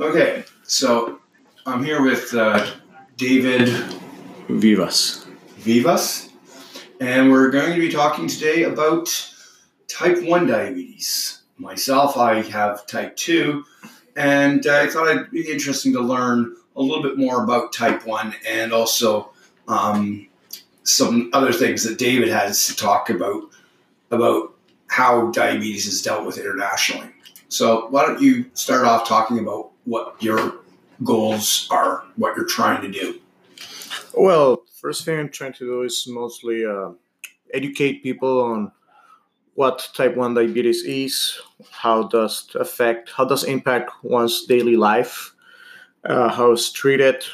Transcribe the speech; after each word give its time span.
Okay, 0.00 0.44
so 0.62 1.18
I'm 1.66 1.82
here 1.82 2.00
with 2.00 2.32
uh, 2.32 2.70
David 3.16 3.68
Vivas. 4.48 5.26
Vivas, 5.56 6.28
and 7.00 7.32
we're 7.32 7.50
going 7.50 7.72
to 7.74 7.80
be 7.80 7.90
talking 7.90 8.28
today 8.28 8.62
about 8.62 9.08
type 9.88 10.22
1 10.22 10.46
diabetes. 10.46 11.40
Myself, 11.56 12.16
I 12.16 12.42
have 12.42 12.86
type 12.86 13.16
2, 13.16 13.64
and 14.14 14.64
I 14.68 14.86
thought 14.86 15.08
it'd 15.08 15.32
be 15.32 15.50
interesting 15.50 15.92
to 15.94 16.00
learn 16.00 16.54
a 16.76 16.80
little 16.80 17.02
bit 17.02 17.18
more 17.18 17.42
about 17.42 17.72
type 17.72 18.06
1 18.06 18.36
and 18.48 18.72
also 18.72 19.32
um, 19.66 20.28
some 20.84 21.28
other 21.32 21.52
things 21.52 21.82
that 21.82 21.98
David 21.98 22.28
has 22.28 22.68
to 22.68 22.76
talk 22.76 23.10
about 23.10 23.50
about 24.12 24.54
how 24.86 25.32
diabetes 25.32 25.86
is 25.88 26.02
dealt 26.02 26.24
with 26.24 26.38
internationally. 26.38 27.08
So, 27.48 27.88
why 27.88 28.06
don't 28.06 28.22
you 28.22 28.44
start 28.54 28.84
off 28.84 29.08
talking 29.08 29.40
about 29.40 29.67
what 29.88 30.22
your 30.22 30.60
goals 31.02 31.66
are, 31.70 32.04
what 32.16 32.36
you're 32.36 32.46
trying 32.46 32.82
to 32.82 32.90
do? 32.90 33.20
Well, 34.14 34.64
first 34.80 35.04
thing 35.04 35.18
I'm 35.18 35.30
trying 35.30 35.54
to 35.54 35.64
do 35.64 35.82
is 35.82 36.06
mostly 36.08 36.64
uh, 36.64 36.90
educate 37.54 38.02
people 38.02 38.40
on 38.40 38.72
what 39.54 39.88
type 39.94 40.16
1 40.16 40.34
diabetes 40.34 40.84
is, 40.84 41.40
how 41.70 42.04
does 42.04 42.48
it 42.48 42.60
affect, 42.60 43.10
how 43.10 43.24
does 43.24 43.42
impact 43.42 43.90
one's 44.04 44.46
daily 44.46 44.76
life, 44.76 45.34
uh, 46.04 46.28
how 46.28 46.52
it's 46.52 46.70
treated, 46.70 47.24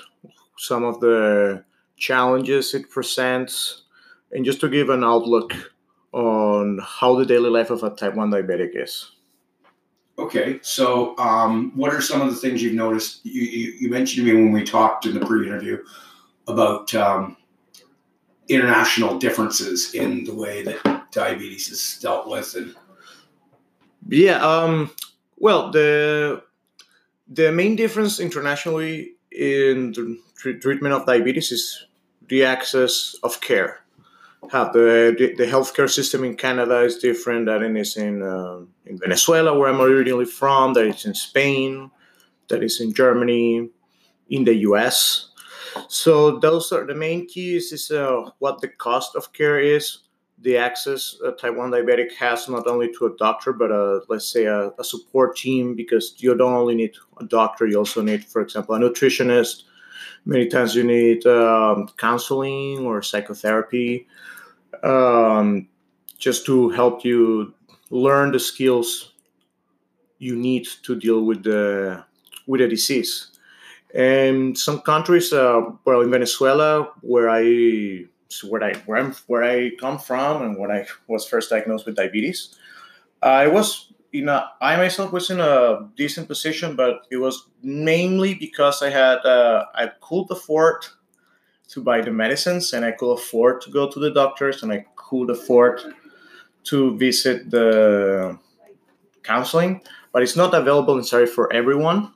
some 0.57 0.85
of 0.85 1.01
the 1.01 1.63
challenges 1.97 2.73
it 2.73 2.89
presents, 2.89 3.83
and 4.33 4.45
just 4.45 4.61
to 4.61 4.69
give 4.69 4.89
an 4.89 5.05
outlook 5.05 5.53
on 6.13 6.81
how 6.83 7.15
the 7.15 7.27
daily 7.27 7.51
life 7.51 7.71
of 7.71 7.83
a 7.83 7.91
type 7.91 8.15
1 8.15 8.31
diabetic 8.31 8.71
is. 8.75 9.11
Okay, 10.17 10.61
so 10.63 11.19
um, 11.19 11.73
what 11.75 11.93
are 11.93 12.01
some 12.01 12.21
of 12.21 12.31
the 12.31 12.37
things 12.37 12.63
you've 12.63 12.75
noticed? 12.75 13.25
You, 13.25 13.43
you, 13.43 13.73
you, 13.81 13.91
mentioned 13.91 14.25
to 14.25 14.33
me 14.33 14.41
when 14.41 14.53
we 14.53 14.63
talked 14.63 15.07
in 15.07 15.19
the 15.19 15.27
pre 15.27 15.47
interview 15.47 15.83
about 16.47 16.95
um, 16.95 17.37
international 18.49 19.19
differences 19.19 19.93
in 19.95 20.25
the 20.25 20.35
way 20.35 20.63
that 20.63 21.11
diabetes 21.11 21.69
is 21.69 21.99
dealt 22.01 22.29
with. 22.29 22.55
and 22.55 22.77
Yeah, 24.09 24.37
um, 24.37 24.93
well, 25.39 25.73
the, 25.73 26.45
the 27.27 27.51
main 27.51 27.75
difference 27.75 28.21
internationally 28.21 29.15
in 29.33 29.93
the 29.93 30.21
treatment 30.37 30.95
of 30.95 31.07
diabetes 31.07 31.51
is 31.51 31.87
the 32.29 32.45
access 32.45 33.17
of 33.25 33.41
care 33.41 33.84
have 34.51 34.73
the, 34.73 35.35
the, 35.37 35.45
healthcare 35.45 35.91
system 35.91 36.25
in 36.25 36.37
Canada 36.37 36.81
is 36.81 36.99
different 36.99 37.47
than 37.47 37.63
it 37.63 37.81
is 37.81 37.97
in 37.97 38.23
uh, 38.23 38.61
in 38.87 38.99
Venezuela, 38.99 39.57
where 39.59 39.69
I'm 39.69 39.81
originally 39.81 40.25
from. 40.25 40.75
That 40.75 40.87
is 40.87 41.05
in 41.05 41.15
Spain, 41.15 41.91
that 42.49 42.63
is 42.63 42.81
in 42.81 42.93
Germany, 42.93 43.71
in 44.29 44.45
the 44.45 44.55
U.S. 44.69 45.31
So 45.89 46.39
those 46.39 46.73
are 46.73 46.87
the 46.87 46.95
main 46.95 47.27
keys. 47.27 47.73
Is 47.73 47.91
uh, 47.91 48.31
what 48.39 48.61
the 48.61 48.69
cost 48.69 49.17
of 49.17 49.33
care 49.33 49.61
is, 49.61 50.05
the 50.39 50.57
access 50.57 51.17
a 51.25 51.33
type 51.33 51.57
one 51.57 51.71
diabetic 51.71 52.15
has 52.17 52.49
not 52.49 52.67
only 52.67 52.93
to 52.93 53.07
a 53.07 53.17
doctor, 53.17 53.53
but 53.53 53.71
a, 53.71 54.03
let's 54.09 54.31
say 54.31 54.45
a, 54.45 54.71
a 54.79 54.85
support 54.85 55.37
team, 55.37 55.75
because 55.75 56.15
you 56.19 56.35
don't 56.37 56.53
only 56.53 56.75
need 56.75 56.95
a 57.19 57.25
doctor, 57.25 57.67
you 57.67 57.79
also 57.79 58.03
need, 58.03 58.25
for 58.25 58.43
example, 58.43 58.75
a 58.75 58.79
nutritionist. 58.79 59.65
Many 60.27 60.47
times 60.47 60.75
you 60.75 60.85
need 60.85 61.27
um, 61.27 61.89
counseling 61.99 62.87
or 62.87 63.03
psychotherapy 63.03 64.07
um, 64.83 65.69
just 66.19 66.47
to 66.47 66.71
help 66.71 67.05
you 67.05 67.53
learn 67.91 68.33
the 68.33 68.41
skills 68.41 69.13
you 70.19 70.37
need 70.37 70.67
to 70.83 70.99
deal 70.99 71.25
with 71.25 71.43
the 71.43 72.05
with 72.47 72.61
the 72.61 72.69
disease. 72.69 73.31
And 73.95 74.59
some 74.59 74.81
countries, 74.81 75.33
uh, 75.33 75.61
well, 75.85 76.01
in 76.01 76.11
Venezuela, 76.11 76.91
where 77.03 77.31
I 77.31 78.07
where 78.49 78.65
I 78.65 78.75
where, 78.87 78.99
I'm, 78.99 79.13
where 79.27 79.45
I 79.45 79.71
come 79.79 79.99
from, 79.99 80.43
and 80.43 80.59
when 80.59 80.71
I 80.71 80.87
was 81.07 81.29
first 81.29 81.51
diagnosed 81.51 81.87
with 81.87 81.97
diabetes, 81.97 82.57
I 83.23 83.47
was 83.47 83.93
in 84.15 84.29
a 84.29 84.49
I 84.61 84.77
myself 84.77 85.13
was 85.13 85.29
in 85.29 85.41
a 85.41 85.89
decent 85.97 86.29
position, 86.29 86.77
but 86.77 87.07
it 87.11 87.17
was 87.17 87.49
mainly 87.63 88.35
because 88.35 88.81
I 88.81 88.91
had 88.91 89.19
uh, 89.27 89.67
I 89.75 89.89
could 90.01 90.31
afford 90.31 90.87
to 91.69 91.83
buy 91.83 92.01
the 92.01 92.13
medicines 92.13 92.73
and 92.73 92.85
I 92.85 92.93
could 92.93 93.13
afford 93.13 93.61
to 93.63 93.71
go 93.71 93.91
to 93.91 93.99
the 93.99 94.13
doctors 94.13 94.63
and 94.63 94.73
I 94.73 94.87
could 94.95 95.31
afford 95.31 95.81
to 96.65 96.97
visit 96.97 97.51
the 97.51 98.39
counseling, 99.25 99.83
but 100.13 100.23
it's 100.23 100.37
not 100.37 100.55
available 100.55 100.95
necessarily 100.95 101.29
for 101.29 101.53
everyone. 101.53 102.13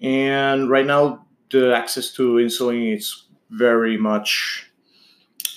And 0.00 0.70
right 0.70 0.86
now, 0.86 1.26
the 1.50 1.76
access 1.76 2.10
to 2.12 2.36
insulin 2.36 2.96
is 2.96 3.24
very 3.50 3.98
much 3.98 4.70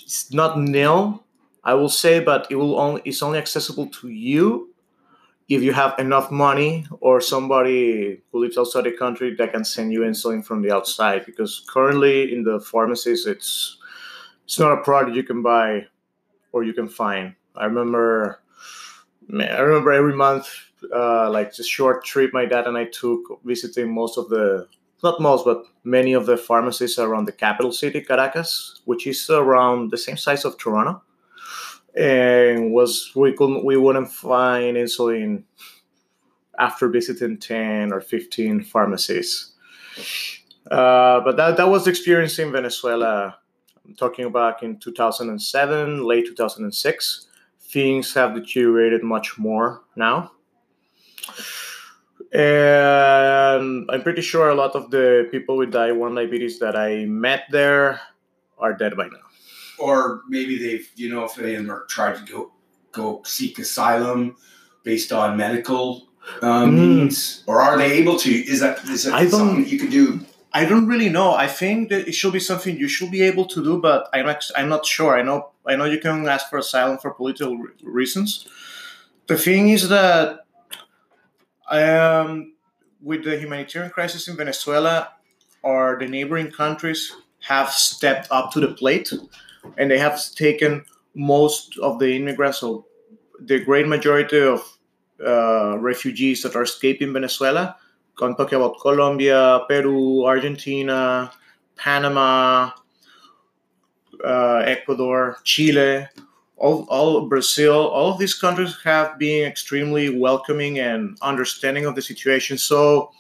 it's 0.03 0.33
not 0.33 0.59
nil, 0.59 1.23
I 1.63 1.75
will 1.75 1.89
say, 1.89 2.19
but 2.19 2.47
it 2.49 2.55
will 2.55 2.77
only 2.77 3.01
it's 3.05 3.23
only 3.23 3.39
accessible 3.39 3.87
to 4.01 4.09
you 4.09 4.72
if 5.49 5.61
you 5.61 5.73
have 5.73 5.93
enough 5.99 6.31
money 6.31 6.85
or 7.01 7.19
somebody 7.19 8.21
who 8.31 8.39
lives 8.39 8.57
outside 8.57 8.85
the 8.85 8.91
country 8.91 9.35
that 9.35 9.51
can 9.51 9.65
send 9.65 9.91
you 9.91 10.01
insulin 10.01 10.43
from 10.43 10.61
the 10.61 10.71
outside 10.71 11.25
because 11.25 11.65
currently 11.69 12.33
in 12.33 12.43
the 12.43 12.59
pharmacies 12.59 13.25
it's 13.25 13.77
it's 14.45 14.59
not 14.59 14.77
a 14.77 14.81
product 14.83 15.15
you 15.15 15.23
can 15.23 15.41
buy 15.41 15.85
or 16.51 16.63
you 16.63 16.73
can 16.73 16.87
find. 16.87 17.33
I 17.55 17.65
remember 17.65 18.43
i 19.31 19.59
remember 19.59 19.91
every 19.91 20.15
month 20.15 20.49
uh, 20.93 21.29
like 21.29 21.55
this 21.55 21.67
short 21.67 22.03
trip 22.03 22.31
my 22.33 22.45
dad 22.45 22.67
and 22.67 22.77
i 22.77 22.85
took 22.85 23.21
visiting 23.43 23.93
most 23.93 24.17
of 24.17 24.29
the 24.29 24.67
not 25.03 25.19
most 25.19 25.45
but 25.45 25.63
many 25.83 26.13
of 26.13 26.25
the 26.25 26.37
pharmacies 26.37 26.99
around 26.99 27.25
the 27.25 27.31
capital 27.31 27.71
city 27.71 28.01
caracas 28.01 28.81
which 28.85 29.07
is 29.07 29.29
around 29.29 29.91
the 29.91 29.97
same 29.97 30.17
size 30.17 30.45
of 30.45 30.57
toronto 30.57 31.01
and 31.95 32.71
was 32.71 33.11
we 33.15 33.33
couldn't 33.33 33.63
we 33.63 33.77
wouldn't 33.77 34.11
find 34.11 34.77
insulin 34.77 35.43
after 36.59 36.87
visiting 36.87 37.37
10 37.37 37.91
or 37.91 37.99
15 38.01 38.63
pharmacies. 38.63 39.53
Uh, 40.69 41.19
but 41.21 41.35
that, 41.35 41.57
that 41.57 41.67
was 41.67 41.83
the 41.85 41.89
experience 41.89 42.39
in 42.39 42.51
venezuela. 42.51 43.37
I'm 43.85 43.95
talking 43.95 44.25
about 44.25 44.63
in 44.63 44.79
2007 44.79 46.03
late 46.03 46.25
2006 46.25 47.27
things 47.59 48.13
have 48.13 48.35
deteriorated 48.35 49.03
much 49.03 49.37
more 49.37 49.81
now. 49.95 50.31
And 52.33 53.89
i'm 53.91 54.01
pretty 54.01 54.21
sure 54.21 54.49
a 54.49 54.55
lot 54.55 54.75
of 54.75 54.89
the 54.89 55.27
people 55.29 55.57
with 55.57 55.71
type 55.71 55.95
1 55.95 56.15
diabetes 56.15 56.57
that 56.59 56.75
i 56.75 57.05
met 57.05 57.43
there 57.51 58.01
are 58.57 58.73
dead 58.73 58.97
by 58.97 59.05
now 59.05 59.32
or 59.79 60.21
maybe 60.27 60.57
they've 60.57 60.89
you 60.95 61.13
know 61.13 61.25
if 61.25 61.35
they 61.35 61.55
are 61.55 61.85
tried 61.89 62.15
to 62.17 62.31
go 62.31 62.51
go 62.91 63.21
seek 63.23 63.59
asylum 63.59 64.35
based 64.83 65.11
on 65.11 65.37
medical 65.37 66.07
um, 66.41 66.71
mm. 66.71 67.03
needs, 67.03 67.43
or 67.47 67.61
are 67.61 67.77
they 67.77 67.93
able 67.93 68.17
to? 68.17 68.31
Is 68.31 68.59
that 68.61 68.83
is 68.85 69.03
that 69.03 69.13
I 69.13 69.27
something 69.27 69.67
you 69.67 69.79
can 69.79 69.89
do? 69.89 70.21
I 70.53 70.65
don't 70.65 70.87
really 70.87 71.09
know. 71.09 71.33
I 71.33 71.47
think 71.47 71.89
that 71.89 72.07
it 72.07 72.13
should 72.13 72.33
be 72.33 72.39
something 72.39 72.77
you 72.77 72.87
should 72.87 73.11
be 73.11 73.23
able 73.23 73.45
to 73.45 73.63
do, 73.63 73.81
but 73.81 74.07
I'm 74.13 74.29
actually, 74.29 74.57
I'm 74.57 74.69
not 74.69 74.85
sure. 74.85 75.17
I 75.17 75.23
know 75.23 75.49
I 75.65 75.75
know 75.75 75.85
you 75.85 75.99
can 75.99 76.27
ask 76.27 76.49
for 76.49 76.59
asylum 76.59 76.97
for 76.99 77.11
political 77.11 77.57
reasons. 77.81 78.47
The 79.27 79.37
thing 79.37 79.69
is 79.69 79.89
that 79.89 80.39
um, 81.69 82.53
with 83.01 83.23
the 83.23 83.37
humanitarian 83.37 83.91
crisis 83.91 84.27
in 84.27 84.37
Venezuela, 84.37 85.13
or 85.63 85.97
the 85.99 86.07
neighboring 86.07 86.51
countries 86.51 87.15
have 87.47 87.69
stepped 87.71 88.27
up 88.31 88.51
to 88.51 88.59
the 88.59 88.69
plate 88.69 89.11
and 89.77 89.89
they 89.89 89.97
have 89.97 90.19
taken 90.35 90.85
most 91.15 91.77
of 91.79 91.99
the 91.99 92.15
immigrants, 92.15 92.59
so 92.59 92.85
the 93.39 93.59
great 93.63 93.87
majority 93.87 94.39
of 94.39 94.61
uh, 95.25 95.77
refugees 95.79 96.41
that 96.43 96.55
are 96.55 96.63
escaping 96.63 97.13
Venezuela. 97.13 97.75
I'm 98.21 98.35
talking 98.35 98.57
about 98.57 98.79
Colombia, 98.79 99.61
Peru, 99.67 100.25
Argentina, 100.25 101.31
Panama, 101.75 102.71
uh, 104.23 104.63
Ecuador, 104.65 105.37
Chile, 105.43 106.07
all, 106.57 106.85
all 106.89 107.27
Brazil, 107.27 107.73
all 107.73 108.11
of 108.11 108.19
these 108.19 108.33
countries 108.33 108.77
have 108.83 109.17
been 109.17 109.45
extremely 109.45 110.17
welcoming 110.17 110.79
and 110.79 111.17
understanding 111.21 111.85
of 111.85 111.95
the 111.95 112.01
situation. 112.01 112.57
So, 112.57 113.11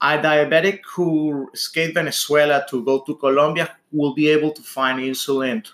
a 0.00 0.18
diabetic 0.18 0.80
who 0.94 1.50
escaped 1.52 1.94
Venezuela 1.94 2.64
to 2.70 2.84
go 2.84 3.00
to 3.00 3.16
Colombia 3.16 3.76
will 3.92 4.14
be 4.14 4.28
able 4.28 4.52
to 4.52 4.62
find 4.62 5.00
insulin 5.00 5.66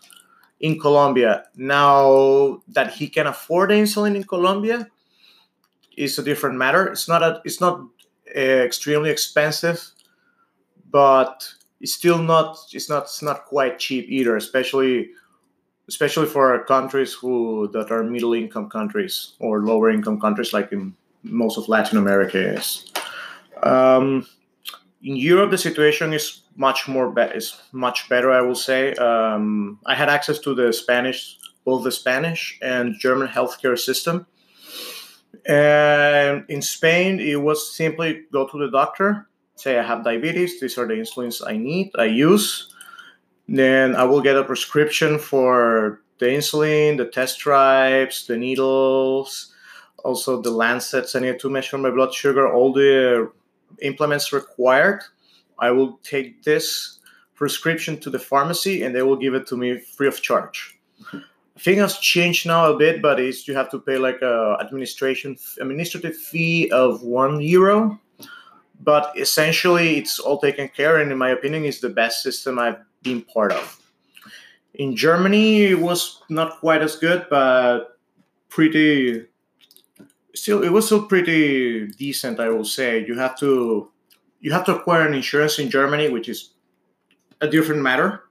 in 0.60 0.80
Colombia. 0.80 1.44
Now 1.56 2.62
that 2.68 2.94
he 2.94 3.08
can 3.08 3.26
afford 3.26 3.70
insulin 3.70 4.16
in 4.16 4.24
Colombia 4.24 4.88
is 5.96 6.18
a 6.18 6.22
different 6.22 6.56
matter. 6.56 6.86
It's 6.88 7.08
not 7.08 7.22
a, 7.22 7.42
it's 7.44 7.60
not 7.60 7.80
uh, 8.34 8.40
extremely 8.40 9.10
expensive, 9.10 9.90
but 10.90 11.46
it's 11.80 11.92
still 11.92 12.18
not 12.18 12.56
it's 12.72 12.88
not 12.88 13.04
it's 13.04 13.22
not 13.22 13.44
quite 13.44 13.78
cheap 13.78 14.06
either, 14.08 14.36
especially 14.36 15.10
especially 15.86 16.26
for 16.26 16.64
countries 16.64 17.12
who 17.12 17.68
that 17.74 17.90
are 17.90 18.02
middle 18.02 18.32
income 18.32 18.70
countries 18.70 19.34
or 19.38 19.60
lower 19.60 19.90
income 19.90 20.18
countries 20.18 20.54
like 20.54 20.72
in 20.72 20.94
most 21.22 21.58
of 21.58 21.68
Latin 21.68 21.98
America 21.98 22.38
is. 22.38 22.93
Um, 23.64 24.26
in 25.02 25.16
Europe, 25.16 25.50
the 25.50 25.58
situation 25.58 26.12
is 26.12 26.42
much 26.56 26.86
more 26.86 27.10
be- 27.10 27.34
is 27.34 27.60
much 27.72 28.08
better. 28.08 28.30
I 28.30 28.42
will 28.42 28.54
say. 28.54 28.94
Um, 28.94 29.80
I 29.86 29.94
had 29.94 30.08
access 30.08 30.38
to 30.40 30.54
the 30.54 30.72
Spanish, 30.72 31.38
both 31.64 31.82
the 31.84 31.92
Spanish 31.92 32.58
and 32.62 32.94
German 32.98 33.28
healthcare 33.28 33.78
system. 33.78 34.26
And 35.46 36.44
in 36.48 36.62
Spain, 36.62 37.20
it 37.20 37.40
was 37.40 37.74
simply 37.76 38.22
go 38.32 38.46
to 38.46 38.58
the 38.58 38.70
doctor, 38.70 39.28
say 39.56 39.78
I 39.78 39.82
have 39.82 40.04
diabetes. 40.04 40.60
These 40.60 40.78
are 40.78 40.86
the 40.86 40.94
insulins 40.94 41.42
I 41.46 41.56
need. 41.56 41.90
I 41.98 42.04
use. 42.04 42.72
Then 43.46 43.94
I 43.94 44.04
will 44.04 44.22
get 44.22 44.36
a 44.36 44.44
prescription 44.44 45.18
for 45.18 46.00
the 46.18 46.26
insulin, 46.26 46.96
the 46.96 47.04
test 47.06 47.34
stripes, 47.34 48.26
the 48.26 48.38
needles, 48.38 49.52
also 50.02 50.40
the 50.40 50.50
lancets 50.50 51.14
I 51.14 51.20
need 51.20 51.40
to 51.40 51.50
measure 51.50 51.76
my 51.76 51.90
blood 51.90 52.14
sugar, 52.14 52.50
all 52.50 52.72
the 52.72 53.30
implements 53.82 54.32
required. 54.32 55.02
I 55.58 55.70
will 55.70 55.98
take 56.02 56.42
this 56.42 57.00
prescription 57.34 57.98
to 58.00 58.10
the 58.10 58.18
pharmacy 58.18 58.82
and 58.82 58.94
they 58.94 59.02
will 59.02 59.16
give 59.16 59.34
it 59.34 59.46
to 59.48 59.56
me 59.56 59.78
free 59.78 60.08
of 60.08 60.20
charge. 60.22 60.78
I 61.12 61.60
think 61.60 61.78
has 61.78 61.98
changed 61.98 62.46
now 62.46 62.72
a 62.72 62.76
bit, 62.76 63.00
but 63.00 63.20
it's 63.20 63.46
you 63.46 63.54
have 63.54 63.70
to 63.70 63.78
pay 63.78 63.96
like 63.96 64.20
a 64.22 64.56
administration 64.60 65.36
administrative 65.60 66.16
fee 66.16 66.70
of 66.70 67.02
one 67.02 67.40
euro. 67.40 68.00
But 68.80 69.12
essentially, 69.16 69.96
it's 69.96 70.18
all 70.18 70.38
taken 70.38 70.68
care, 70.68 70.98
and 70.98 71.12
in 71.12 71.16
my 71.16 71.30
opinion, 71.30 71.64
is 71.64 71.80
the 71.80 71.88
best 71.88 72.22
system 72.22 72.58
I've 72.58 72.80
been 73.02 73.22
part 73.22 73.52
of. 73.52 73.80
In 74.74 74.96
Germany, 74.96 75.66
it 75.66 75.78
was 75.78 76.22
not 76.28 76.58
quite 76.58 76.82
as 76.82 76.96
good, 76.96 77.26
but 77.30 77.98
pretty. 78.48 79.26
Still, 80.34 80.62
it 80.64 80.70
was 80.70 80.86
still 80.86 81.06
pretty 81.06 81.86
decent, 81.88 82.40
I 82.40 82.48
will 82.48 82.64
say. 82.64 83.04
You 83.06 83.16
have 83.18 83.38
to, 83.38 83.90
you 84.40 84.52
have 84.52 84.64
to 84.66 84.76
acquire 84.76 85.06
an 85.06 85.14
insurance 85.14 85.58
in 85.58 85.70
Germany, 85.70 86.08
which 86.08 86.28
is 86.28 86.50
a 87.40 87.48
different 87.48 87.82
matter. 87.82 88.24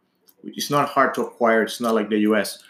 It's 0.44 0.70
not 0.70 0.90
hard 0.90 1.14
to 1.16 1.22
acquire. 1.22 1.64
It's 1.64 1.80
not 1.80 1.96
like 1.96 2.10
the 2.10 2.20
U.S. 2.20 2.62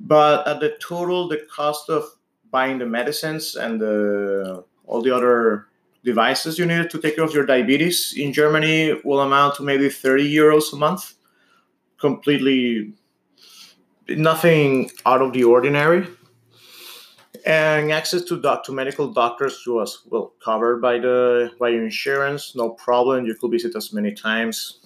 But 0.00 0.46
at 0.48 0.60
the 0.60 0.76
total, 0.80 1.28
the 1.28 1.46
cost 1.54 1.88
of 1.88 2.04
buying 2.50 2.78
the 2.78 2.86
medicines 2.86 3.56
and 3.56 3.80
the 3.80 4.64
all 4.84 5.00
the 5.00 5.14
other 5.14 5.68
devices 6.04 6.58
you 6.58 6.66
need 6.66 6.90
to 6.90 6.98
take 6.98 7.16
care 7.16 7.24
of 7.24 7.32
your 7.32 7.46
diabetes 7.46 8.14
in 8.16 8.32
Germany 8.32 9.00
will 9.04 9.20
amount 9.20 9.54
to 9.56 9.62
maybe 9.62 9.88
30 9.88 10.30
euros 10.34 10.72
a 10.72 10.76
month. 10.76 11.14
Completely 11.98 12.92
nothing 14.08 14.90
out 15.06 15.22
of 15.22 15.32
the 15.32 15.44
ordinary. 15.44 16.06
And 17.44 17.90
access 17.90 18.22
to 18.22 18.40
doc 18.40 18.64
to 18.64 18.72
medical 18.72 19.08
doctors 19.08 19.64
was 19.66 20.02
well 20.08 20.32
covered 20.44 20.80
by 20.80 20.98
the 20.98 21.50
by 21.58 21.70
your 21.70 21.84
insurance, 21.84 22.54
no 22.54 22.70
problem. 22.70 23.26
You 23.26 23.34
could 23.34 23.50
visit 23.50 23.74
as 23.74 23.92
many 23.92 24.12
times 24.12 24.78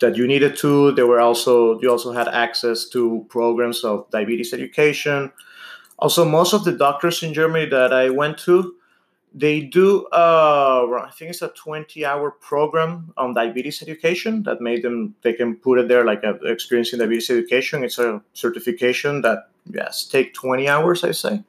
that 0.00 0.16
you 0.16 0.26
needed 0.26 0.56
to. 0.58 0.92
There 0.92 1.06
were 1.06 1.20
also 1.20 1.80
you 1.80 1.90
also 1.90 2.12
had 2.12 2.28
access 2.28 2.88
to 2.90 3.24
programs 3.30 3.84
of 3.84 4.10
diabetes 4.10 4.52
education. 4.52 5.32
Also, 5.98 6.26
most 6.26 6.52
of 6.52 6.64
the 6.64 6.72
doctors 6.72 7.22
in 7.22 7.32
Germany 7.32 7.66
that 7.70 7.90
I 7.90 8.10
went 8.10 8.36
to, 8.40 8.74
they 9.36 9.60
do 9.60 10.06
uh, 10.06 10.88
I 11.06 11.10
think 11.10 11.30
it's 11.30 11.42
a 11.42 11.48
20 11.48 12.06
hour 12.06 12.30
program 12.30 13.12
on 13.18 13.34
diabetes 13.34 13.82
education 13.82 14.42
that 14.44 14.62
made 14.62 14.82
them 14.82 15.14
they 15.22 15.34
can 15.34 15.56
put 15.56 15.78
it 15.78 15.88
there 15.88 16.06
like 16.06 16.22
a 16.24 16.36
experience 16.46 16.92
in 16.94 16.98
diabetes 16.98 17.28
education. 17.30 17.84
It's 17.84 17.98
a 17.98 18.22
certification 18.32 19.20
that 19.20 19.50
yes 19.70 20.06
take 20.06 20.32
20 20.32 20.68
hours 20.68 21.04
I 21.04 21.12
say. 21.12 21.44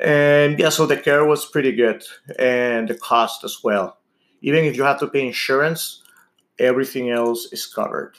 And 0.00 0.58
yeah, 0.58 0.70
so 0.70 0.84
the 0.84 0.96
care 0.96 1.24
was 1.24 1.46
pretty 1.46 1.72
good 1.72 2.02
and 2.38 2.88
the 2.88 2.94
cost 2.94 3.44
as 3.44 3.62
well. 3.62 3.98
Even 4.40 4.64
if 4.64 4.76
you 4.76 4.82
have 4.82 4.98
to 5.00 5.06
pay 5.06 5.26
insurance, 5.26 6.02
everything 6.58 7.10
else 7.10 7.52
is 7.52 7.66
covered. 7.66 8.16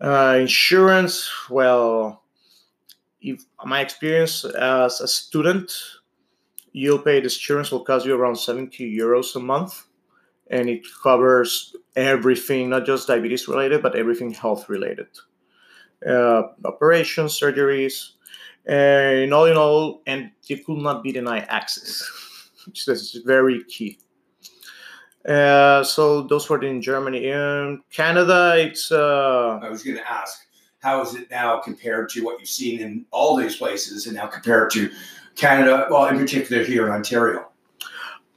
Uh, 0.00 0.36
insurance, 0.38 1.28
well, 1.50 2.22
if 3.20 3.42
my 3.64 3.80
experience 3.80 4.44
as 4.44 5.00
a 5.00 5.08
student, 5.08 5.72
you'll 6.72 6.98
pay 6.98 7.20
the 7.20 7.24
insurance 7.24 7.70
will 7.70 7.84
cost 7.84 8.06
you 8.06 8.14
around 8.14 8.36
70 8.36 8.96
euros 8.96 9.34
a 9.36 9.40
month, 9.40 9.86
and 10.50 10.68
it 10.68 10.86
covers 11.02 11.74
everything, 11.96 12.70
not 12.70 12.86
just 12.86 13.08
diabetes 13.08 13.48
related, 13.48 13.82
but 13.82 13.96
everything 13.96 14.32
health 14.32 14.68
related. 14.68 15.08
Uh, 16.06 16.42
operations, 16.64 17.38
surgeries, 17.38 18.12
and 18.66 19.32
all 19.32 19.46
in 19.46 19.56
all, 19.56 20.02
and 20.06 20.30
you 20.44 20.58
could 20.58 20.78
not 20.78 21.02
be 21.02 21.12
denied 21.12 21.46
access, 21.48 22.08
which 22.66 22.86
is 22.86 23.20
very 23.24 23.64
key. 23.64 23.98
Uh, 25.28 25.82
so 25.82 26.22
those 26.22 26.48
were 26.48 26.62
in 26.62 26.80
Germany. 26.80 27.28
In 27.28 27.82
Canada, 27.92 28.54
it's. 28.56 28.92
Uh, 28.92 29.58
I 29.62 29.68
was 29.68 29.82
going 29.82 29.96
to 29.96 30.10
ask, 30.10 30.38
how 30.80 31.02
is 31.02 31.14
it 31.14 31.30
now 31.30 31.58
compared 31.58 32.08
to 32.10 32.24
what 32.24 32.38
you've 32.38 32.48
seen 32.48 32.80
in 32.80 33.04
all 33.10 33.36
these 33.36 33.56
places, 33.56 34.06
and 34.06 34.16
now 34.16 34.26
compared 34.26 34.70
to 34.72 34.90
Canada? 35.38 35.86
Well, 35.88 36.06
in 36.06 36.18
particular 36.18 36.64
here 36.64 36.86
in 36.86 36.92
Ontario. 36.92 37.48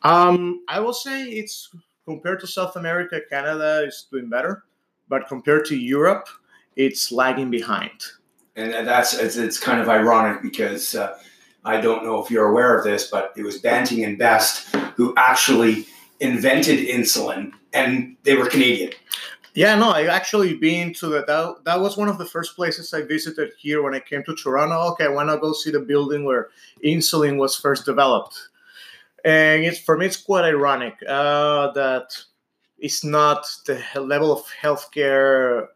Um, 0.04 0.64
I 0.68 0.80
will 0.80 0.94
say 0.94 1.24
it's 1.24 1.70
compared 2.06 2.40
to 2.42 2.48
South 2.48 2.76
America, 2.76 3.20
Canada 3.30 3.84
is 3.86 4.08
doing 4.12 4.30
better, 4.30 4.64
but 5.10 5.28
compared 5.28 5.66
to 5.66 5.76
Europe, 5.76 6.28
it's 6.76 7.12
lagging 7.12 7.52
behind. 7.52 7.92
And 8.56 8.88
that's 8.88 9.14
it's, 9.14 9.38
it's 9.38 9.60
kind 9.60 9.82
of 9.82 9.90
ironic 9.90 10.42
because 10.42 10.96
uh, 10.96 11.18
I 11.64 11.80
don't 11.80 12.04
know 12.04 12.24
if 12.24 12.30
you're 12.30 12.50
aware 12.50 12.78
of 12.78 12.84
this, 12.84 13.10
but 13.10 13.34
it 13.36 13.44
was 13.44 13.60
Banting 13.60 14.04
and 14.04 14.18
Best 14.18 14.74
who 14.96 15.14
actually 15.18 15.86
invented 16.20 16.80
insulin, 16.80 17.52
and 17.74 18.18
they 18.24 18.36
were 18.36 18.46
Canadian. 18.46 18.92
Yeah, 19.54 19.76
no, 19.76 19.92
I 19.92 20.06
actually 20.06 20.54
been 20.56 20.94
to 20.96 21.08
the, 21.08 21.26
that. 21.26 21.66
That 21.66 21.80
was 21.82 21.98
one 21.98 22.08
of 22.08 22.18
the 22.18 22.26
first 22.26 22.56
places 22.56 22.94
I 22.94 23.02
visited 23.02 23.52
here 23.58 23.82
when 23.84 23.94
I 23.94 24.00
came 24.00 24.24
to 24.24 24.36
Toronto. 24.36 24.92
Okay, 24.92 25.06
I 25.06 25.10
want 25.10 25.30
to 25.30 25.38
go 25.38 25.52
see 25.52 25.72
the 25.72 25.80
building 25.82 26.24
where 26.24 26.50
insulin 26.86 27.38
was 27.38 27.58
first 27.58 27.86
developed, 27.86 28.38
and 29.26 29.66
it's 29.66 29.80
for 29.80 29.98
me 29.98 30.06
it's 30.06 30.16
quite 30.16 30.46
ironic 30.46 30.96
uh, 31.08 31.72
that 31.72 32.18
it's 32.80 33.04
not 33.04 33.46
the 33.66 33.84
level 34.00 34.32
of 34.32 34.46
healthcare 34.62 35.68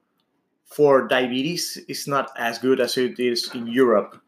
for 0.65 1.07
diabetes 1.07 1.77
is 1.87 2.07
not 2.07 2.31
as 2.37 2.57
good 2.57 2.79
as 2.79 2.97
it 2.97 3.19
is 3.19 3.49
in 3.53 3.67
Europe, 3.67 4.21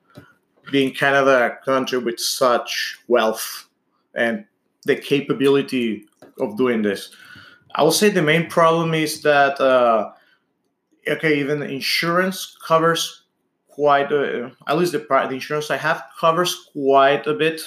being 0.71 0.93
Canada 0.93 1.57
a 1.57 1.65
country 1.65 1.97
with 1.97 2.19
such 2.19 2.99
wealth 3.07 3.67
and 4.13 4.45
the 4.85 4.95
capability 4.95 6.05
of 6.39 6.57
doing 6.57 6.81
this. 6.81 7.15
I 7.77 7.83
will 7.83 7.91
say 7.91 8.09
the 8.09 8.23
main 8.23 8.49
problem 8.49 8.93
is 8.95 9.21
that 9.21 9.61
uh, 9.61 10.11
okay, 11.07 11.39
even 11.39 11.61
insurance 11.61 12.57
covers 12.67 13.23
quite 13.67 14.11
uh, 14.11 14.49
at 14.67 14.77
least 14.77 14.93
the, 14.93 14.99
the 14.99 15.35
insurance 15.35 15.69
I 15.69 15.77
have 15.77 16.03
covers 16.19 16.69
quite 16.73 17.27
a 17.27 17.35
bit 17.35 17.61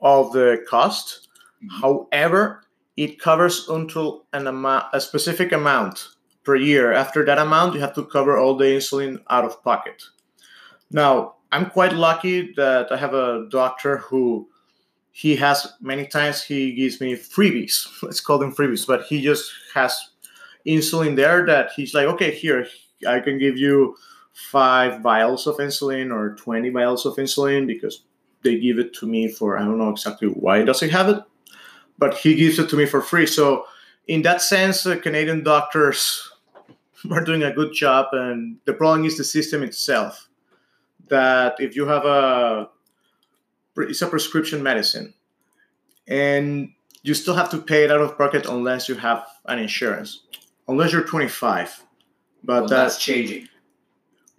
of 0.00 0.32
the 0.32 0.64
cost. 0.66 1.28
Mm-hmm. 1.62 1.80
However, 1.82 2.62
it 2.96 3.20
covers 3.20 3.68
until 3.68 4.24
an 4.32 4.46
amount, 4.46 4.86
a 4.94 5.00
specific 5.00 5.52
amount 5.52 6.08
per 6.42 6.56
year. 6.56 6.92
After 6.92 7.24
that 7.26 7.38
amount, 7.38 7.74
you 7.74 7.80
have 7.80 7.94
to 7.94 8.04
cover 8.06 8.38
all 8.38 8.56
the 8.56 8.64
insulin 8.64 9.22
out 9.28 9.44
of 9.44 9.62
pocket. 9.62 10.02
Now, 10.90 11.34
I'm 11.52 11.70
quite 11.70 11.92
lucky 11.92 12.54
that 12.56 12.90
I 12.90 12.96
have 12.96 13.14
a 13.14 13.46
doctor 13.50 13.98
who 13.98 14.48
he 15.18 15.34
has 15.34 15.66
many 15.80 16.06
times 16.06 16.44
he 16.44 16.72
gives 16.72 17.00
me 17.00 17.16
freebies. 17.16 17.88
Let's 18.02 18.20
call 18.20 18.38
them 18.38 18.54
freebies 18.54 18.86
but 18.86 19.02
he 19.04 19.20
just 19.20 19.50
has 19.74 20.10
insulin 20.66 21.16
there 21.16 21.44
that 21.46 21.70
he's 21.74 21.94
like 21.94 22.06
okay 22.06 22.30
here 22.30 22.66
i 23.06 23.20
can 23.20 23.38
give 23.38 23.56
you 23.56 23.96
five 24.32 25.00
vials 25.00 25.46
of 25.46 25.56
insulin 25.56 26.12
or 26.12 26.34
20 26.34 26.68
vials 26.70 27.06
of 27.06 27.16
insulin 27.16 27.66
because 27.66 28.02
they 28.42 28.58
give 28.58 28.78
it 28.78 28.92
to 28.92 29.06
me 29.06 29.28
for 29.28 29.56
i 29.56 29.64
don't 29.64 29.78
know 29.78 29.88
exactly 29.88 30.28
why 30.28 30.62
does 30.62 30.80
he 30.80 30.88
have 30.88 31.08
it 31.08 31.22
but 31.98 32.14
he 32.14 32.34
gives 32.34 32.58
it 32.60 32.68
to 32.70 32.76
me 32.76 32.86
for 32.86 33.02
free. 33.02 33.26
So 33.26 33.64
in 34.06 34.22
that 34.22 34.40
sense 34.40 34.86
uh, 34.86 34.96
canadian 34.96 35.42
doctors 35.42 36.30
are 37.10 37.24
doing 37.24 37.42
a 37.42 37.52
good 37.52 37.72
job 37.72 38.06
and 38.12 38.58
the 38.64 38.72
problem 38.72 39.04
is 39.04 39.16
the 39.16 39.24
system 39.24 39.62
itself 39.62 40.28
that 41.08 41.56
if 41.58 41.74
you 41.76 41.86
have 41.86 42.04
a 42.04 42.68
it's 43.82 44.02
a 44.02 44.06
prescription 44.06 44.62
medicine, 44.62 45.14
and 46.06 46.72
you 47.02 47.14
still 47.14 47.34
have 47.34 47.50
to 47.50 47.58
pay 47.58 47.84
it 47.84 47.90
out 47.90 48.00
of 48.00 48.16
pocket 48.18 48.46
unless 48.46 48.88
you 48.88 48.94
have 48.96 49.26
an 49.46 49.58
insurance, 49.58 50.22
unless 50.66 50.92
you're 50.92 51.04
25. 51.04 51.84
But 52.44 52.60
well, 52.60 52.68
that's 52.68 52.98
changing. 52.98 53.48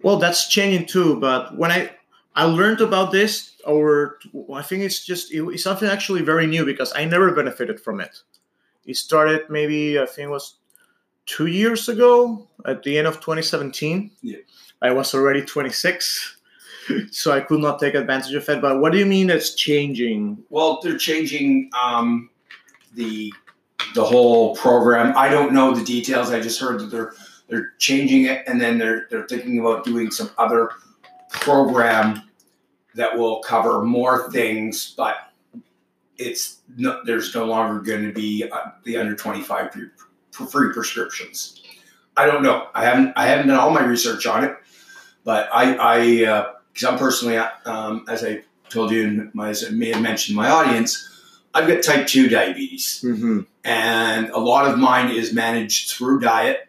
Well, 0.02 0.16
that's 0.16 0.48
changing 0.48 0.86
too. 0.86 1.20
But 1.20 1.56
when 1.56 1.70
I 1.70 1.90
I 2.34 2.44
learned 2.44 2.80
about 2.80 3.12
this 3.12 3.56
or 3.66 4.18
I 4.54 4.62
think 4.62 4.82
it's 4.82 5.04
just 5.04 5.32
it's 5.32 5.62
something 5.62 5.88
actually 5.88 6.22
very 6.22 6.46
new 6.46 6.64
because 6.64 6.92
I 6.94 7.04
never 7.04 7.34
benefited 7.34 7.80
from 7.80 8.00
it. 8.00 8.16
It 8.86 8.96
started 8.96 9.50
maybe 9.50 9.98
I 9.98 10.06
think 10.06 10.26
it 10.26 10.30
was 10.30 10.56
two 11.26 11.46
years 11.46 11.88
ago 11.88 12.48
at 12.64 12.82
the 12.82 12.98
end 12.98 13.06
of 13.06 13.16
2017. 13.16 14.10
Yeah. 14.22 14.38
I 14.82 14.92
was 14.92 15.14
already 15.14 15.42
26 15.42 16.36
so 17.10 17.32
I 17.32 17.40
could 17.40 17.60
not 17.60 17.78
take 17.78 17.94
advantage 17.94 18.34
of 18.34 18.48
it. 18.48 18.60
But 18.60 18.80
what 18.80 18.92
do 18.92 18.98
you 18.98 19.06
mean 19.06 19.30
it's 19.30 19.54
changing? 19.54 20.42
Well, 20.50 20.80
they're 20.82 20.98
changing 20.98 21.70
um, 21.80 22.30
the 22.94 23.32
the 23.94 24.04
whole 24.04 24.54
program. 24.56 25.16
I 25.16 25.28
don't 25.28 25.52
know 25.52 25.74
the 25.74 25.84
details. 25.84 26.30
I 26.30 26.40
just 26.40 26.60
heard 26.60 26.80
that 26.80 26.90
they're 26.90 27.12
they're 27.48 27.72
changing 27.78 28.24
it, 28.24 28.44
and 28.46 28.60
then 28.60 28.78
they're 28.78 29.06
they're 29.10 29.26
thinking 29.26 29.58
about 29.58 29.84
doing 29.84 30.10
some 30.10 30.30
other 30.38 30.70
program 31.30 32.22
that 32.94 33.16
will 33.16 33.40
cover 33.40 33.82
more 33.82 34.30
things, 34.30 34.94
but 34.96 35.16
it's 36.18 36.58
no, 36.76 37.00
there's 37.04 37.34
no 37.34 37.44
longer 37.44 37.80
going 37.80 38.02
to 38.02 38.12
be 38.12 38.44
uh, 38.50 38.70
the 38.84 38.96
under 38.96 39.14
25 39.14 39.74
free 40.32 40.72
prescriptions. 40.72 41.62
I 42.16 42.26
don't 42.26 42.42
know. 42.42 42.68
I 42.74 42.84
haven't 42.84 43.12
I 43.16 43.26
haven't 43.26 43.48
done 43.48 43.58
all 43.58 43.70
my 43.70 43.84
research 43.84 44.26
on 44.26 44.44
it, 44.44 44.56
but 45.24 45.48
I 45.52 45.76
I 45.76 46.52
because 46.80 46.92
I'm 46.92 46.98
personally 46.98 47.36
um, 47.36 48.04
as 48.08 48.24
I 48.24 48.42
told 48.68 48.90
you 48.90 49.06
and 49.06 49.34
my, 49.34 49.50
as 49.50 49.64
I 49.64 49.70
may 49.70 49.90
have 49.92 50.02
mentioned 50.02 50.36
my 50.36 50.48
audience, 50.48 51.08
I've 51.52 51.66
got 51.66 51.82
type 51.82 52.06
two 52.06 52.28
diabetes, 52.28 53.02
mm-hmm. 53.04 53.40
and 53.64 54.30
a 54.30 54.38
lot 54.38 54.70
of 54.70 54.78
mine 54.78 55.10
is 55.10 55.32
managed 55.32 55.90
through 55.90 56.20
diet. 56.20 56.68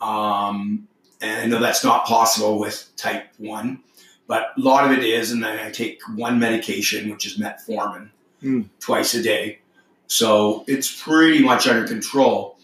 Um, 0.00 0.88
and 1.20 1.42
I 1.42 1.46
know 1.46 1.60
that's 1.60 1.84
not 1.84 2.06
possible 2.06 2.58
with 2.58 2.90
type 2.96 3.26
one, 3.36 3.80
but 4.26 4.52
a 4.56 4.60
lot 4.60 4.90
of 4.90 4.96
it 4.96 5.04
is. 5.04 5.32
And 5.32 5.44
then 5.44 5.58
I 5.58 5.70
take 5.70 6.00
one 6.14 6.38
medication, 6.38 7.10
which 7.10 7.26
is 7.26 7.38
metformin, 7.38 8.08
mm. 8.42 8.68
twice 8.80 9.12
a 9.14 9.22
day. 9.22 9.58
So 10.06 10.64
it's 10.66 11.02
pretty 11.02 11.44
much 11.44 11.68
under 11.68 11.86
control. 11.86 12.58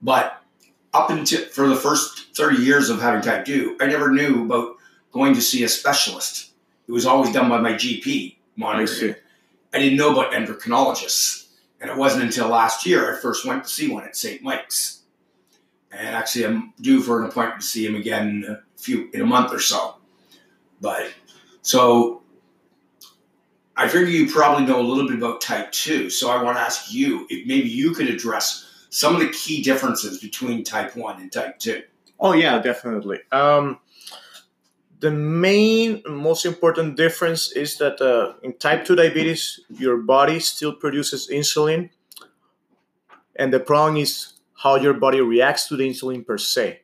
But 0.00 0.42
up 0.94 1.10
until 1.10 1.44
for 1.44 1.68
the 1.68 1.76
first 1.76 2.34
30 2.34 2.62
years 2.62 2.88
of 2.88 3.02
having 3.02 3.20
type 3.20 3.44
2, 3.44 3.76
I 3.78 3.86
never 3.86 4.10
knew 4.10 4.46
about 4.46 4.77
going 5.18 5.34
to 5.34 5.42
see 5.42 5.64
a 5.64 5.68
specialist. 5.68 6.52
It 6.86 6.92
was 6.92 7.06
always 7.06 7.32
done 7.32 7.48
by 7.48 7.60
my 7.60 7.72
GP 7.72 8.36
monitoring. 8.56 9.14
I, 9.72 9.76
I 9.76 9.80
didn't 9.80 9.98
know 9.98 10.12
about 10.12 10.32
endocrinologists. 10.32 11.48
And 11.80 11.90
it 11.90 11.96
wasn't 11.96 12.24
until 12.24 12.48
last 12.48 12.86
year 12.86 13.14
I 13.16 13.20
first 13.20 13.46
went 13.46 13.64
to 13.64 13.68
see 13.68 13.88
one 13.88 14.04
at 14.04 14.16
St. 14.16 14.42
Mike's. 14.42 15.02
And 15.92 16.08
actually, 16.08 16.46
I'm 16.46 16.72
due 16.80 17.00
for 17.00 17.22
an 17.22 17.28
appointment 17.28 17.60
to 17.60 17.66
see 17.66 17.86
him 17.86 17.94
again 17.94 18.28
in 18.28 18.44
a 18.44 18.62
few 18.76 19.10
in 19.12 19.20
a 19.20 19.26
month 19.26 19.52
or 19.52 19.60
so. 19.60 19.96
But 20.80 21.12
so 21.62 22.22
I 23.76 23.86
figure 23.86 24.08
you 24.08 24.30
probably 24.30 24.66
know 24.66 24.80
a 24.80 24.82
little 24.82 25.06
bit 25.06 25.18
about 25.18 25.40
type 25.40 25.70
2. 25.70 26.10
So 26.10 26.30
I 26.30 26.42
want 26.42 26.56
to 26.56 26.60
ask 26.60 26.92
you 26.92 27.26
if 27.30 27.46
maybe 27.46 27.68
you 27.68 27.92
could 27.92 28.08
address 28.08 28.86
some 28.90 29.14
of 29.14 29.20
the 29.20 29.28
key 29.28 29.62
differences 29.62 30.18
between 30.18 30.64
type 30.64 30.96
1 30.96 31.20
and 31.20 31.30
type 31.30 31.58
2. 31.60 31.82
Oh, 32.20 32.32
yeah, 32.32 32.58
definitely. 32.60 33.20
Um, 33.30 33.78
the 35.00 35.10
main, 35.10 36.02
most 36.08 36.44
important 36.44 36.96
difference 36.96 37.52
is 37.52 37.78
that 37.78 38.00
uh, 38.00 38.34
in 38.42 38.54
type 38.54 38.84
2 38.84 38.96
diabetes, 38.96 39.60
your 39.70 39.98
body 39.98 40.40
still 40.40 40.72
produces 40.74 41.28
insulin. 41.30 41.90
And 43.36 43.52
the 43.52 43.60
problem 43.60 43.96
is 43.96 44.34
how 44.62 44.76
your 44.76 44.94
body 44.94 45.20
reacts 45.20 45.68
to 45.68 45.76
the 45.76 45.88
insulin 45.88 46.26
per 46.26 46.38
se. 46.38 46.80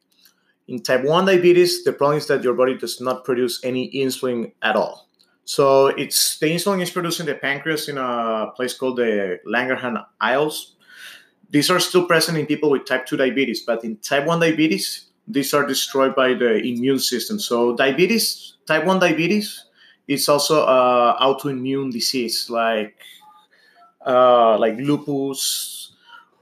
In 0.69 0.83
type 0.83 1.05
1 1.05 1.27
diabetes, 1.27 1.83
the 1.85 1.93
problem 1.93 2.19
is 2.19 2.27
that 2.29 2.45
your 2.45 2.55
body 2.55 2.79
does 2.79 3.01
not 3.01 3.25
produce 3.25 3.63
any 3.65 3.91
insulin 3.93 4.53
at 4.63 4.77
all. 4.77 5.09
So 5.45 5.89
it's 5.89 6.39
the 6.39 6.47
insulin 6.47 6.81
is 6.81 6.91
produced 6.91 7.21
in 7.21 7.27
the 7.27 7.35
pancreas 7.35 7.89
in 7.89 7.99
a 7.99 8.51
place 8.57 8.73
called 8.73 8.97
the 8.97 9.41
Langerhans 9.47 10.05
Isles. 10.21 10.77
These 11.51 11.71
are 11.71 11.81
still 11.81 12.07
present 12.07 12.39
in 12.39 12.47
people 12.47 12.71
with 12.71 12.87
type 12.87 13.07
2 13.07 13.17
diabetes, 13.17 13.63
but 13.63 13.85
in 13.85 13.97
type 13.99 14.25
1 14.25 14.41
diabetes, 14.41 15.07
these 15.27 15.55
are 15.55 15.67
destroyed 15.67 16.15
by 16.15 16.35
the 16.35 16.57
immune 16.57 16.99
system. 16.99 17.39
So 17.39 17.77
diabetes, 17.77 18.55
type 18.67 18.85
1 18.85 18.99
diabetes, 18.99 19.65
is 20.07 20.29
also 20.29 20.63
an 20.63 21.17
autoimmune 21.21 21.91
disease 21.91 22.51
like 22.51 22.97
uh, 24.07 24.59
like 24.59 24.77
lupus 24.77 25.93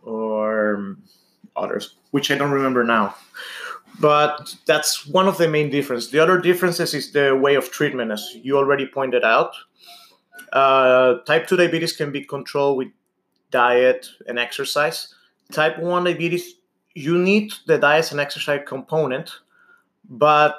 or 0.03 0.97
others, 1.55 1.95
which 2.11 2.31
I 2.31 2.35
don't 2.37 2.51
remember 2.51 2.83
now 2.83 3.15
but 4.01 4.55
that's 4.67 5.07
one 5.07 5.29
of 5.29 5.39
the 5.39 5.49
main 5.49 5.71
differences. 5.71 6.11
The 6.11 6.19
other 6.19 6.39
differences 6.39 6.95
is 6.95 7.13
the 7.13 7.37
way 7.37 7.55
of 7.55 7.71
treatment, 7.71 8.11
as 8.11 8.37
you 8.43 8.57
already 8.57 8.87
pointed 8.87 9.25
out. 9.25 9.55
Uh, 10.53 11.19
type 11.27 11.47
2 11.47 11.57
diabetes 11.57 11.93
can 11.95 12.13
be 12.13 12.25
controlled 12.25 12.79
with 12.79 12.89
diet 13.51 14.09
and 14.27 14.39
exercise. 14.39 15.15
Type 15.53 15.79
1 15.79 16.05
diabetes, 16.05 16.55
you 16.95 17.19
need 17.19 17.53
the 17.67 17.79
diet 17.79 18.11
and 18.13 18.21
exercise 18.21 18.63
component, 18.67 19.31
but 20.09 20.57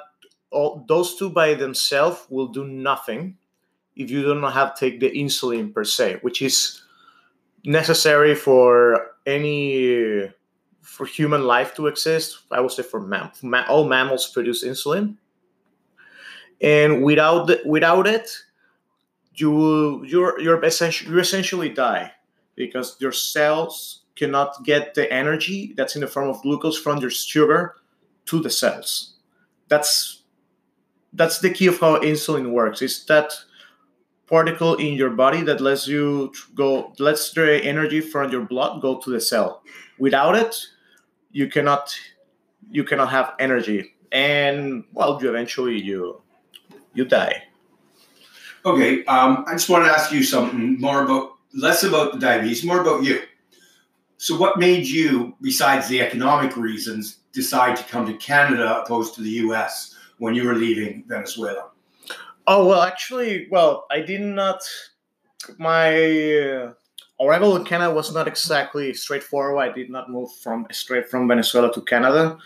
all, 0.50 0.84
those 0.88 1.16
two 1.16 1.30
by 1.30 1.54
themselves 1.54 2.26
will 2.28 2.48
do 2.48 2.66
nothing 2.66 3.36
if 3.96 4.10
you 4.10 4.22
do 4.22 4.34
not 4.34 4.52
have 4.52 4.74
to 4.74 4.80
take 4.80 5.00
the 5.00 5.10
insulin 5.10 5.72
per 5.72 5.84
se, 5.84 6.18
which 6.22 6.42
is 6.42 6.82
necessary 7.64 8.34
for 8.34 9.10
any 9.26 10.30
for 10.82 11.06
human 11.06 11.44
life 11.44 11.74
to 11.74 11.86
exist, 11.86 12.40
I 12.50 12.60
would 12.60 12.70
say 12.70 12.82
for 12.82 13.00
mam- 13.00 13.32
all 13.68 13.88
mammals 13.88 14.28
produce 14.28 14.64
insulin, 14.64 15.16
and 16.60 17.02
without 17.02 17.46
the, 17.46 17.62
without 17.64 18.06
it, 18.06 18.30
you 19.34 20.04
you're 20.04 20.40
you're 20.40 20.62
essentially 20.64 21.10
you 21.10 21.18
essentially 21.18 21.68
die 21.68 22.12
because 22.54 22.96
your 23.00 23.12
cells 23.12 24.03
cannot 24.16 24.64
get 24.64 24.94
the 24.94 25.12
energy 25.12 25.74
that's 25.76 25.94
in 25.94 26.00
the 26.00 26.06
form 26.06 26.28
of 26.28 26.40
glucose 26.42 26.78
from 26.78 26.98
your 26.98 27.10
sugar 27.10 27.76
to 28.26 28.40
the 28.40 28.50
cells. 28.50 29.14
That's 29.68 30.22
that's 31.12 31.38
the 31.38 31.50
key 31.50 31.68
of 31.68 31.78
how 31.78 32.00
insulin 32.00 32.50
works. 32.50 32.82
Is 32.82 33.04
that 33.06 33.32
particle 34.26 34.74
in 34.76 34.94
your 34.94 35.10
body 35.10 35.42
that 35.42 35.60
lets 35.60 35.86
you 35.86 36.32
go 36.54 36.92
lets 36.98 37.32
the 37.32 37.62
energy 37.64 38.00
from 38.00 38.30
your 38.30 38.42
blood 38.42 38.80
go 38.80 38.98
to 38.98 39.10
the 39.10 39.20
cell. 39.20 39.62
Without 39.98 40.34
it, 40.34 40.56
you 41.30 41.48
cannot 41.48 41.94
you 42.70 42.84
cannot 42.84 43.10
have 43.10 43.34
energy 43.38 43.94
and 44.12 44.84
well 44.92 45.18
you 45.20 45.28
eventually 45.28 45.80
you 45.80 46.22
you 46.94 47.04
die 47.04 47.42
okay 48.64 49.04
um, 49.04 49.44
i 49.46 49.52
just 49.52 49.68
want 49.68 49.84
to 49.84 49.90
ask 49.90 50.12
you 50.12 50.22
something 50.22 50.80
more 50.80 51.02
about 51.04 51.32
less 51.52 51.82
about 51.82 52.12
the 52.12 52.18
diabetes 52.18 52.64
more 52.64 52.80
about 52.80 53.02
you 53.02 53.20
so 54.24 54.36
what 54.36 54.58
made 54.58 54.86
you 54.86 55.34
besides 55.42 55.88
the 55.88 56.00
economic 56.00 56.56
reasons 56.56 57.18
decide 57.32 57.76
to 57.76 57.84
come 57.84 58.06
to 58.06 58.14
canada 58.14 58.80
opposed 58.82 59.14
to 59.14 59.22
the 59.22 59.30
us 59.30 59.94
when 60.18 60.34
you 60.34 60.44
were 60.44 60.54
leaving 60.54 61.04
venezuela 61.06 61.70
oh 62.46 62.66
well 62.66 62.82
actually 62.82 63.46
well 63.50 63.86
i 63.90 64.00
did 64.00 64.20
not 64.20 64.60
my 65.58 66.72
arrival 67.20 67.56
in 67.56 67.64
Canada 67.64 67.94
was 67.94 68.12
not 68.12 68.28
exactly 68.28 68.92
straightforward. 68.94 69.62
I 69.62 69.72
did 69.72 69.90
not 69.90 70.10
move 70.10 70.32
from 70.42 70.66
straight 70.70 71.08
from 71.08 71.28
Venezuela 71.28 71.72
to 71.72 71.80
Canada. 71.82 72.38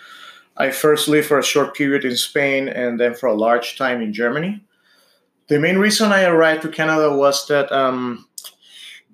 I 0.56 0.70
first 0.70 1.08
lived 1.08 1.28
for 1.28 1.38
a 1.38 1.44
short 1.44 1.74
period 1.74 2.04
in 2.04 2.16
Spain 2.16 2.68
and 2.68 2.98
then 2.98 3.14
for 3.14 3.28
a 3.28 3.34
large 3.34 3.78
time 3.78 4.02
in 4.02 4.12
Germany. 4.12 4.64
The 5.46 5.58
main 5.58 5.78
reason 5.78 6.12
I 6.12 6.24
arrived 6.24 6.62
to 6.62 6.68
Canada 6.68 7.16
was 7.16 7.46
that 7.46 7.70
um, 7.72 8.27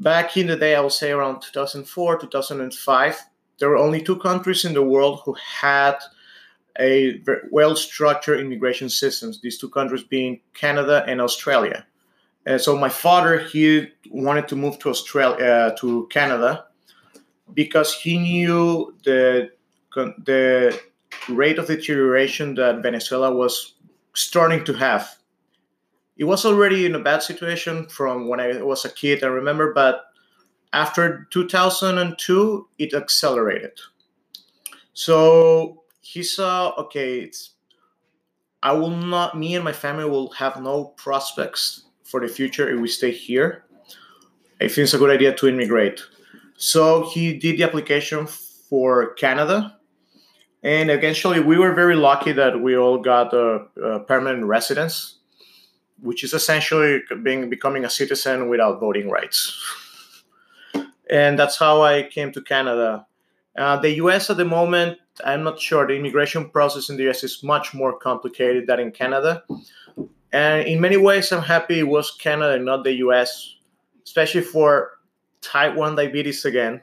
back 0.01 0.37
in 0.37 0.47
the 0.47 0.57
day, 0.57 0.75
I 0.75 0.81
would 0.81 0.93
say 0.93 1.11
around 1.11 1.41
2004, 1.41 2.19
2005, 2.19 3.23
there 3.59 3.69
were 3.69 3.77
only 3.77 4.03
two 4.03 4.17
countries 4.17 4.65
in 4.65 4.75
the 4.75 4.83
world 4.83 5.23
who 5.25 5.35
had 5.35 5.97
a 6.79 7.21
well 7.51 7.77
structured 7.77 8.41
immigration 8.41 8.89
systems, 8.89 9.41
these 9.41 9.59
two 9.59 9.69
countries 9.69 10.03
being 10.03 10.41
Canada 10.55 11.05
and 11.07 11.21
Australia. 11.21 11.87
And 12.47 12.61
so 12.61 12.77
my 12.77 12.89
father 12.89 13.39
he 13.39 13.89
wanted 14.11 14.49
to 14.49 14.57
move 14.57 14.79
to 14.81 14.91
Australia 14.91 15.45
uh, 15.45 15.77
to 15.77 16.07
Canada 16.11 16.67
because 17.55 17.95
he 17.95 18.19
knew 18.19 18.95
the 19.05 19.51
the 20.25 20.79
rate 21.29 21.59
of 21.59 21.69
deterioration 21.69 22.57
that 22.57 22.83
Venezuela 22.83 23.33
was 23.33 23.75
starting 24.15 24.65
to 24.65 24.73
have. 24.73 25.17
It 26.17 26.25
was 26.25 26.45
already 26.45 26.87
in 26.87 26.95
a 26.95 27.01
bad 27.01 27.23
situation 27.23 27.87
from 27.89 28.29
when 28.29 28.41
I 28.41 28.63
was 28.63 28.85
a 28.85 28.91
kid, 28.91 29.25
I 29.25 29.29
remember, 29.29 29.73
but 29.73 30.05
after 30.73 31.27
2002, 31.31 32.69
it 32.79 32.95
accelerated. 32.95 33.79
So 34.93 35.83
he 36.01 36.23
saw, 36.23 36.71
okay, 36.79 37.21
it's 37.21 37.51
I 38.65 38.73
will 38.73 38.91
not, 38.91 39.37
me 39.37 39.55
and 39.55 39.63
my 39.63 39.73
family 39.73 40.09
will 40.09 40.31
have 40.31 40.61
no 40.61 40.85
prospects 40.97 41.85
for 42.03 42.21
the 42.21 42.29
future 42.29 42.67
if 42.69 42.81
we 42.81 42.89
stay 42.89 43.11
here. 43.11 43.65
I 44.59 44.69
think 44.69 44.79
it's 44.79 44.95
a 44.95 44.99
good 44.99 45.11
idea 45.11 45.35
to 45.35 45.49
immigrate. 45.49 46.01
So 46.57 47.11
he 47.11 47.37
did 47.37 47.59
the 47.59 47.65
application 47.65 48.27
for 48.27 49.13
Canada. 49.15 49.77
And 50.63 50.91
eventually, 50.91 51.41
we 51.41 51.59
were 51.59 51.75
very 51.75 51.95
lucky 51.95 52.33
that 52.33 52.59
we 52.59 52.75
all 52.75 52.97
got 52.97 53.35
a, 53.35 53.67
a 53.83 54.01
permanent 54.01 54.47
residence, 54.47 55.19
which 56.05 56.23
is 56.23 56.35
essentially 56.35 57.01
being 57.23 57.49
becoming 57.49 57.85
a 57.85 57.91
citizen 57.91 58.49
without 58.49 58.79
voting 58.79 59.09
rights. 59.09 59.41
and 61.11 61.39
that's 61.39 61.59
how 61.59 61.83
I 61.83 62.03
came 62.05 62.31
to 62.33 62.43
Canada. 62.43 63.07
Uh, 63.57 63.77
the 63.79 63.93
US 64.05 64.31
at 64.31 64.37
the 64.37 64.45
moment, 64.45 64.99
I'm 65.25 65.43
not 65.43 65.61
sure. 65.61 65.87
The 65.87 65.95
immigration 65.95 66.51
process 66.51 66.91
in 66.91 66.97
the 66.97 67.09
US 67.11 67.25
is 67.25 67.43
much 67.43 67.75
more 67.75 67.97
complicated 67.99 68.67
than 68.67 68.81
in 68.81 68.91
Canada. 68.91 69.43
And 70.33 70.67
in 70.67 70.81
many 70.81 70.97
ways, 70.97 71.31
I'm 71.33 71.43
happy 71.43 71.79
it 71.79 71.89
was 71.89 72.11
Canada 72.11 72.55
and 72.55 72.65
not 72.65 72.85
the 72.85 72.95
US, 73.07 73.57
especially 74.05 74.43
for 74.43 74.99
type 75.41 75.75
1 75.75 75.97
diabetes 75.97 76.45
again. 76.45 76.83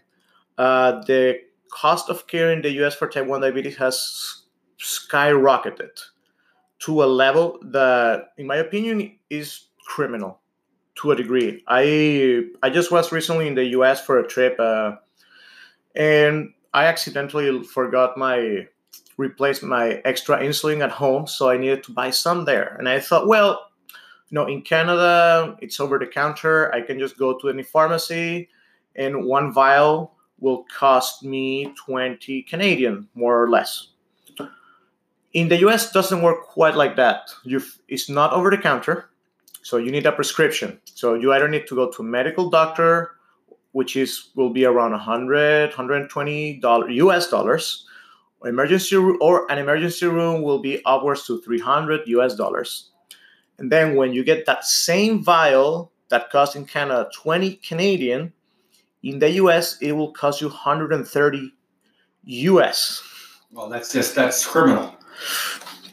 uh, 0.58 1.02
the 1.06 1.40
cost 1.70 2.10
of 2.10 2.28
care 2.28 2.52
in 2.52 2.62
the 2.62 2.72
US 2.84 2.96
for 2.96 3.08
type 3.08 3.26
1 3.26 3.42
diabetes 3.42 3.78
has 3.78 4.44
skyrocketed 4.80 6.11
to 6.82 7.04
a 7.04 7.06
level 7.06 7.60
that, 7.64 8.34
in 8.38 8.48
my 8.48 8.58
opinion, 8.58 9.18
is 9.30 9.68
criminal 9.86 10.40
to 10.96 11.12
a 11.12 11.16
degree. 11.16 11.64
I 11.68 12.46
I 12.64 12.70
just 12.70 12.92
was 12.92 13.12
recently 13.12 13.48
in 13.48 13.56
the 13.56 13.66
US 13.78 14.04
for 14.04 14.20
a 14.20 14.28
trip, 14.28 14.60
uh, 14.60 14.96
and 15.96 16.54
I 16.74 16.86
accidentally 16.86 17.64
forgot 17.64 18.18
my 18.18 18.68
replaced 19.18 19.64
my 19.64 20.02
extra 20.06 20.40
insulin 20.40 20.84
at 20.84 20.92
home, 20.92 21.28
so 21.28 21.50
I 21.50 21.58
needed 21.58 21.84
to 21.84 21.92
buy 21.92 22.10
some 22.10 22.46
there. 22.46 22.76
And 22.80 22.90
I 22.90 23.00
thought, 23.00 23.28
well, 23.28 23.68
you 24.30 24.36
know, 24.36 24.48
in 24.48 24.62
Canada, 24.62 25.56
it's 25.62 25.80
over 25.80 26.00
the 26.00 26.08
counter. 26.08 26.74
I 26.74 26.82
can 26.82 26.98
just 26.98 27.18
go 27.18 27.38
to 27.40 27.50
any 27.50 27.64
pharmacy, 27.64 28.50
and 28.96 29.26
one 29.26 29.54
vial 29.54 30.16
will 30.40 30.64
cost 30.64 31.24
me 31.24 31.72
20 31.86 32.42
Canadian, 32.44 33.08
more 33.14 33.42
or 33.42 33.50
less. 33.50 33.91
In 35.34 35.48
the 35.48 35.58
US, 35.68 35.92
doesn't 35.92 36.22
work 36.22 36.48
quite 36.48 36.76
like 36.76 36.96
that. 36.98 37.32
you 37.44 37.62
it's 37.88 38.10
not 38.10 38.34
over 38.34 38.50
the 38.50 38.58
counter, 38.58 39.10
so 39.64 39.78
you 39.78 39.92
need 39.92 40.06
a 40.06 40.12
prescription. 40.12 40.80
So 40.94 41.14
you 41.14 41.32
either 41.34 41.48
need 41.48 41.68
to 41.68 41.76
go 41.76 41.90
to 41.90 42.02
a 42.02 42.06
medical 42.06 42.50
doctor, 42.50 43.12
which 43.72 43.96
is 43.96 44.32
will 44.36 44.50
be 44.50 44.66
around 44.66 44.92
100, 44.92 45.70
120 45.70 46.60
dollars 46.60 46.92
US 46.96 47.30
dollars, 47.30 47.86
or 48.42 48.50
emergency 48.50 48.98
or 48.98 49.50
an 49.50 49.58
emergency 49.58 50.06
room 50.06 50.42
will 50.42 50.60
be 50.60 50.84
upwards 50.86 51.26
to 51.28 51.42
300 51.42 52.02
US 52.08 52.36
dollars. 52.36 52.92
And 53.58 53.72
then 53.72 53.96
when 53.96 54.12
you 54.12 54.24
get 54.24 54.46
that 54.48 54.66
same 54.66 55.24
vial 55.24 55.92
that 56.10 56.30
costs 56.30 56.56
in 56.58 56.66
Canada 56.66 57.10
20 57.16 57.56
Canadian, 57.58 58.34
in 59.02 59.20
the 59.20 59.32
US 59.44 59.78
it 59.82 59.94
will 59.94 60.12
cost 60.12 60.42
you 60.42 60.48
130 60.48 61.54
US. 62.24 63.02
Well, 63.54 63.70
that's 63.70 63.94
just 63.94 64.16
that's 64.16 64.46
criminal. 64.46 64.96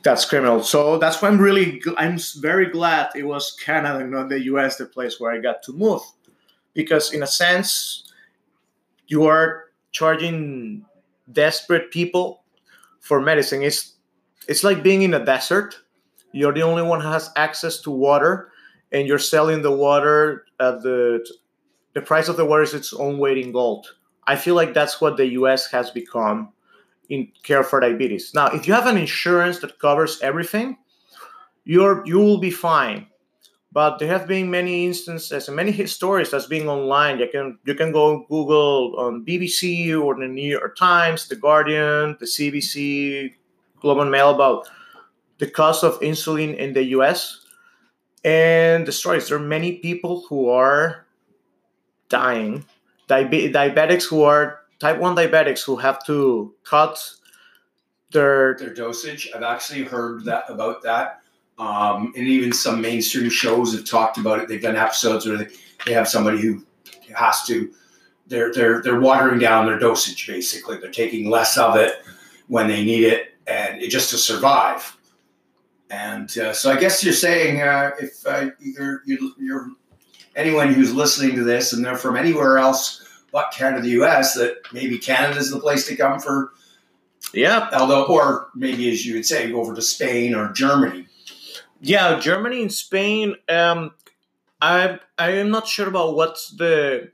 That's 0.02 0.24
criminal. 0.24 0.62
So 0.62 0.98
that's 0.98 1.20
why 1.20 1.28
I'm 1.28 1.38
really 1.38 1.82
I'm 1.96 2.18
very 2.38 2.66
glad 2.70 3.10
it 3.14 3.24
was 3.24 3.56
Canada 3.64 4.06
not 4.06 4.28
the 4.28 4.40
US 4.52 4.76
the 4.76 4.86
place 4.86 5.18
where 5.18 5.32
I 5.32 5.38
got 5.38 5.62
to 5.64 5.72
move 5.72 6.02
because 6.74 7.12
in 7.12 7.22
a 7.22 7.26
sense 7.26 8.04
you 9.08 9.26
are 9.26 9.64
charging 9.90 10.84
desperate 11.32 11.90
people 11.90 12.44
for 13.00 13.20
medicine. 13.20 13.62
It's 13.62 13.94
it's 14.48 14.64
like 14.64 14.82
being 14.82 15.02
in 15.02 15.14
a 15.14 15.24
desert. 15.24 15.76
You're 16.32 16.52
the 16.52 16.62
only 16.62 16.82
one 16.82 17.00
who 17.00 17.08
has 17.08 17.30
access 17.36 17.80
to 17.82 17.90
water, 17.90 18.52
and 18.92 19.06
you're 19.06 19.18
selling 19.18 19.62
the 19.62 19.72
water 19.72 20.44
at 20.60 20.82
the 20.82 21.26
the 21.94 22.02
price 22.02 22.28
of 22.28 22.36
the 22.36 22.44
water 22.44 22.62
is 22.62 22.74
its 22.74 22.92
own 22.92 23.18
weight 23.18 23.38
in 23.38 23.52
gold. 23.52 23.94
I 24.26 24.36
feel 24.36 24.54
like 24.54 24.74
that's 24.74 25.00
what 25.00 25.16
the 25.16 25.26
U.S. 25.40 25.70
has 25.70 25.90
become 25.90 26.52
in 27.08 27.28
care 27.42 27.62
for 27.62 27.80
diabetes. 27.80 28.32
Now, 28.34 28.48
if 28.48 28.66
you 28.66 28.74
have 28.74 28.86
an 28.86 28.96
insurance 28.96 29.60
that 29.60 29.78
covers 29.78 30.20
everything, 30.20 30.78
you're 31.64 32.04
you 32.06 32.18
will 32.18 32.38
be 32.38 32.50
fine. 32.50 33.06
But 33.70 33.98
there 33.98 34.08
have 34.08 34.26
been 34.26 34.50
many 34.50 34.86
instances 34.86 35.46
and 35.46 35.56
many 35.56 35.86
stories 35.86 36.30
that's 36.30 36.46
being 36.46 36.68
online. 36.68 37.18
You 37.18 37.28
can 37.28 37.58
you 37.66 37.74
can 37.74 37.92
go 37.92 38.24
Google 38.28 38.94
on 38.98 39.24
BBC 39.26 39.92
or 39.92 40.14
the 40.16 40.26
New 40.26 40.48
York 40.48 40.76
Times, 40.76 41.28
the 41.28 41.36
Guardian, 41.36 42.16
the 42.18 42.26
CBC, 42.26 43.34
Globe 43.80 43.98
and 43.98 44.10
Mail 44.10 44.30
about 44.30 44.68
the 45.38 45.50
cost 45.50 45.84
of 45.84 46.00
insulin 46.00 46.56
in 46.56 46.72
the 46.72 46.82
U.S. 46.98 47.44
and 48.24 48.86
the 48.86 48.92
stories. 48.92 49.28
There 49.28 49.36
are 49.36 49.40
many 49.40 49.78
people 49.78 50.24
who 50.28 50.48
are 50.48 51.06
dying, 52.08 52.64
Diabe- 53.08 53.52
diabetics 53.52 54.04
who 54.08 54.22
are 54.22 54.60
type 54.78 54.98
one 54.98 55.16
diabetics 55.16 55.64
who 55.64 55.76
have 55.76 56.04
to 56.06 56.54
cut 56.64 57.02
their 58.12 58.56
their 58.58 58.72
dosage. 58.74 59.30
I've 59.34 59.42
actually 59.42 59.84
heard 59.84 60.24
that 60.24 60.44
about 60.48 60.82
that 60.82 61.22
um, 61.58 62.12
and 62.16 62.26
even 62.26 62.52
some 62.52 62.80
mainstream 62.80 63.28
shows 63.28 63.74
have 63.74 63.84
talked 63.84 64.18
about 64.18 64.38
it. 64.38 64.48
They've 64.48 64.62
done 64.62 64.76
episodes 64.76 65.26
where 65.26 65.38
they, 65.38 65.48
they 65.86 65.92
have 65.92 66.08
somebody 66.08 66.40
who 66.40 66.64
has 67.14 67.44
to 67.46 67.72
they're 68.28 68.52
they're 68.52 68.82
they're 68.82 69.00
watering 69.00 69.38
down 69.38 69.66
their 69.66 69.78
dosage 69.78 70.26
basically. 70.26 70.78
They're 70.78 70.90
taking 70.90 71.30
less 71.30 71.56
of 71.56 71.76
it 71.76 72.02
when 72.46 72.68
they 72.68 72.84
need 72.84 73.04
it, 73.04 73.34
and 73.46 73.80
it 73.82 73.88
just 73.88 74.10
to 74.10 74.18
survive. 74.18 74.96
And 75.90 76.36
uh, 76.38 76.52
so 76.52 76.70
I 76.70 76.78
guess 76.78 77.02
you're 77.02 77.14
saying 77.14 77.62
uh, 77.62 77.92
if 77.98 78.26
uh, 78.26 78.50
you're, 78.60 79.02
you're, 79.06 79.30
you're 79.38 79.70
anyone 80.36 80.72
who's 80.72 80.92
listening 80.92 81.34
to 81.36 81.44
this 81.44 81.72
and 81.72 81.82
they're 81.82 81.96
from 81.96 82.14
anywhere 82.14 82.58
else 82.58 83.07
but 83.32 83.52
Canada, 83.52 83.82
the 83.82 83.90
U.S., 83.90 84.34
that 84.34 84.56
maybe 84.72 84.98
Canada 84.98 85.38
is 85.38 85.50
the 85.50 85.60
place 85.60 85.86
to 85.88 85.96
come 85.96 86.20
for. 86.20 86.52
Yeah. 87.34 87.68
Although, 87.72 88.04
or 88.04 88.48
maybe 88.54 88.90
as 88.90 89.04
you 89.04 89.14
would 89.14 89.26
say, 89.26 89.50
go 89.50 89.60
over 89.60 89.74
to 89.74 89.82
Spain 89.82 90.34
or 90.34 90.52
Germany 90.52 91.08
yeah, 91.80 92.18
Germany 92.18 92.62
and 92.62 92.72
Spain. 92.72 93.36
Um, 93.48 93.92
I 94.60 94.98
I 95.16 95.30
am 95.32 95.50
not 95.50 95.66
sure 95.66 95.88
about 95.88 96.16
what's 96.16 96.50
the 96.50 97.10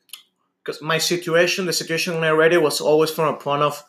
because 0.62 0.80
my 0.80 0.98
situation, 0.98 1.66
the 1.66 1.72
situation 1.72 2.14
when 2.14 2.24
I 2.24 2.30
read 2.30 2.52
it 2.52 2.62
was 2.62 2.80
always 2.80 3.10
from 3.10 3.34
a 3.34 3.36
point 3.36 3.62
of 3.62 3.84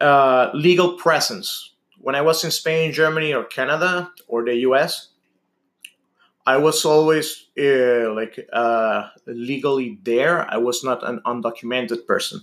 uh, 0.00 0.50
legal 0.54 0.94
presence. 0.94 1.72
When 1.98 2.14
I 2.14 2.20
was 2.20 2.44
in 2.44 2.52
Spain, 2.52 2.92
Germany, 2.92 3.34
or 3.34 3.42
Canada, 3.42 4.12
or 4.28 4.44
the 4.44 4.54
U.S., 4.68 5.08
I 6.46 6.56
was 6.58 6.84
always 6.84 7.46
uh, 7.58 8.12
like 8.14 8.38
uh, 8.52 9.08
legally 9.26 9.98
there. 10.02 10.48
I 10.50 10.58
was 10.58 10.84
not 10.84 11.06
an 11.06 11.20
undocumented 11.26 12.06
person. 12.06 12.40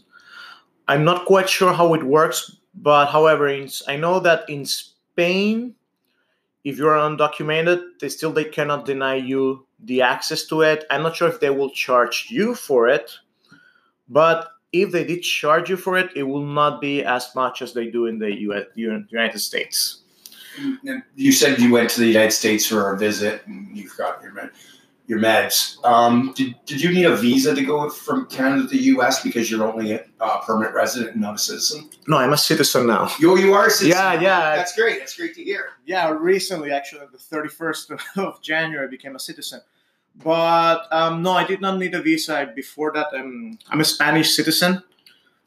I'm 0.88 1.06
not 1.06 1.26
quite 1.26 1.50
sure 1.50 1.74
how 1.74 1.94
it 1.94 2.04
works, 2.04 2.58
but 2.76 3.08
however, 3.08 3.48
in, 3.48 3.70
I 3.88 3.96
know 3.96 4.20
that 4.20 4.50
in 4.50 4.66
Spain 4.66 5.76
if 6.64 6.78
you're 6.78 6.96
undocumented, 6.96 8.00
they 8.00 8.10
still 8.10 8.32
they 8.32 8.46
cannot 8.46 8.86
deny 8.86 9.16
you 9.16 9.66
the 9.84 10.02
access 10.02 10.46
to 10.46 10.62
it. 10.62 10.86
I'm 10.90 11.04
not 11.04 11.16
sure 11.16 11.28
if 11.28 11.40
they 11.40 11.50
will 11.50 11.70
charge 11.70 12.28
you 12.30 12.56
for 12.56 12.88
it, 12.88 13.12
but 14.08 14.50
if 14.72 14.92
they 14.92 15.04
did 15.04 15.22
charge 15.22 15.70
you 15.70 15.78
for 15.78 15.98
it, 15.98 16.12
it 16.16 16.24
will 16.24 16.46
not 16.46 16.80
be 16.80 17.04
as 17.04 17.36
much 17.36 17.62
as 17.62 17.74
they 17.74 17.88
do 17.88 18.06
in 18.06 18.18
the 18.18 18.34
US, 18.48 18.66
United 18.76 19.40
States. 19.40 20.03
You 21.16 21.32
said 21.32 21.60
you 21.60 21.72
went 21.72 21.90
to 21.92 22.00
the 22.00 22.08
United 22.08 22.32
States 22.32 22.66
for 22.66 22.94
a 22.94 22.98
visit 22.98 23.46
and 23.48 23.76
you 23.76 23.88
forgot 23.90 24.22
your 24.22 24.34
med, 24.34 24.52
your 25.08 25.20
meds. 25.20 25.84
Um, 25.86 26.34
did, 26.36 26.56
did 26.66 26.82
you 26.82 26.92
need 26.92 27.06
a 27.06 27.16
visa 27.16 27.54
to 27.54 27.64
go 27.64 27.90
from 27.90 28.26
Canada 28.28 28.64
to 28.64 28.68
the 28.70 28.78
U.S. 28.78 29.24
because 29.24 29.50
you're 29.50 29.68
only 29.68 29.94
a 29.94 30.06
uh, 30.20 30.40
permanent 30.42 30.74
resident 30.74 31.14
and 31.14 31.22
not 31.22 31.36
a 31.36 31.38
citizen? 31.38 31.90
No, 32.08 32.18
I'm 32.18 32.34
a 32.34 32.38
citizen 32.38 32.88
now. 32.88 33.12
You, 33.20 33.38
you 33.38 33.54
are 33.54 33.68
a 33.68 33.70
citizen? 33.70 34.00
Yeah, 34.00 34.14
yeah. 34.14 34.56
That's 34.56 34.76
great. 34.76 35.00
That's 35.00 35.16
great 35.16 35.36
to 35.36 35.44
hear. 35.44 35.72
Yeah, 35.86 36.10
recently, 36.12 36.72
actually, 36.72 37.02
the 37.12 37.18
31st 37.18 38.00
of 38.18 38.42
January, 38.42 38.88
I 38.88 38.90
became 38.90 39.16
a 39.16 39.20
citizen. 39.20 39.62
But 40.16 40.88
um, 40.92 41.24
no, 41.24 41.32
I 41.32 41.46
did 41.46 41.60
not 41.60 41.80
need 41.80 41.96
a 41.96 42.02
visa. 42.02 42.52
Before 42.56 42.92
that, 42.94 43.08
um, 43.14 43.58
I'm 43.70 43.82
a 43.82 43.86
Spanish 43.86 44.36
citizen. 44.36 44.84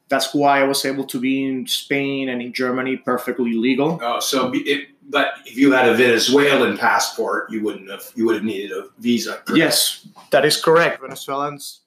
That's 0.09 0.33
why 0.33 0.61
I 0.61 0.64
was 0.64 0.85
able 0.85 1.05
to 1.05 1.19
be 1.19 1.45
in 1.45 1.66
Spain 1.66 2.29
and 2.29 2.40
in 2.40 2.53
Germany 2.53 2.97
perfectly 2.97 3.55
legal. 3.55 3.99
Oh, 4.01 4.21
so 4.21 4.53
it, 4.55 4.88
but 5.09 5.35
if 5.45 5.57
you 5.57 5.73
had 5.73 5.88
a 5.88 5.95
Venezuelan 5.95 6.79
passport, 6.79 7.51
you 7.51 7.62
wouldn't 7.62 7.90
have. 7.90 8.05
You 8.14 8.27
would 8.27 8.37
have 8.37 8.45
needed 8.45 8.73
a 8.73 8.88
visa. 8.99 9.42
Correct? 9.45 9.57
Yes, 9.57 10.09
that 10.31 10.45
is 10.45 10.61
correct. 10.61 11.01
Venezuelans. 11.01 11.81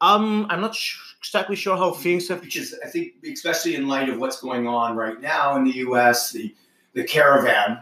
Um, 0.00 0.46
I'm 0.50 0.60
not 0.60 0.74
sh- 0.74 0.98
exactly 1.20 1.54
sure 1.54 1.76
how 1.76 1.92
things 1.92 2.28
have. 2.28 2.40
Which 2.40 2.56
is, 2.56 2.76
I 2.84 2.88
think, 2.88 3.14
especially 3.32 3.76
in 3.76 3.86
light 3.86 4.08
of 4.08 4.18
what's 4.18 4.40
going 4.40 4.66
on 4.66 4.96
right 4.96 5.20
now 5.20 5.56
in 5.56 5.64
the 5.64 5.76
U.S., 5.76 6.32
the 6.32 6.54
the 6.94 7.04
caravan 7.04 7.80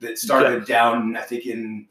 that 0.00 0.18
started 0.18 0.68
yeah. 0.68 0.74
down, 0.74 1.16
I 1.16 1.22
think, 1.22 1.46
in 1.46 1.86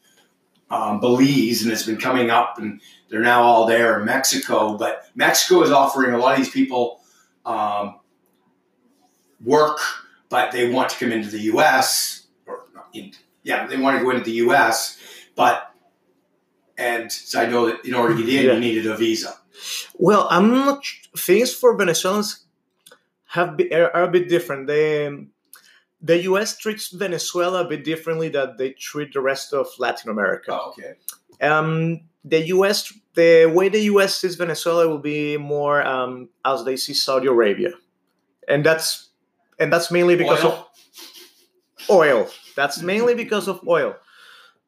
um, 0.69 0.99
Belize 0.99 1.63
and 1.63 1.71
it's 1.71 1.83
been 1.83 1.97
coming 1.97 2.29
up, 2.29 2.57
and 2.59 2.81
they're 3.09 3.21
now 3.21 3.43
all 3.43 3.65
there 3.65 3.99
in 3.99 4.05
Mexico. 4.05 4.77
But 4.77 5.05
Mexico 5.15 5.61
is 5.61 5.71
offering 5.71 6.13
a 6.13 6.17
lot 6.17 6.33
of 6.33 6.37
these 6.39 6.53
people 6.53 7.01
um, 7.45 7.99
work 9.43 9.79
but 10.29 10.51
they 10.51 10.69
want 10.69 10.89
to 10.89 10.97
come 10.97 11.11
into 11.11 11.29
the 11.29 11.41
U.S. 11.53 12.27
or 12.45 12.65
in, 12.93 13.11
yeah, 13.43 13.67
they 13.67 13.77
want 13.77 13.97
to 13.97 14.03
go 14.03 14.11
into 14.11 14.23
the 14.23 14.31
U.S. 14.47 14.99
But 15.35 15.71
and 16.77 17.11
so 17.11 17.41
I 17.41 17.45
know 17.47 17.67
that 17.67 17.85
in 17.85 17.93
order 17.93 18.15
to 18.15 18.23
get 18.23 18.29
in, 18.29 18.45
yeah. 18.45 18.53
you 18.53 18.59
needed 18.59 18.87
a 18.87 18.95
visa. 18.95 19.35
Well, 19.95 20.27
I'm 20.29 20.49
not. 20.51 20.83
Things 21.17 21.53
for 21.53 21.75
Venezuelans 21.75 22.45
have 23.27 23.57
be, 23.57 23.73
are, 23.73 24.03
a 24.03 24.07
bit 24.07 24.29
different. 24.29 24.67
They, 24.67 25.27
the 26.01 26.21
U.S. 26.23 26.57
treats 26.57 26.89
Venezuela 26.89 27.65
a 27.65 27.67
bit 27.67 27.83
differently 27.83 28.29
than 28.29 28.55
they 28.57 28.71
treat 28.71 29.13
the 29.13 29.21
rest 29.21 29.53
of 29.53 29.67
Latin 29.79 30.11
America. 30.11 30.51
Oh, 30.51 30.73
okay. 30.77 30.93
Um, 31.41 32.01
the 32.23 32.47
U.S. 32.47 32.93
the 33.13 33.45
way 33.53 33.69
the 33.69 33.81
U.S. 33.83 34.17
sees 34.17 34.35
Venezuela 34.35 34.87
will 34.87 34.99
be 34.99 35.37
more 35.37 35.85
um, 35.85 36.29
as 36.45 36.63
they 36.65 36.75
see 36.75 36.93
Saudi 36.93 37.27
Arabia, 37.27 37.71
and 38.47 38.65
that's 38.65 39.09
and 39.59 39.71
that's 39.71 39.91
mainly 39.91 40.15
because 40.15 40.43
oil. 40.43 40.51
of 40.51 41.89
oil. 41.89 42.29
That's 42.55 42.81
mainly 42.81 43.15
because 43.15 43.47
of 43.47 43.65
oil. 43.67 43.95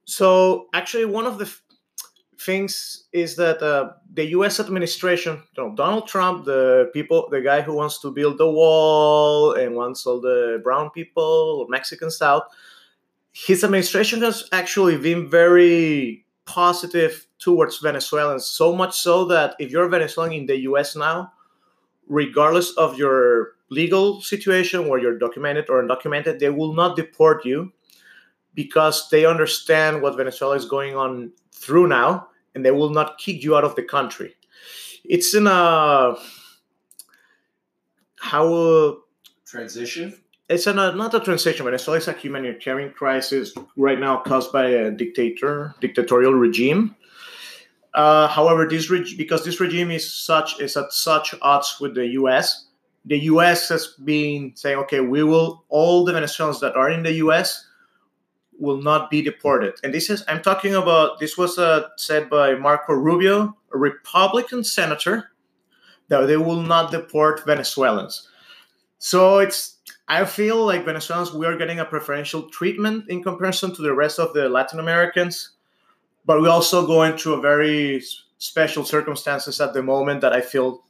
So 0.05 0.67
actually, 0.73 1.05
one 1.05 1.25
of 1.25 1.37
the 1.37 1.53
things 2.39 3.05
is 3.11 3.35
that 3.35 3.61
uh, 3.61 3.91
the 4.13 4.25
U.S. 4.37 4.59
administration, 4.59 5.43
you 5.55 5.63
know, 5.63 5.75
Donald 5.75 6.07
Trump, 6.07 6.45
the 6.45 6.89
people, 6.93 7.27
the 7.29 7.41
guy 7.41 7.61
who 7.61 7.73
wants 7.75 7.99
to 7.99 8.11
build 8.11 8.37
the 8.37 8.49
wall 8.49 9.53
and 9.53 9.75
wants 9.75 10.05
all 10.05 10.21
the 10.21 10.61
brown 10.63 10.89
people, 10.91 11.59
or 11.59 11.67
Mexicans 11.69 12.21
out, 12.21 12.43
his 13.31 13.63
administration 13.63 14.21
has 14.21 14.47
actually 14.51 14.97
been 14.97 15.29
very 15.29 16.25
positive 16.45 17.27
towards 17.39 17.79
Venezuelans. 17.79 18.45
So 18.45 18.75
much 18.75 18.97
so 18.97 19.25
that 19.25 19.55
if 19.59 19.71
you're 19.71 19.87
Venezuelan 19.89 20.33
in 20.33 20.45
the 20.45 20.59
U.S. 20.61 20.95
now, 20.95 21.31
regardless 22.07 22.71
of 22.71 22.97
your 22.97 23.53
legal 23.69 24.21
situation, 24.21 24.87
where 24.87 24.99
you're 24.99 25.17
documented 25.17 25.69
or 25.69 25.81
undocumented, 25.81 26.39
they 26.39 26.49
will 26.49 26.73
not 26.73 26.95
deport 26.95 27.45
you 27.45 27.71
because 28.55 29.09
they 29.09 29.25
understand 29.25 30.01
what 30.01 30.17
Venezuela 30.17 30.55
is 30.55 30.65
going 30.65 30.95
on 30.95 31.31
through 31.51 31.87
now, 31.87 32.27
and 32.55 32.65
they 32.65 32.71
will 32.71 32.89
not 32.89 33.17
kick 33.17 33.43
you 33.43 33.55
out 33.55 33.63
of 33.63 33.75
the 33.75 33.83
country. 33.83 34.35
It's 35.05 35.33
in 35.33 35.47
a 35.47 36.15
how 38.19 38.97
transition. 39.45 40.19
It's 40.49 40.65
a, 40.65 40.73
not 40.73 41.13
a 41.13 41.19
transition. 41.19 41.63
Venezuela 41.63 41.99
is 41.99 42.07
a 42.07 42.13
humanitarian 42.13 42.91
crisis 42.91 43.53
right 43.77 43.99
now 43.99 44.17
caused 44.17 44.51
by 44.51 44.65
a 44.65 44.91
dictator, 44.91 45.75
dictatorial 45.79 46.33
regime. 46.33 46.95
Uh, 47.93 48.27
however, 48.27 48.67
this 48.67 48.89
reg- 48.89 49.17
because 49.17 49.43
this 49.43 49.59
regime 49.59 49.91
is 49.91 50.13
such 50.13 50.59
is 50.59 50.77
at 50.77 50.93
such 50.93 51.33
odds 51.41 51.77
with 51.81 51.95
the 51.95 52.07
U.S., 52.07 52.65
the 53.05 53.17
U.S. 53.19 53.69
has 53.69 53.95
been 54.03 54.51
saying, 54.55 54.77
okay, 54.79 54.99
we 54.99 55.23
will 55.23 55.63
all 55.69 56.05
the 56.05 56.13
Venezuelans 56.13 56.59
that 56.59 56.75
are 56.75 56.91
in 56.91 57.03
the 57.03 57.13
U.S 57.13 57.65
will 58.59 58.81
not 58.81 59.09
be 59.09 59.21
deported. 59.21 59.75
And 59.83 59.93
this 59.93 60.09
is, 60.09 60.23
I'm 60.27 60.41
talking 60.41 60.75
about, 60.75 61.19
this 61.19 61.37
was 61.37 61.57
uh, 61.57 61.87
said 61.95 62.29
by 62.29 62.55
Marco 62.55 62.93
Rubio, 62.93 63.57
a 63.73 63.77
Republican 63.77 64.63
senator, 64.63 65.31
that 66.09 66.25
they 66.25 66.37
will 66.37 66.61
not 66.61 66.91
deport 66.91 67.45
Venezuelans. 67.45 68.27
So 68.97 69.39
it's, 69.39 69.77
I 70.07 70.25
feel 70.25 70.65
like 70.65 70.85
Venezuelans, 70.85 71.33
we 71.33 71.45
are 71.45 71.57
getting 71.57 71.79
a 71.79 71.85
preferential 71.85 72.49
treatment 72.49 73.05
in 73.09 73.23
comparison 73.23 73.73
to 73.75 73.81
the 73.81 73.93
rest 73.93 74.19
of 74.19 74.33
the 74.33 74.49
Latin 74.49 74.79
Americans, 74.79 75.51
but 76.29 76.39
we're 76.43 76.49
also 76.51 76.85
going 76.85 77.17
through 77.17 77.33
a 77.33 77.41
very 77.41 78.03
special 78.37 78.85
circumstances 78.85 79.59
at 79.59 79.73
the 79.73 79.81
moment 79.81 80.21
that 80.21 80.31
I 80.31 80.41
feel 80.41 80.83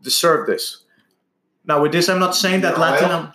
deserve 0.00 0.46
this. 0.46 0.84
Now, 1.64 1.82
with 1.82 1.90
this, 1.90 2.08
I'm 2.08 2.20
not 2.20 2.36
saying 2.36 2.60
that 2.60 2.78
Latin. 2.78 3.10
America. 3.10 3.34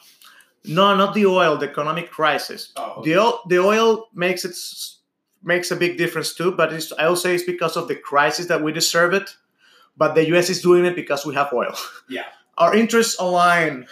No, 0.63 0.95
not 0.95 1.13
the 1.13 1.25
oil. 1.25 1.57
The 1.57 1.69
economic 1.69 2.09
crisis. 2.09 2.71
Oh, 2.77 2.91
okay. 2.99 3.09
The 3.09 3.19
oil, 3.19 3.39
the 3.49 3.59
oil 3.59 4.07
makes 4.13 4.45
it 4.45 4.55
makes 5.43 5.71
a 5.71 5.75
big 5.75 5.97
difference 5.97 6.33
too. 6.33 6.53
But 6.53 6.71
I 6.97 7.09
will 7.09 7.17
say 7.17 7.35
it's 7.35 7.43
because 7.43 7.75
of 7.75 7.89
the 7.89 7.97
crisis 7.97 8.45
that 8.45 8.63
we 8.63 8.71
deserve 8.71 9.13
it. 9.13 9.35
But 9.97 10.15
the 10.15 10.25
U.S. 10.29 10.49
is 10.49 10.61
doing 10.61 10.85
it 10.85 10.95
because 10.95 11.25
we 11.25 11.35
have 11.35 11.51
oil. 11.51 11.75
Yeah, 12.07 12.27
our 12.59 12.73
interests 12.73 13.19
align 13.19 13.87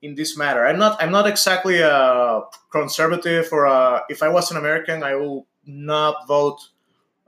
in 0.00 0.14
this 0.14 0.38
matter. 0.38 0.64
I'm 0.64 0.78
not. 0.78 1.02
I'm 1.02 1.10
not 1.10 1.26
exactly 1.26 1.80
a 1.80 2.42
conservative 2.70 3.48
or 3.50 3.64
a, 3.64 4.04
if 4.08 4.22
I 4.22 4.28
was 4.28 4.52
an 4.52 4.58
American, 4.58 5.02
I 5.02 5.16
will 5.16 5.47
not 5.68 6.26
vote 6.26 6.70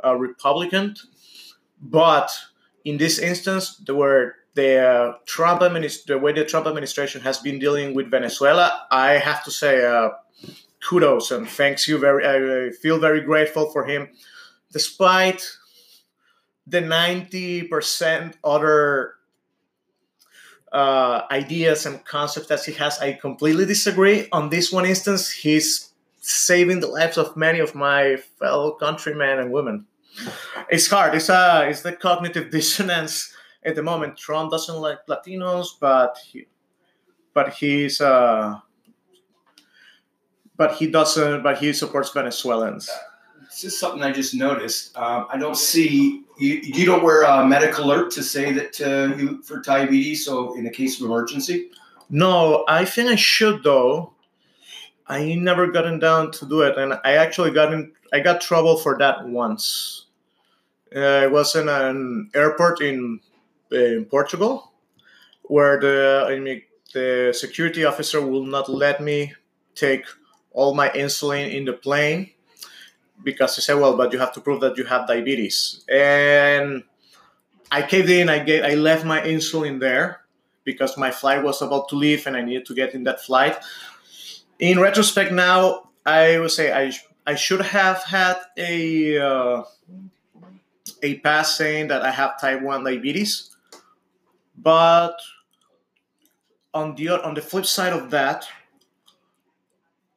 a 0.02 0.16
Republican. 0.16 0.96
But 1.80 2.30
in 2.84 2.96
this 2.96 3.18
instance, 3.18 3.76
the 3.76 4.34
uh, 4.78 5.12
Trump 5.26 5.60
administ- 5.60 6.06
the 6.06 6.18
way 6.18 6.32
the 6.32 6.44
Trump 6.44 6.66
administration 6.66 7.20
has 7.20 7.38
been 7.38 7.58
dealing 7.58 7.94
with 7.94 8.10
Venezuela, 8.10 8.86
I 8.90 9.12
have 9.12 9.44
to 9.44 9.50
say 9.50 9.84
uh, 9.84 10.10
kudos 10.82 11.30
and 11.30 11.48
thanks 11.48 11.86
you 11.86 11.98
very. 11.98 12.26
I 12.26 12.72
feel 12.72 12.98
very 12.98 13.20
grateful 13.20 13.70
for 13.70 13.84
him, 13.84 14.08
despite 14.72 15.46
the 16.66 16.80
ninety 16.80 17.62
percent 17.62 18.36
other 18.42 19.14
uh, 20.72 21.22
ideas 21.30 21.86
and 21.86 22.04
concepts 22.04 22.48
that 22.48 22.64
he 22.64 22.72
has. 22.72 22.98
I 22.98 23.12
completely 23.12 23.66
disagree. 23.66 24.28
On 24.32 24.50
this 24.50 24.72
one 24.72 24.86
instance, 24.86 25.30
he's 25.30 25.89
saving 26.30 26.80
the 26.80 26.86
lives 26.86 27.18
of 27.18 27.36
many 27.36 27.58
of 27.58 27.74
my 27.74 28.16
fellow 28.38 28.72
countrymen 28.72 29.38
and 29.38 29.52
women. 29.52 29.86
It's 30.68 30.86
hard. 30.86 31.14
It's 31.14 31.28
a 31.28 31.68
it's 31.68 31.82
the 31.82 31.92
cognitive 31.92 32.50
dissonance 32.56 33.34
at 33.64 33.74
the 33.74 33.82
moment 33.82 34.16
Trump 34.16 34.50
doesn't 34.50 34.76
like 34.76 35.06
Latinos, 35.06 35.68
but 35.80 36.16
he, 36.24 36.46
but 37.34 37.52
he's 37.52 38.00
uh, 38.00 38.58
but 40.56 40.74
he 40.74 40.90
doesn't, 40.90 41.42
but 41.42 41.58
he 41.58 41.72
supports 41.72 42.10
Venezuelans. 42.10 42.90
This 43.44 43.64
is 43.64 43.80
something 43.80 44.02
I 44.02 44.12
just 44.12 44.34
noticed. 44.34 44.96
Um, 44.96 45.26
I 45.30 45.38
don't 45.38 45.56
see 45.56 46.24
you. 46.38 46.60
You 46.62 46.86
don't 46.86 47.02
wear 47.02 47.22
a 47.22 47.46
medical 47.46 47.84
alert 47.84 48.10
to 48.12 48.22
say 48.22 48.52
that 48.52 48.80
uh, 48.80 49.16
you 49.16 49.42
for 49.42 49.60
diabetes. 49.60 50.24
So 50.24 50.56
in 50.56 50.66
a 50.66 50.70
case 50.70 51.00
of 51.00 51.06
emergency. 51.06 51.70
No, 52.08 52.64
I 52.68 52.84
think 52.84 53.08
I 53.08 53.16
should 53.16 53.62
though. 53.62 54.12
I 55.10 55.34
never 55.34 55.66
gotten 55.66 55.98
down 55.98 56.30
to 56.38 56.46
do 56.46 56.62
it, 56.62 56.78
and 56.78 56.94
I 57.04 57.14
actually 57.16 57.50
got 57.50 57.74
in. 57.74 57.92
I 58.12 58.20
got 58.20 58.40
trouble 58.40 58.76
for 58.78 58.96
that 58.98 59.26
once. 59.26 60.06
Uh, 60.94 61.00
I 61.00 61.26
was 61.26 61.56
in 61.56 61.68
an 61.68 62.30
airport 62.32 62.80
in 62.80 63.18
in 63.72 64.04
Portugal, 64.06 64.72
where 65.42 65.80
the 65.80 66.26
I 66.28 66.38
mean, 66.38 66.62
the 66.94 67.34
security 67.36 67.84
officer 67.84 68.20
will 68.24 68.46
not 68.46 68.68
let 68.68 69.00
me 69.02 69.34
take 69.74 70.06
all 70.52 70.74
my 70.74 70.88
insulin 70.90 71.52
in 71.52 71.64
the 71.64 71.72
plane 71.72 72.30
because 73.24 73.56
he 73.56 73.62
said, 73.62 73.78
"Well, 73.78 73.96
but 73.96 74.12
you 74.12 74.18
have 74.20 74.32
to 74.34 74.40
prove 74.40 74.60
that 74.60 74.78
you 74.78 74.84
have 74.84 75.08
diabetes." 75.08 75.84
And 75.90 76.84
I 77.72 77.82
caved 77.82 78.10
in. 78.10 78.28
I 78.28 78.38
gave, 78.38 78.62
I 78.62 78.74
left 78.74 79.04
my 79.04 79.20
insulin 79.20 79.80
there 79.80 80.20
because 80.64 80.96
my 80.96 81.10
flight 81.10 81.42
was 81.42 81.62
about 81.62 81.88
to 81.88 81.96
leave 81.96 82.26
and 82.26 82.36
I 82.36 82.42
needed 82.42 82.66
to 82.66 82.74
get 82.74 82.94
in 82.94 83.04
that 83.04 83.20
flight. 83.20 83.56
In 84.60 84.78
retrospect, 84.78 85.32
now 85.32 85.90
I 86.06 86.38
would 86.38 86.50
say 86.52 86.72
I 86.72 86.92
I 87.26 87.34
should 87.34 87.62
have 87.62 88.04
had 88.04 88.36
a 88.56 89.18
uh, 89.18 89.62
a 91.02 91.18
pass 91.20 91.56
saying 91.56 91.88
that 91.88 92.02
I 92.02 92.10
have 92.10 92.40
type 92.40 92.62
one 92.62 92.84
diabetes 92.84 93.50
but 94.62 95.16
on 96.74 96.94
the 96.94 97.08
on 97.08 97.34
the 97.34 97.40
flip 97.40 97.66
side 97.66 97.92
of 97.92 98.10
that, 98.10 98.46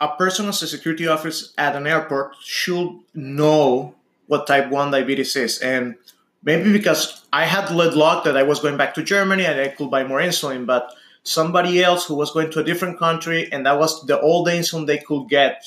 a 0.01 0.09
person 0.15 0.47
as 0.47 0.61
a 0.61 0.67
security 0.67 1.07
officer 1.07 1.47
at 1.57 1.75
an 1.75 1.87
airport 1.87 2.35
should 2.43 2.99
know 3.13 3.95
what 4.27 4.47
type 4.47 4.69
1 4.69 4.91
diabetes 4.91 5.35
is. 5.35 5.59
And 5.59 5.95
maybe 6.43 6.71
because 6.71 7.25
I 7.33 7.45
had 7.45 7.71
lead 7.71 7.93
luck 7.93 8.23
that 8.23 8.37
I 8.37 8.43
was 8.43 8.59
going 8.59 8.77
back 8.77 8.93
to 8.95 9.03
Germany 9.03 9.45
and 9.45 9.59
I 9.59 9.67
could 9.67 9.91
buy 9.91 10.03
more 10.03 10.19
insulin, 10.19 10.65
but 10.65 10.93
somebody 11.23 11.81
else 11.81 12.05
who 12.05 12.15
was 12.15 12.31
going 12.31 12.51
to 12.51 12.59
a 12.59 12.63
different 12.63 12.99
country 12.99 13.51
and 13.51 13.65
that 13.65 13.79
was 13.79 14.05
the 14.05 14.19
old 14.19 14.47
insulin 14.47 14.85
they 14.85 14.97
could 14.97 15.27
get, 15.29 15.65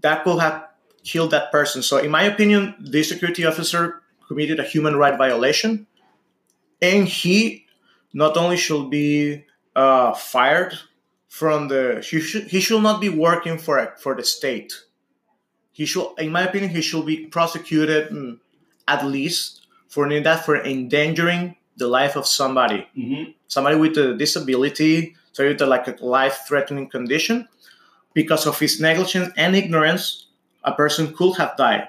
that 0.00 0.24
could 0.24 0.38
have 0.40 0.68
killed 1.04 1.32
that 1.32 1.50
person. 1.50 1.82
So, 1.82 1.98
in 1.98 2.10
my 2.10 2.22
opinion, 2.22 2.74
the 2.78 3.02
security 3.02 3.44
officer 3.44 4.02
committed 4.26 4.60
a 4.60 4.64
human 4.64 4.96
right 4.96 5.16
violation 5.16 5.86
and 6.80 7.08
he 7.08 7.66
not 8.12 8.36
only 8.36 8.56
should 8.56 8.90
be 8.90 9.44
uh, 9.74 10.12
fired 10.14 10.78
from 11.28 11.68
the 11.68 12.04
he 12.08 12.20
should 12.20 12.44
he 12.44 12.60
should 12.60 12.82
not 12.82 13.00
be 13.00 13.08
working 13.08 13.58
for 13.58 13.94
for 13.98 14.14
the 14.14 14.24
state. 14.24 14.72
He 15.72 15.86
should, 15.86 16.08
in 16.18 16.32
my 16.32 16.42
opinion, 16.42 16.70
he 16.70 16.82
should 16.82 17.06
be 17.06 17.26
prosecuted 17.26 18.10
mm, 18.10 18.38
at 18.88 19.06
least 19.06 19.66
for 19.88 20.08
that 20.08 20.44
for 20.44 20.56
endangering 20.56 21.56
the 21.76 21.86
life 21.86 22.16
of 22.16 22.26
somebody, 22.26 22.86
mm-hmm. 22.96 23.30
Somebody 23.48 23.76
with 23.76 23.96
a 23.98 24.14
disability, 24.14 25.16
so 25.32 25.46
with 25.46 25.60
a, 25.60 25.66
like 25.66 25.88
a 25.88 25.96
life-threatening 26.04 26.88
condition, 26.88 27.48
because 28.14 28.46
of 28.46 28.58
his 28.58 28.80
negligence 28.80 29.30
and 29.36 29.56
ignorance, 29.56 30.28
a 30.64 30.72
person 30.72 31.14
could 31.14 31.36
have 31.36 31.56
died. 31.56 31.88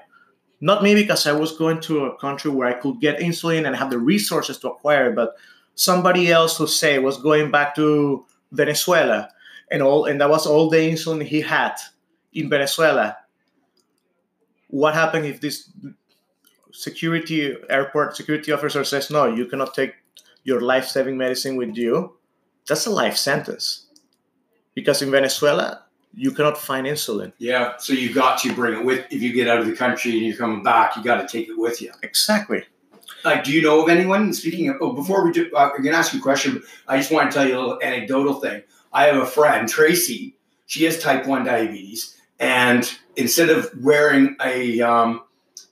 Not 0.60 0.82
me 0.82 0.94
because 0.94 1.26
I 1.26 1.32
was 1.32 1.56
going 1.56 1.80
to 1.82 2.04
a 2.04 2.18
country 2.18 2.50
where 2.50 2.68
I 2.68 2.74
could 2.74 3.00
get 3.00 3.18
insulin 3.20 3.66
and 3.66 3.74
have 3.74 3.90
the 3.90 3.98
resources 3.98 4.58
to 4.58 4.70
acquire 4.70 5.10
it, 5.10 5.16
but 5.16 5.36
somebody 5.74 6.30
else 6.30 6.58
who 6.58 6.66
say 6.66 6.98
was 6.98 7.16
going 7.16 7.50
back 7.50 7.74
to 7.76 8.26
Venezuela 8.52 9.30
and 9.70 9.82
all 9.82 10.04
and 10.04 10.20
that 10.20 10.28
was 10.28 10.46
all 10.46 10.68
the 10.68 10.76
insulin 10.76 11.24
he 11.24 11.40
had 11.40 11.74
in 12.32 12.50
Venezuela. 12.50 13.16
What 14.68 14.94
happened 14.94 15.26
if 15.26 15.40
this 15.40 15.70
security 16.72 17.56
airport 17.68 18.16
security 18.16 18.52
officer 18.52 18.84
says 18.84 19.10
no, 19.10 19.26
you 19.26 19.46
cannot 19.46 19.74
take 19.74 19.94
your 20.44 20.60
life-saving 20.60 21.16
medicine 21.16 21.56
with 21.56 21.76
you? 21.76 22.16
That's 22.66 22.86
a 22.86 22.90
life 22.90 23.16
sentence. 23.16 23.86
Because 24.74 25.02
in 25.02 25.10
Venezuela, 25.10 25.84
you 26.14 26.32
cannot 26.32 26.58
find 26.58 26.86
insulin. 26.86 27.32
Yeah, 27.38 27.76
so 27.78 27.92
you 27.92 28.12
got 28.12 28.38
to 28.40 28.54
bring 28.54 28.80
it 28.80 28.84
with 28.84 29.06
if 29.10 29.22
you 29.22 29.32
get 29.32 29.48
out 29.48 29.58
of 29.58 29.66
the 29.66 29.76
country 29.76 30.12
and 30.12 30.22
you're 30.22 30.36
coming 30.36 30.62
back. 30.62 30.96
You 30.96 31.02
got 31.02 31.20
to 31.20 31.28
take 31.28 31.48
it 31.48 31.58
with 31.58 31.80
you. 31.82 31.92
Exactly. 32.02 32.64
Like, 33.24 33.44
do 33.44 33.52
you 33.52 33.62
know 33.62 33.82
of 33.82 33.88
anyone? 33.88 34.32
Speaking 34.32 34.68
of, 34.70 34.76
oh, 34.80 34.92
before 34.92 35.24
we 35.24 35.32
do, 35.32 35.50
uh, 35.54 35.70
I'm 35.76 35.82
gonna 35.82 35.96
ask 35.96 36.14
you 36.14 36.20
a 36.20 36.22
question. 36.22 36.62
I 36.88 36.96
just 36.96 37.10
want 37.10 37.30
to 37.30 37.34
tell 37.36 37.46
you 37.46 37.58
a 37.58 37.60
little 37.60 37.82
anecdotal 37.82 38.34
thing. 38.34 38.62
I 38.92 39.04
have 39.04 39.16
a 39.16 39.26
friend, 39.26 39.68
Tracy. 39.68 40.36
She 40.66 40.84
has 40.84 40.98
type 41.00 41.26
one 41.26 41.44
diabetes, 41.44 42.16
and 42.38 42.90
instead 43.16 43.50
of 43.50 43.70
wearing 43.82 44.36
a 44.42 44.80
um, 44.80 45.22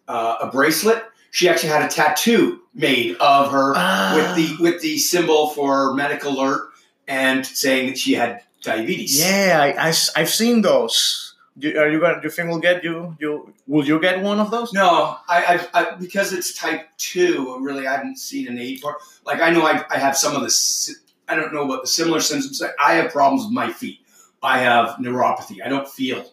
uh, 0.08 0.36
a 0.42 0.50
bracelet. 0.50 1.04
She 1.30 1.48
actually 1.48 1.70
had 1.70 1.82
a 1.82 1.88
tattoo 1.88 2.60
made 2.74 3.16
of 3.16 3.52
her 3.52 3.74
Ah. 3.76 4.14
with 4.16 4.36
the 4.36 4.62
with 4.62 4.82
the 4.82 4.98
symbol 4.98 5.50
for 5.50 5.94
medical 5.94 6.32
alert 6.32 6.70
and 7.06 7.44
saying 7.44 7.88
that 7.88 7.98
she 7.98 8.14
had 8.14 8.42
diabetes. 8.62 9.20
Yeah, 9.20 9.58
I, 9.60 9.88
I, 9.88 10.20
have 10.20 10.28
seen 10.28 10.62
those. 10.62 11.34
Do, 11.58 11.76
are 11.78 11.88
you 11.90 12.00
gonna? 12.00 12.20
Do 12.20 12.26
you 12.26 12.30
think 12.30 12.48
we'll 12.48 12.60
get 12.60 12.84
you? 12.84 13.16
You 13.18 13.52
will 13.66 13.84
you 13.84 13.98
get 14.00 14.22
one 14.22 14.38
of 14.38 14.50
those? 14.50 14.72
No, 14.72 15.16
I, 15.28 15.68
I, 15.74 15.80
I 15.80 15.94
because 15.96 16.32
it's 16.32 16.54
type 16.54 16.88
two. 16.98 17.58
Really, 17.60 17.86
I 17.86 17.96
haven't 17.96 18.18
seen 18.18 18.48
a 18.48 18.50
need 18.50 18.80
for. 18.80 18.96
Like 19.24 19.40
I 19.40 19.50
know 19.50 19.66
I, 19.66 19.84
I 19.90 19.98
have 19.98 20.16
some 20.16 20.36
of 20.36 20.42
the. 20.42 20.94
I 21.28 21.34
don't 21.34 21.52
know 21.52 21.64
about 21.64 21.82
the 21.82 21.88
similar 21.88 22.20
symptoms. 22.20 22.62
I 22.82 22.94
have 22.94 23.12
problems 23.12 23.44
with 23.44 23.52
my 23.52 23.70
feet. 23.70 24.00
I 24.42 24.60
have 24.60 24.96
neuropathy. 24.96 25.64
I 25.64 25.68
don't 25.68 25.88
feel 25.88 26.32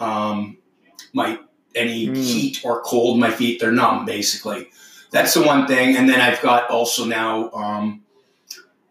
um, 0.00 0.56
my 1.12 1.38
any 1.78 2.08
Mm. 2.08 2.16
heat 2.16 2.60
or 2.64 2.82
cold 2.82 3.18
my 3.18 3.30
feet. 3.30 3.60
They're 3.60 3.72
numb, 3.72 4.04
basically. 4.04 4.68
That's 5.10 5.32
the 5.34 5.42
one 5.42 5.66
thing. 5.66 5.96
And 5.96 6.08
then 6.08 6.20
I've 6.20 6.40
got 6.42 6.68
also 6.70 7.04
now 7.04 7.50
um, 7.52 8.02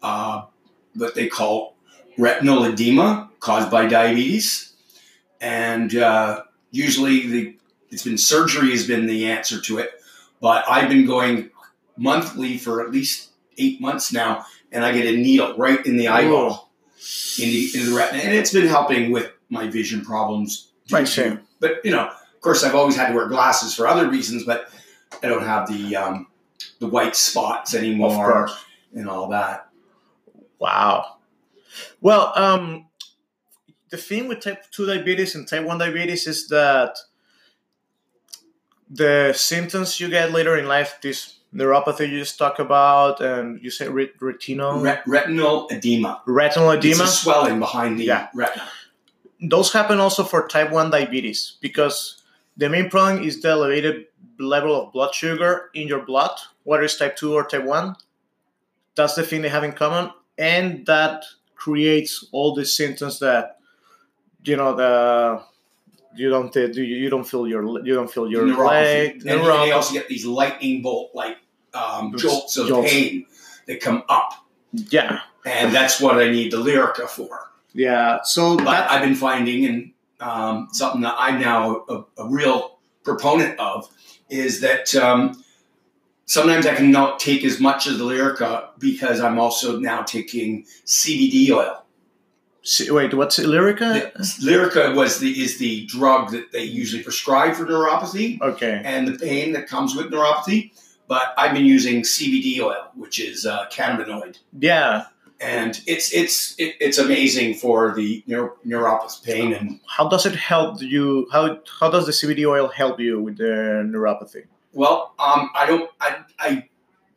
uh, 0.02 0.42
what 0.94 1.14
they 1.14 1.28
call 1.28 1.76
retinal 2.16 2.64
edema 2.64 3.30
caused 3.40 3.70
by 3.70 3.86
diabetes, 3.86 4.72
and 5.40 5.94
uh, 5.94 6.42
usually 6.72 7.26
the 7.26 7.54
it's 7.90 8.02
been 8.02 8.18
surgery 8.18 8.70
has 8.72 8.86
been 8.86 9.06
the 9.06 9.26
answer 9.30 9.60
to 9.60 9.78
it. 9.78 9.90
But 10.40 10.64
I've 10.68 10.88
been 10.88 11.06
going 11.06 11.50
monthly 11.96 12.58
for 12.58 12.80
at 12.84 12.90
least 12.90 13.30
eight 13.56 13.80
months 13.80 14.12
now, 14.12 14.44
and 14.72 14.84
I 14.84 14.92
get 14.92 15.06
a 15.06 15.16
needle 15.16 15.56
right 15.56 15.84
in 15.86 15.96
the 15.96 16.08
eyeball, 16.08 16.70
in 17.40 17.48
the, 17.48 17.68
in 17.74 17.86
the 17.90 17.96
retina, 17.96 18.22
and 18.22 18.34
it's 18.34 18.52
been 18.52 18.66
helping 18.66 19.10
with 19.10 19.30
my 19.50 19.68
vision 19.68 20.04
problems. 20.04 20.70
Right, 20.90 21.08
same. 21.08 21.40
But 21.60 21.84
you 21.84 21.90
know, 21.92 22.10
course, 22.48 22.64
I've 22.64 22.74
always 22.74 22.96
had 22.96 23.08
to 23.10 23.14
wear 23.14 23.28
glasses 23.28 23.74
for 23.74 23.86
other 23.86 24.08
reasons, 24.08 24.44
but 24.44 24.70
I 25.22 25.28
don't 25.28 25.44
have 25.44 25.68
the 25.68 25.96
um, 25.96 26.26
the 26.80 26.86
white 26.88 27.14
spots 27.14 27.74
anymore 27.74 28.48
and 28.94 29.08
all 29.08 29.28
that. 29.28 29.68
Wow. 30.58 31.16
Well, 32.00 32.32
um, 32.36 32.86
the 33.90 33.96
thing 33.98 34.28
with 34.28 34.40
type 34.40 34.64
2 34.70 34.86
diabetes 34.86 35.34
and 35.34 35.46
type 35.46 35.64
1 35.64 35.78
diabetes 35.78 36.26
is 36.26 36.48
that 36.48 36.96
the 38.90 39.32
symptoms 39.36 40.00
you 40.00 40.08
get 40.08 40.32
later 40.32 40.56
in 40.56 40.66
life, 40.66 40.98
this 41.02 41.34
neuropathy 41.54 42.10
you 42.10 42.18
just 42.18 42.38
talked 42.38 42.58
about, 42.60 43.20
and 43.20 43.62
you 43.62 43.70
say 43.70 43.88
ret- 43.88 44.20
retinal, 44.20 44.80
Ret- 44.80 45.02
retinal 45.06 45.68
edema. 45.70 46.22
retinal 46.26 46.70
edema, 46.70 47.06
swelling 47.06 47.58
behind 47.58 47.98
the 47.98 48.04
Yeah. 48.04 48.28
retina. 48.34 48.68
those 49.40 49.72
happen 49.72 50.00
also 50.00 50.24
for 50.24 50.48
type 50.48 50.70
1 50.72 50.90
diabetes 50.90 51.58
because 51.60 52.17
the 52.58 52.68
main 52.68 52.90
problem 52.90 53.22
is 53.24 53.40
the 53.40 53.48
elevated 53.48 54.06
level 54.38 54.74
of 54.74 54.92
blood 54.92 55.14
sugar 55.14 55.70
in 55.74 55.88
your 55.88 56.04
blood, 56.04 56.32
whether 56.64 56.82
it's 56.82 56.96
type 56.98 57.16
2 57.16 57.32
or 57.34 57.44
type 57.46 57.64
1. 57.64 57.96
That's 58.96 59.14
the 59.14 59.22
thing 59.22 59.42
they 59.42 59.48
have 59.48 59.64
in 59.64 59.72
common. 59.72 60.10
And 60.36 60.84
that 60.86 61.24
creates 61.54 62.26
all 62.32 62.54
the 62.54 62.64
symptoms 62.64 63.20
that, 63.20 63.58
you 64.44 64.56
know, 64.56 64.74
the 64.74 65.42
you 66.14 66.30
don't 66.30 66.54
uh, 66.56 66.66
do 66.68 66.82
you 66.82 67.08
don't 67.08 67.24
feel 67.24 67.46
your 67.46 67.84
you 67.86 67.94
don't 67.94 68.10
feel 68.10 68.28
your 68.30 68.44
neuropathy. 68.44 69.22
leg 69.22 69.26
And 69.26 69.44
they 69.44 69.70
also 69.72 69.94
get 69.94 70.08
these 70.08 70.26
lightning 70.26 70.82
bolt 70.82 71.10
like 71.14 71.36
um, 71.74 72.14
jolts 72.16 72.56
of 72.56 72.68
jolts. 72.68 72.90
pain 72.90 73.26
that 73.66 73.80
come 73.80 74.02
up, 74.08 74.32
yeah 74.72 75.20
and 75.46 75.72
that's 75.72 76.00
what 76.00 76.18
I 76.18 76.30
need 76.30 76.52
the 76.52 76.56
Lyrica 76.56 77.08
for. 77.08 77.50
yeah 77.72 78.18
so 78.24 78.56
But 78.56 78.64
that 78.64 78.90
I've 78.90 79.02
been 79.02 79.14
finding, 79.14 79.64
and 79.66 79.92
um, 80.20 80.68
something 80.72 81.00
that 81.02 81.14
I'm 81.18 81.40
now 81.40 81.84
a, 81.88 82.04
a 82.18 82.28
real 82.28 82.78
proponent 83.04 83.58
of, 83.58 83.88
is 84.28 84.60
that 84.60 84.94
um, 84.94 85.42
sometimes 86.26 86.66
I 86.66 86.74
cannot 86.74 87.18
take 87.18 87.44
as 87.44 87.58
much 87.58 87.86
of 87.86 87.98
the 87.98 88.04
Lyrica 88.04 88.68
because 88.78 89.20
I'm 89.20 89.38
also 89.38 89.78
now 89.78 90.02
taking 90.02 90.64
CBD 90.84 91.50
oil. 91.50 91.84
wait 92.90 93.14
what's 93.14 93.38
Lyrica 93.38 94.12
Lyrica 94.40 94.94
was 94.94 95.20
the 95.20 95.42
is 95.42 95.58
the 95.58 95.86
drug 95.86 96.30
that 96.32 96.52
they 96.52 96.64
usually 96.64 97.02
prescribe 97.02 97.54
for 97.54 97.64
neuropathy 97.64 98.40
okay 98.42 98.82
and 98.84 99.08
the 99.08 99.18
pain 99.18 99.52
that 99.52 99.66
comes 99.66 99.94
with 99.96 100.10
neuropathy. 100.10 100.72
But 101.06 101.32
I've 101.38 101.54
been 101.54 101.64
using 101.64 102.02
CBD 102.02 102.60
oil, 102.60 102.90
which 102.94 103.18
is 103.18 103.46
uh, 103.46 103.64
cannabinoid, 103.70 104.40
yeah 104.52 105.06
and 105.40 105.80
it's 105.86 106.12
it's 106.12 106.54
it, 106.58 106.74
it's 106.80 106.98
amazing 106.98 107.54
for 107.54 107.94
the 107.94 108.24
neuro, 108.26 108.56
neuropathy 108.66 109.24
pain 109.24 109.52
and 109.52 109.78
how 109.86 110.08
does 110.08 110.26
it 110.26 110.34
help 110.34 110.82
you 110.82 111.28
how 111.32 111.58
how 111.80 111.88
does 111.88 112.06
the 112.06 112.12
CBD 112.12 112.48
oil 112.48 112.68
help 112.68 112.98
you 112.98 113.22
with 113.22 113.36
the 113.38 113.84
neuropathy 113.86 114.44
Well, 114.72 115.14
um, 115.18 115.50
I 115.54 115.66
don't, 115.66 115.90
I, 116.00 116.18
I 116.38 116.68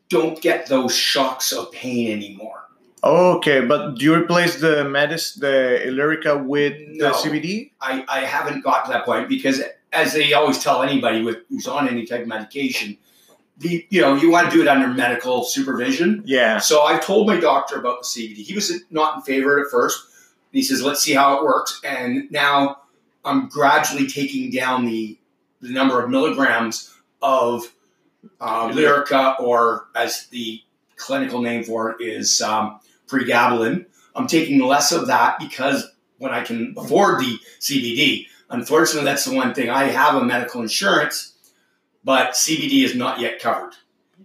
don't 0.09 0.41
get 0.41 0.67
those 0.67 0.95
shocks 0.95 1.51
of 1.51 1.71
pain 1.71 2.11
anymore. 2.11 2.67
Okay, 3.03 3.61
but 3.61 3.95
do 3.95 4.05
you 4.05 4.15
replace 4.15 4.59
the 4.59 4.83
medis, 4.83 5.39
the 5.39 5.81
Lyrica 5.87 6.43
with 6.45 6.73
the 6.99 7.09
CBD? 7.11 7.71
I, 7.81 8.05
I 8.07 8.19
haven't 8.21 8.63
got 8.63 8.85
to 8.85 8.91
that 8.91 9.05
point 9.05 9.27
because, 9.27 9.61
as 9.91 10.13
they 10.13 10.33
always 10.33 10.59
tell 10.59 10.83
anybody 10.83 11.23
with 11.23 11.37
who's 11.49 11.67
on 11.67 11.89
any 11.89 12.05
type 12.05 12.21
of 12.21 12.27
medication, 12.27 12.97
the 13.61 13.85
you 13.89 14.01
know 14.01 14.15
you 14.15 14.29
want 14.29 14.49
to 14.49 14.55
do 14.55 14.61
it 14.61 14.67
under 14.67 14.87
medical 14.87 15.43
supervision. 15.43 16.23
Yeah. 16.25 16.57
So 16.57 16.85
I 16.85 16.99
told 16.99 17.27
my 17.27 17.39
doctor 17.39 17.79
about 17.79 18.01
the 18.01 18.07
CBD. 18.07 18.37
He 18.37 18.55
was 18.55 18.71
not 18.89 19.17
in 19.17 19.21
favor 19.21 19.59
at 19.59 19.71
first. 19.71 20.05
And 20.05 20.57
he 20.57 20.63
says, 20.63 20.83
"Let's 20.83 21.01
see 21.01 21.13
how 21.13 21.37
it 21.37 21.43
works." 21.43 21.79
And 21.83 22.29
now 22.31 22.81
I'm 23.23 23.47
gradually 23.49 24.07
taking 24.07 24.51
down 24.51 24.85
the 24.85 25.17
the 25.61 25.69
number 25.69 26.01
of 26.01 26.09
milligrams 26.09 26.93
of 27.21 27.71
uh, 28.39 28.69
Lyrica, 28.69 29.39
or 29.39 29.87
as 29.95 30.27
the 30.27 30.61
clinical 30.95 31.41
name 31.41 31.63
for 31.63 31.91
it 31.91 32.01
is 32.01 32.41
um, 32.41 32.79
pregabalin. 33.07 33.85
I'm 34.15 34.27
taking 34.27 34.59
less 34.59 34.91
of 34.91 35.07
that 35.07 35.39
because 35.39 35.87
when 36.17 36.31
I 36.31 36.43
can 36.43 36.75
afford 36.77 37.19
the 37.19 37.39
CBD. 37.59 38.27
Unfortunately, 38.49 39.05
that's 39.05 39.25
the 39.25 39.33
one 39.33 39.53
thing. 39.53 39.69
I 39.69 39.85
have 39.85 40.15
a 40.15 40.23
medical 40.23 40.61
insurance, 40.61 41.30
but 42.03 42.31
CBD 42.31 42.83
is 42.83 42.95
not 42.95 43.19
yet 43.19 43.39
covered. 43.39 43.73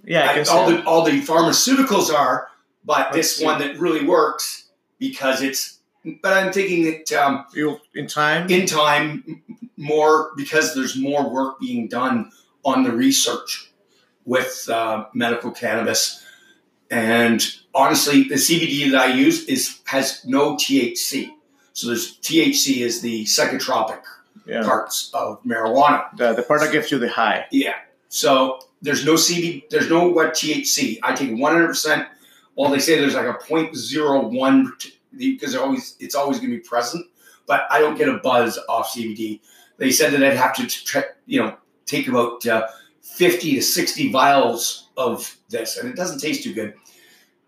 Yeah, 0.04 0.30
I 0.30 0.38
all 0.38 0.68
see. 0.68 0.76
the 0.76 0.84
all 0.84 1.04
the 1.04 1.20
pharmaceuticals 1.22 2.12
are, 2.14 2.48
but 2.84 3.12
this 3.12 3.36
see. 3.36 3.44
one 3.44 3.58
that 3.60 3.78
really 3.78 4.04
works 4.06 4.68
because 4.98 5.42
it's. 5.42 5.78
But 6.22 6.34
I'm 6.34 6.52
thinking 6.52 6.84
that 6.84 7.12
um, 7.12 7.44
in 7.94 8.06
time. 8.06 8.48
in 8.48 8.66
time, 8.66 9.42
more 9.76 10.30
because 10.36 10.74
there's 10.74 10.96
more 10.96 11.28
work 11.28 11.58
being 11.58 11.88
done 11.88 12.30
on 12.64 12.84
the 12.84 12.92
research 12.92 13.72
with 14.24 14.68
uh, 14.68 15.06
medical 15.14 15.50
cannabis, 15.50 16.24
and 16.90 17.44
honestly, 17.74 18.24
the 18.24 18.36
CBD 18.36 18.92
that 18.92 19.00
I 19.00 19.12
use 19.14 19.44
is 19.46 19.80
has 19.86 20.24
no 20.24 20.54
THC. 20.54 21.30
So 21.72 21.88
there's 21.88 22.18
THC 22.18 22.78
is 22.78 23.02
the 23.02 23.24
psychotropic 23.24 24.02
yeah. 24.46 24.62
parts 24.62 25.10
of 25.14 25.42
marijuana. 25.44 26.04
The, 26.16 26.34
the 26.34 26.42
part 26.42 26.60
that 26.60 26.72
gives 26.72 26.90
you 26.90 26.98
the 26.98 27.08
high. 27.08 27.46
Yeah. 27.50 27.74
So 28.08 28.60
there's 28.82 29.04
no 29.04 29.14
CB, 29.14 29.68
there's 29.70 29.90
no 29.90 30.08
what 30.08 30.34
THC. 30.34 30.98
I 31.02 31.14
take 31.14 31.36
100. 31.36 31.66
percent 31.66 32.08
Well, 32.56 32.70
they 32.70 32.78
say 32.78 32.98
there's 32.98 33.14
like 33.14 33.26
a 33.26 33.38
0.01 33.38 34.92
because 35.16 35.54
always 35.54 35.96
it's 35.98 36.14
always 36.14 36.38
going 36.38 36.50
to 36.50 36.56
be 36.56 36.62
present, 36.62 37.06
but 37.46 37.64
I 37.70 37.78
don't 37.80 37.96
get 37.96 38.08
a 38.08 38.18
buzz 38.18 38.58
off 38.68 38.92
CBD. 38.92 39.40
They 39.78 39.90
said 39.90 40.12
that 40.12 40.22
I'd 40.22 40.36
have 40.36 40.54
to 40.56 40.66
tr- 40.66 41.12
you 41.26 41.40
know 41.40 41.56
take 41.86 42.08
about 42.08 42.46
uh, 42.46 42.66
50 43.02 43.54
to 43.56 43.62
60 43.62 44.12
vials 44.12 44.88
of 44.96 45.36
this, 45.48 45.76
and 45.76 45.88
it 45.88 45.96
doesn't 45.96 46.18
taste 46.18 46.42
too 46.42 46.54
good. 46.54 46.74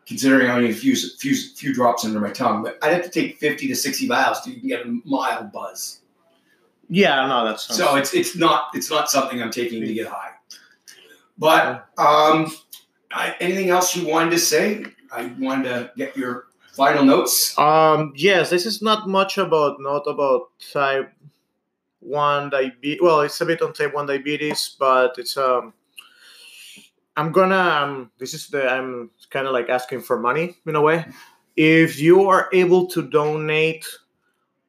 Considering 0.07 0.49
I 0.49 0.55
only 0.55 0.69
infuse 0.69 1.17
few, 1.21 1.35
few 1.35 1.75
drops 1.75 2.03
under 2.05 2.19
my 2.19 2.31
tongue, 2.31 2.63
but 2.63 2.79
I'd 2.81 2.95
have 2.95 3.05
to 3.05 3.11
take 3.11 3.39
50 3.39 3.69
to 3.69 3.77
60 3.77 4.09
vials 4.09 4.41
to 4.43 4.51
even 4.51 4.69
get 4.69 4.87
a 4.87 5.01
mild 5.05 5.53
buzz. 5.53 6.01
Yeah, 6.88 7.27
no, 7.27 7.44
that's 7.44 7.64
So 7.77 7.96
it's 7.96 8.14
it's 8.14 8.35
not 8.35 8.70
it's 8.74 8.90
not 8.90 9.11
something 9.11 9.42
I'm 9.42 9.51
taking 9.51 9.81
to 9.83 9.92
get 9.92 10.07
high. 10.07 10.31
But 11.37 11.88
um, 11.98 12.51
I, 13.12 13.37
anything 13.40 13.70
else 13.70 13.94
you 13.94 14.07
wanted 14.09 14.31
to 14.31 14.38
say? 14.38 14.85
I 15.12 15.27
wanted 15.38 15.64
to 15.64 15.92
get 15.96 16.16
your 16.16 16.46
final 16.72 17.05
notes. 17.05 17.57
Um, 17.59 18.12
yes, 18.16 18.51
this 18.51 18.66
is 18.66 18.83
not 18.83 19.09
much 19.09 19.38
about 19.38 19.77
not 19.81 20.07
about 20.07 20.48
type 20.72 21.12
one 22.01 22.51
diabetes. 22.51 23.01
Well, 23.03 23.20
it's 23.20 23.40
a 23.40 23.46
bit 23.46 23.62
on 23.62 23.72
type 23.72 23.94
one 23.94 24.07
diabetes, 24.07 24.77
but 24.79 25.16
it's 25.18 25.37
um. 25.37 25.74
I'm 27.16 27.33
gonna. 27.33 27.57
Um, 27.57 28.11
this 28.18 28.33
is 28.33 28.48
the. 28.48 28.68
I'm 28.68 29.11
kind 29.31 29.46
of 29.46 29.53
like 29.53 29.68
asking 29.68 30.03
for 30.03 30.18
money 30.18 30.57
in 30.66 30.77
a 30.77 30.81
way. 30.81 31.05
If 31.57 32.01
you 32.01 32.29
are 32.29 32.48
able 32.53 32.87
to 32.88 33.03
donate 33.03 33.85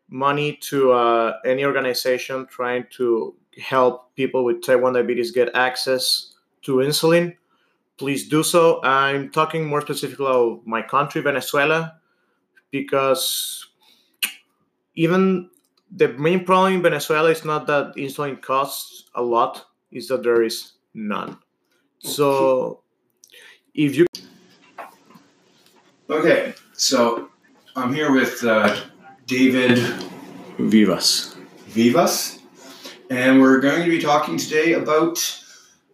money 0.09 0.57
to 0.61 0.91
uh, 0.91 1.37
any 1.45 1.63
organization 1.63 2.47
trying 2.47 2.85
to 2.97 3.35
help 3.61 4.15
people 4.15 4.43
with 4.43 4.63
type 4.63 4.81
one 4.81 4.93
diabetes 4.93 5.31
get 5.31 5.53
access 5.55 6.33
to 6.63 6.77
insulin, 6.77 7.35
please 7.97 8.27
do 8.27 8.43
so. 8.43 8.81
I'm 8.83 9.29
talking 9.29 9.67
more 9.67 9.81
specifically 9.81 10.25
about 10.25 10.65
my 10.65 10.81
country, 10.81 11.21
Venezuela 11.21 11.99
because 12.71 13.67
even 14.95 15.49
the 15.91 16.09
main 16.09 16.45
problem 16.45 16.73
in 16.73 16.81
Venezuela 16.81 17.31
is 17.31 17.45
not 17.45 17.67
that 17.67 17.95
insulin 17.95 18.41
costs 18.41 19.09
a 19.15 19.21
lot 19.21 19.65
is 19.91 20.07
that 20.07 20.23
there 20.23 20.43
is 20.43 20.73
none. 20.93 21.37
So 21.99 22.81
if 23.73 23.95
you 23.95 24.05
Okay, 26.09 26.55
so 26.73 27.29
I'm 27.75 27.93
here 27.93 28.11
with 28.11 28.43
uh, 28.43 28.75
David 29.29 29.77
Vivas. 30.57 31.35
Vivas, 31.67 32.39
and 33.11 33.39
we're 33.39 33.59
going 33.59 33.83
to 33.83 33.89
be 33.89 34.01
talking 34.01 34.37
today 34.37 34.73
about 34.73 35.19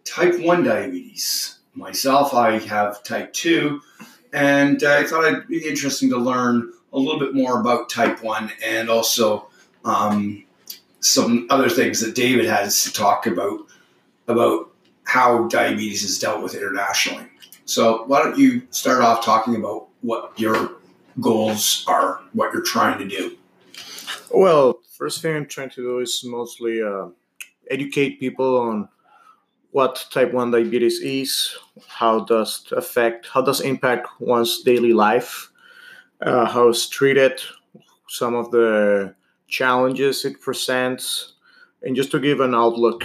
type 0.06 0.40
1 0.40 0.64
diabetes. 0.64 1.58
Myself, 1.74 2.32
I 2.32 2.58
have 2.60 3.02
type 3.02 3.34
2, 3.34 3.78
and 4.32 4.82
I 4.82 5.04
thought 5.04 5.26
it'd 5.26 5.48
be 5.48 5.68
interesting 5.68 6.08
to 6.10 6.16
learn 6.16 6.72
a 6.94 6.98
little 6.98 7.20
bit 7.20 7.34
more 7.34 7.60
about 7.60 7.90
type 7.90 8.22
1 8.22 8.52
and 8.64 8.88
also 8.88 9.48
um, 9.84 10.42
some 11.00 11.46
other 11.50 11.68
things 11.68 12.00
that 12.00 12.14
David 12.14 12.46
has 12.46 12.84
to 12.84 12.92
talk 12.92 13.26
about 13.26 13.66
about 14.28 14.70
how 15.04 15.46
diabetes 15.48 16.02
is 16.02 16.18
dealt 16.18 16.42
with 16.42 16.54
internationally. 16.54 17.26
So, 17.66 18.04
why 18.04 18.22
don't 18.22 18.38
you 18.38 18.62
start 18.70 19.02
off 19.02 19.22
talking 19.22 19.56
about 19.56 19.88
what 20.00 20.32
your 20.40 20.75
goals 21.20 21.84
are, 21.88 22.20
what 22.32 22.52
you're 22.52 22.62
trying 22.62 22.98
to 22.98 23.08
do? 23.08 23.36
Well, 24.30 24.80
first 24.96 25.22
thing 25.22 25.36
I'm 25.36 25.46
trying 25.46 25.70
to 25.70 25.82
do 25.82 25.98
is 25.98 26.22
mostly 26.24 26.82
uh, 26.82 27.08
educate 27.70 28.20
people 28.20 28.58
on 28.58 28.88
what 29.70 30.06
type 30.10 30.32
1 30.32 30.50
diabetes 30.50 31.00
is, 31.00 31.54
how 31.86 32.20
does 32.20 32.64
it 32.66 32.76
affect, 32.76 33.28
how 33.28 33.42
does 33.42 33.60
it 33.60 33.66
impact 33.66 34.08
one's 34.20 34.62
daily 34.62 34.94
life, 34.94 35.50
uh, 36.22 36.46
how 36.46 36.68
it's 36.68 36.88
treated, 36.88 37.40
some 38.08 38.34
of 38.34 38.50
the 38.50 39.14
challenges 39.48 40.24
it 40.24 40.40
presents, 40.40 41.34
and 41.82 41.94
just 41.94 42.10
to 42.10 42.18
give 42.18 42.40
an 42.40 42.54
outlook 42.54 43.04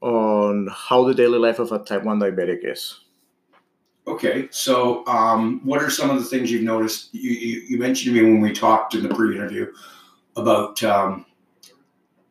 on 0.00 0.68
how 0.72 1.02
the 1.02 1.14
daily 1.14 1.38
life 1.38 1.58
of 1.58 1.72
a 1.72 1.78
type 1.80 2.04
1 2.04 2.20
diabetic 2.20 2.58
is. 2.62 3.00
Okay, 4.06 4.48
so 4.50 5.06
um, 5.06 5.60
what 5.64 5.82
are 5.82 5.88
some 5.88 6.10
of 6.10 6.18
the 6.18 6.24
things 6.24 6.50
you've 6.50 6.62
noticed? 6.62 7.08
You, 7.14 7.30
you, 7.30 7.60
you, 7.68 7.78
mentioned 7.78 8.14
to 8.14 8.22
me 8.22 8.30
when 8.30 8.42
we 8.42 8.52
talked 8.52 8.94
in 8.94 9.02
the 9.02 9.14
pre-interview 9.14 9.72
about 10.36 10.82
um, 10.82 11.24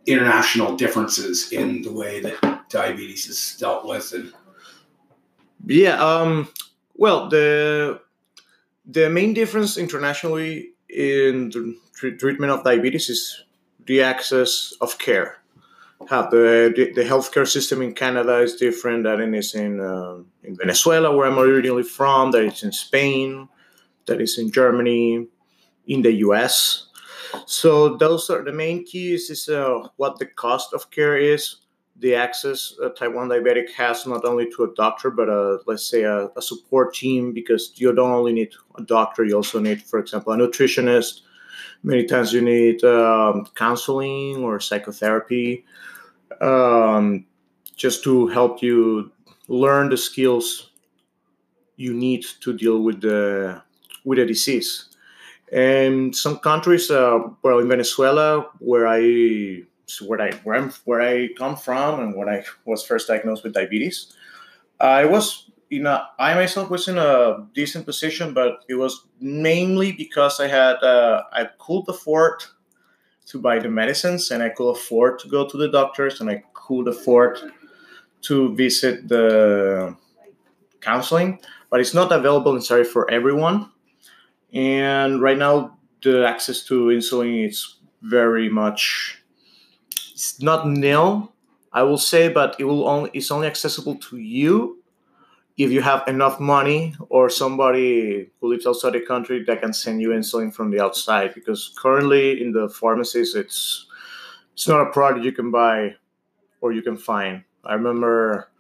international 0.05 0.75
differences 0.75 1.51
in 1.51 1.81
the 1.81 1.91
way 1.91 2.19
that 2.19 2.69
diabetes 2.69 3.27
is 3.27 3.57
dealt 3.59 3.88
with, 3.88 4.13
and 4.13 4.31
yeah, 5.65 5.95
um, 5.95 6.47
well, 6.95 7.27
the 7.27 7.99
the 8.86 9.09
main 9.09 9.33
difference 9.33 9.75
internationally 9.75 10.73
in 10.89 11.49
the 11.49 11.75
treatment 11.95 12.51
of 12.51 12.63
diabetes 12.63 13.09
is 13.09 13.45
the 13.88 14.03
access 14.03 14.73
of 14.79 14.99
care 14.99 15.42
have 16.10 16.32
the, 16.32 16.91
the, 16.95 17.03
healthcare 17.03 17.47
system 17.47 17.82
in 17.82 17.93
Canada 17.93 18.39
is 18.39 18.56
different 18.56 19.03
than 19.03 19.21
it 19.21 19.38
is 19.38 19.56
in 19.56 19.79
uh, 19.79 20.17
in 20.43 20.56
Venezuela, 20.56 21.15
where 21.15 21.27
I'm 21.27 21.39
originally 21.39 21.84
from. 21.84 22.32
That 22.32 22.43
is 22.43 22.63
in 22.63 22.71
Spain, 22.71 23.47
that 24.06 24.19
is 24.19 24.38
in 24.38 24.51
Germany, 24.51 25.27
in 25.88 26.01
the 26.01 26.12
U.S. 26.27 26.88
So 27.45 27.95
those 27.97 28.29
are 28.29 28.43
the 28.43 28.51
main 28.51 28.86
keys. 28.86 29.29
Is 29.29 29.49
uh, 29.49 29.88
what 29.97 30.19
the 30.19 30.25
cost 30.25 30.73
of 30.73 30.91
care 30.91 31.17
is, 31.17 31.63
the 31.97 32.15
access 32.15 32.73
a 32.84 32.89
type 32.89 33.13
one 33.13 33.29
diabetic 33.29 33.71
has 33.71 34.06
not 34.06 34.25
only 34.25 34.49
to 34.51 34.63
a 34.63 34.73
doctor, 34.75 35.10
but 35.10 35.29
a, 35.29 35.60
let's 35.65 35.86
say 35.89 36.03
a, 36.03 36.27
a 36.36 36.41
support 36.41 36.93
team, 36.93 37.34
because 37.34 37.71
you 37.75 37.93
don't 37.93 38.12
only 38.12 38.34
need 38.34 38.51
a 38.77 38.84
doctor, 38.84 39.23
you 39.23 39.36
also 39.36 39.60
need, 39.60 39.82
for 39.82 39.99
example, 39.99 40.34
a 40.34 40.38
nutritionist. 40.38 41.21
Many 41.83 42.05
times 42.05 42.31
you 42.31 42.41
need 42.41 42.83
um, 42.83 43.45
counseling 43.55 44.37
or 44.43 44.59
psychotherapy 44.59 45.65
um, 46.39 47.25
just 47.75 48.03
to 48.05 48.27
help 48.27 48.61
you 48.61 49.11
learn 49.47 49.89
the 49.89 49.97
skills 49.97 50.71
you 51.75 51.93
need 51.93 52.25
to 52.41 52.53
deal 52.53 52.81
with 52.81 53.01
the 53.01 53.61
with 54.05 54.17
the 54.17 54.25
disease. 54.25 54.89
And 55.51 56.15
some 56.15 56.39
countries, 56.39 56.89
uh, 56.89 57.19
well, 57.43 57.59
in 57.59 57.67
Venezuela, 57.67 58.47
where 58.59 58.87
I 58.87 59.63
where 60.07 60.21
I 60.21 60.31
where, 60.43 60.55
I'm, 60.55 60.71
where 60.85 61.01
I 61.01 61.29
come 61.37 61.57
from, 61.57 61.99
and 61.99 62.15
when 62.15 62.29
I 62.29 62.43
was 62.65 62.85
first 62.85 63.07
diagnosed 63.07 63.43
with 63.43 63.53
diabetes, 63.53 64.13
I 64.79 65.05
was 65.05 65.51
in 65.77 65.88
a 65.88 66.09
I 66.19 66.33
myself 66.36 66.69
was 66.69 66.88
in 66.88 66.97
a 66.97 67.45
decent 67.53 67.86
position, 67.86 68.33
but 68.33 68.63
it 68.67 68.75
was 68.75 69.05
mainly 69.19 69.91
because 69.91 70.39
I 70.39 70.47
had 70.47 70.75
uh, 70.83 71.23
I 71.31 71.45
could 71.57 71.86
afford 71.88 72.43
to 73.27 73.39
buy 73.39 73.59
the 73.59 73.69
medicines 73.69 74.31
and 74.31 74.43
I 74.43 74.49
could 74.49 74.71
afford 74.71 75.19
to 75.19 75.27
go 75.27 75.47
to 75.47 75.57
the 75.57 75.69
doctors 75.69 76.21
and 76.21 76.29
I 76.29 76.43
could 76.53 76.88
afford 76.88 77.39
to 78.23 78.53
visit 78.55 79.07
the 79.07 79.95
counseling, 80.81 81.39
but 81.69 81.79
it's 81.79 81.93
not 81.93 82.12
available 82.12 82.53
necessarily 82.53 82.88
for 82.88 83.09
everyone. 83.09 83.69
And 84.53 85.21
right 85.21 85.38
now, 85.38 85.77
the 86.03 86.27
access 86.27 86.63
to 86.65 86.88
insulin 86.88 87.47
is 87.47 87.77
very 88.01 88.49
much 88.49 89.23
it's 90.12 90.41
not 90.41 90.67
nil, 90.67 91.33
I 91.71 91.83
will 91.83 91.97
say, 91.97 92.29
but 92.29 92.55
it 92.59 92.65
will 92.65 92.88
only 92.88 93.09
it's 93.13 93.31
only 93.31 93.47
accessible 93.47 93.95
to 93.95 94.17
you 94.17 94.82
if 95.57 95.71
you 95.71 95.81
have 95.81 96.07
enough 96.07 96.39
money 96.39 96.95
or 97.09 97.29
somebody 97.29 98.31
who 98.39 98.47
lives 98.47 98.65
outside 98.65 98.93
the 98.93 99.01
country 99.01 99.43
that 99.43 99.61
can 99.61 99.73
send 99.73 100.01
you 100.01 100.09
insulin 100.09 100.53
from 100.53 100.71
the 100.71 100.79
outside 100.79 101.33
because 101.33 101.73
currently 101.77 102.41
in 102.41 102.51
the 102.51 102.67
pharmacies 102.69 103.35
it's 103.35 103.85
it's 104.53 104.67
not 104.67 104.87
a 104.87 104.91
product 104.91 105.25
you 105.25 105.31
can 105.31 105.51
buy 105.51 105.95
or 106.61 106.71
you 106.71 106.81
can 106.81 106.95
find. 106.95 107.43
I 107.65 107.73
remember 107.73 108.51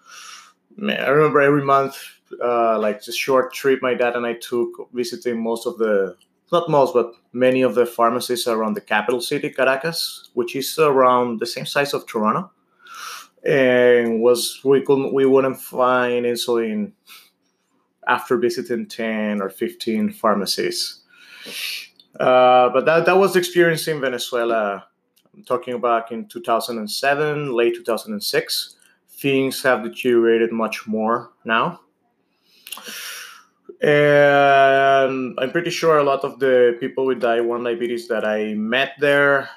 i 0.81 1.07
remember 1.09 1.41
every 1.41 1.63
month 1.63 1.97
uh, 2.43 2.79
like 2.79 3.03
this 3.03 3.15
short 3.15 3.53
trip 3.53 3.79
my 3.81 3.93
dad 3.93 4.15
and 4.15 4.25
i 4.25 4.33
took 4.33 4.69
visiting 4.93 5.41
most 5.41 5.65
of 5.65 5.77
the 5.77 6.15
not 6.51 6.69
most 6.69 6.93
but 6.93 7.11
many 7.31 7.61
of 7.61 7.75
the 7.75 7.85
pharmacies 7.85 8.47
around 8.47 8.73
the 8.73 8.81
capital 8.81 9.21
city 9.21 9.49
caracas 9.49 10.29
which 10.33 10.55
is 10.55 10.77
around 10.79 11.39
the 11.39 11.45
same 11.45 11.65
size 11.65 11.93
of 11.93 12.05
toronto 12.07 12.49
and 13.45 14.21
was 14.21 14.59
we 14.63 14.81
couldn't 14.81 15.13
we 15.13 15.25
wouldn't 15.25 15.59
find 15.59 16.25
insulin 16.25 16.93
after 18.07 18.37
visiting 18.37 18.85
10 18.85 19.41
or 19.41 19.49
15 19.49 20.11
pharmacies. 20.11 21.01
Uh, 22.19 22.69
but 22.69 22.85
that, 22.85 23.05
that 23.05 23.17
was 23.17 23.33
the 23.33 23.39
experience 23.39 23.87
in 23.87 23.99
venezuela. 23.99 24.85
I'm 25.33 25.43
talking 25.43 25.73
about 25.73 26.11
in 26.11 26.27
2007 26.27 27.53
late 27.53 27.75
2006 27.75 28.75
things 29.09 29.63
have 29.63 29.83
deteriorated 29.83 30.51
much 30.51 30.87
more 30.87 31.31
now. 31.43 31.79
And 33.81 35.37
i'm 35.39 35.51
pretty 35.51 35.69
sure 35.69 35.97
a 35.97 36.03
lot 36.03 36.23
of 36.23 36.39
the 36.39 36.77
people 36.79 37.05
with 37.05 37.21
type 37.21 37.43
1 37.43 37.63
diabetes 37.63 38.07
that 38.07 38.23
i 38.23 38.53
met 38.53 38.91
there 38.99 39.49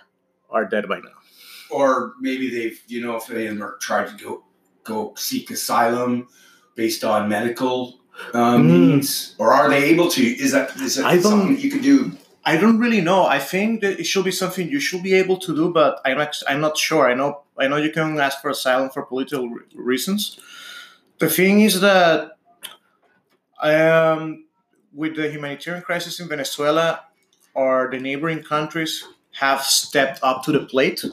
are 0.50 0.64
dead 0.64 0.88
by 0.88 0.98
now 0.98 1.25
or 1.70 2.14
maybe 2.20 2.50
they've 2.50 2.80
you 2.86 3.00
know 3.04 3.16
if 3.16 3.26
they 3.26 3.48
are 3.48 3.76
tried 3.80 4.08
to 4.08 4.24
go 4.24 4.44
go 4.84 5.14
seek 5.16 5.50
asylum 5.50 6.28
based 6.74 7.04
on 7.04 7.28
medical 7.28 7.98
um, 8.32 8.64
mm. 8.64 8.70
means, 8.70 9.34
or 9.38 9.52
are 9.52 9.68
they 9.68 9.84
able 9.84 10.08
to? 10.10 10.22
Is 10.22 10.52
that 10.52 10.76
is 10.76 10.96
that 10.96 11.06
I 11.06 11.18
something 11.18 11.54
that 11.54 11.62
you 11.62 11.70
could 11.70 11.82
do? 11.82 12.12
I 12.44 12.56
don't 12.56 12.78
really 12.78 13.00
know. 13.00 13.26
I 13.26 13.40
think 13.40 13.80
that 13.80 13.98
it 13.98 14.04
should 14.04 14.24
be 14.24 14.30
something 14.30 14.68
you 14.68 14.78
should 14.78 15.02
be 15.02 15.14
able 15.14 15.36
to 15.38 15.54
do, 15.54 15.72
but 15.72 16.00
I'm 16.04 16.18
not, 16.18 16.36
I'm 16.46 16.60
not 16.60 16.78
sure. 16.78 17.10
I 17.10 17.14
know 17.14 17.42
I 17.58 17.68
know 17.68 17.76
you 17.76 17.90
can 17.90 18.18
ask 18.20 18.40
for 18.40 18.50
asylum 18.50 18.90
for 18.90 19.02
political 19.02 19.48
reasons. 19.74 20.38
The 21.18 21.28
thing 21.28 21.62
is 21.62 21.80
that 21.80 22.38
um, 23.60 24.44
with 24.94 25.16
the 25.16 25.28
humanitarian 25.30 25.82
crisis 25.82 26.20
in 26.20 26.28
Venezuela, 26.28 27.02
or 27.54 27.88
the 27.90 27.98
neighboring 27.98 28.42
countries 28.42 29.04
have 29.32 29.62
stepped 29.62 30.20
up 30.22 30.42
to 30.44 30.52
the 30.52 30.60
plate 30.60 31.04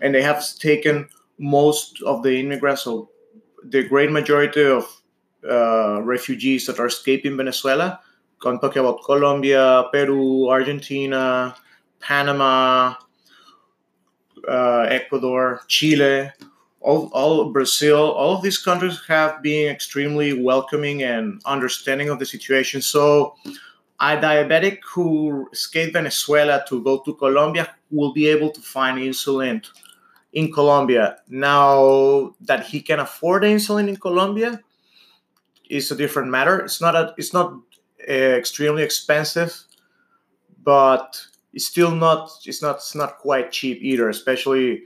and 0.00 0.14
they 0.14 0.22
have 0.22 0.44
taken 0.58 1.08
most 1.38 2.02
of 2.02 2.22
the 2.22 2.40
immigrants, 2.40 2.82
so 2.82 3.10
the 3.64 3.82
great 3.82 4.10
majority 4.10 4.64
of 4.64 4.84
uh, 5.48 6.02
refugees 6.02 6.66
that 6.66 6.78
are 6.78 6.86
escaping 6.86 7.36
Venezuela. 7.36 8.00
I'm 8.44 8.58
talking 8.58 8.80
about 8.80 9.02
Colombia, 9.04 9.84
Peru, 9.92 10.48
Argentina, 10.48 11.56
Panama, 12.00 12.94
uh, 14.46 14.86
Ecuador, 14.88 15.62
Chile, 15.66 16.30
all, 16.80 17.10
all 17.12 17.52
Brazil, 17.52 18.12
all 18.12 18.36
of 18.36 18.42
these 18.42 18.58
countries 18.58 19.00
have 19.08 19.42
been 19.42 19.70
extremely 19.70 20.40
welcoming 20.40 21.02
and 21.02 21.42
understanding 21.44 22.08
of 22.08 22.18
the 22.18 22.26
situation. 22.26 22.80
So, 22.80 23.34
a 24.00 24.16
diabetic 24.16 24.78
who 24.94 25.48
escaped 25.52 25.94
Venezuela 25.94 26.64
to 26.68 26.82
go 26.84 27.00
to 27.00 27.14
Colombia 27.14 27.74
will 27.90 28.12
be 28.12 28.26
able 28.28 28.50
to 28.50 28.60
find 28.60 28.98
insulin 28.98 29.64
in 30.32 30.52
Colombia. 30.52 31.18
Now 31.28 32.34
that 32.40 32.66
he 32.66 32.80
can 32.80 33.00
afford 33.00 33.42
insulin 33.42 33.88
in 33.88 33.96
Colombia 33.96 34.60
is 35.68 35.90
a 35.90 35.96
different 35.96 36.30
matter. 36.30 36.60
It's 36.60 36.80
not 36.80 36.94
a, 36.94 37.14
it's 37.16 37.32
not 37.32 37.52
uh, 38.08 38.12
extremely 38.12 38.82
expensive, 38.82 39.64
but 40.62 41.20
it's 41.52 41.66
still 41.66 41.90
not 41.90 42.30
it's 42.44 42.62
not 42.62 42.76
it's 42.76 42.94
not 42.94 43.18
quite 43.18 43.52
cheap 43.52 43.78
either, 43.82 44.08
especially 44.08 44.82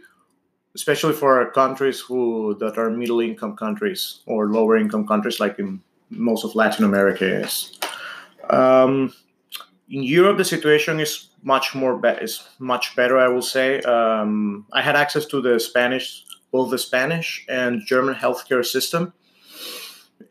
especially 0.74 1.12
for 1.12 1.50
countries 1.50 2.00
who 2.00 2.57
that 2.61 2.78
are 2.78 2.90
middle 2.90 3.20
income 3.20 3.57
countries 3.57 4.20
or 4.26 4.48
lower 4.48 4.76
income 4.76 5.07
countries, 5.07 5.40
like 5.40 5.59
in 5.59 5.82
most 6.11 6.44
of 6.44 6.55
Latin 6.55 6.84
America 6.84 7.24
is. 7.24 7.78
Um, 8.50 9.12
in 9.88 10.03
Europe, 10.03 10.38
the 10.38 10.44
situation 10.44 11.00
is 11.00 11.28
much 11.43 11.74
more 11.74 11.97
be- 11.99 12.09
is 12.09 12.49
much 12.59 12.97
better. 12.97 13.18
I 13.18 13.28
will 13.28 13.43
say. 13.43 13.80
Um, 13.80 14.66
I 14.72 14.82
had 14.82 14.97
access 14.97 15.26
to 15.26 15.40
the 15.40 15.59
Spanish, 15.59 16.24
both 16.51 16.70
the 16.70 16.78
Spanish 16.78 17.45
and 17.49 17.82
German 17.86 18.14
healthcare 18.14 18.64
system. 18.64 19.12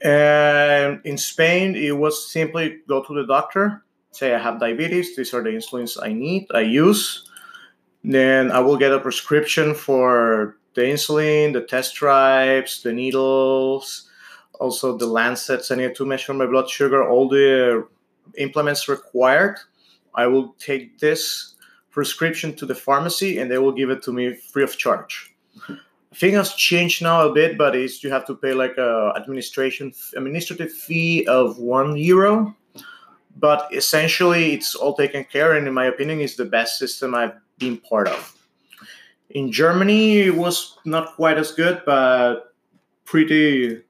And 0.02 1.02
in 1.04 1.18
Spain, 1.18 1.76
it 1.76 1.98
was 1.98 2.32
simply 2.32 2.80
go 2.88 3.04
to 3.04 3.14
the 3.14 3.26
doctor, 3.26 3.84
say 4.12 4.34
I 4.34 4.40
have 4.40 4.60
diabetes. 4.60 5.16
These 5.16 5.34
are 5.34 5.44
the 5.44 5.50
insulins 5.50 5.98
I 6.02 6.14
need. 6.14 6.48
I 6.54 6.62
use. 6.62 7.30
Then 8.04 8.52
I 8.52 8.60
will 8.60 8.78
get 8.78 8.94
a 8.94 9.00
prescription 9.00 9.76
for 9.76 10.58
the 10.74 10.82
insulin, 10.82 11.54
the 11.54 11.62
test 11.62 11.92
stripes, 11.92 12.82
the 12.82 12.94
needles, 12.94 14.10
also 14.60 14.98
the 14.98 15.06
lancets 15.06 15.70
I 15.70 15.76
need 15.76 15.96
to 15.96 16.06
measure 16.06 16.34
my 16.34 16.46
blood 16.46 16.70
sugar, 16.70 17.08
all 17.08 17.28
the 17.28 17.88
implements 18.38 18.88
required. 18.88 19.58
I 20.16 20.28
will 20.28 20.56
take 20.60 21.00
this 21.00 21.56
prescription 21.92 22.56
to 22.56 22.66
the 22.66 22.76
pharmacy 22.76 23.40
and 23.40 23.52
they 23.52 23.58
will 23.58 23.72
give 23.72 23.90
it 23.90 24.02
to 24.04 24.14
me 24.14 24.34
free 24.34 24.64
of 24.64 24.78
charge. 24.78 25.34
I 26.12 26.16
think 26.16 26.34
has 26.34 26.54
changed 26.54 27.02
now 27.02 27.28
a 27.28 27.34
bit, 27.34 27.58
but 27.58 27.76
it's 27.76 28.04
you 28.04 28.12
have 28.12 28.26
to 28.28 28.36
pay 28.36 28.54
like 28.54 28.78
a 28.78 29.14
administration 29.16 29.94
administrative 30.16 30.72
fee 30.72 31.26
of 31.28 31.58
one 31.58 31.96
euro. 31.96 32.56
But 33.38 33.70
essentially, 33.74 34.54
it's 34.54 34.76
all 34.76 34.94
taken 34.94 35.24
care, 35.24 35.54
and 35.54 35.66
in 35.66 35.74
my 35.74 35.86
opinion, 35.86 36.20
is 36.20 36.36
the 36.36 36.44
best 36.44 36.78
system 36.78 37.16
I've 37.16 37.34
been 37.58 37.78
part 37.78 38.10
of. 38.10 38.36
In 39.30 39.52
Germany, 39.52 40.20
it 40.20 40.36
was 40.36 40.78
not 40.84 41.16
quite 41.16 41.38
as 41.38 41.54
good, 41.54 41.82
but 41.86 42.54
pretty. 43.06 43.82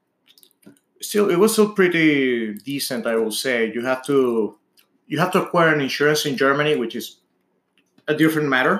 Still, 1.00 1.28
it 1.28 1.36
was 1.36 1.54
still 1.54 1.72
pretty 1.72 2.54
decent, 2.54 3.04
I 3.06 3.16
will 3.16 3.32
say. 3.32 3.72
You 3.74 3.84
have 3.84 4.06
to, 4.06 4.56
you 5.12 5.18
have 5.18 5.32
to 5.32 5.42
acquire 5.42 5.72
an 5.74 5.80
insurance 5.80 6.24
in 6.24 6.36
Germany, 6.36 6.76
which 6.76 6.94
is 6.96 7.06
a 8.08 8.14
different 8.14 8.48
matter. 8.48 8.76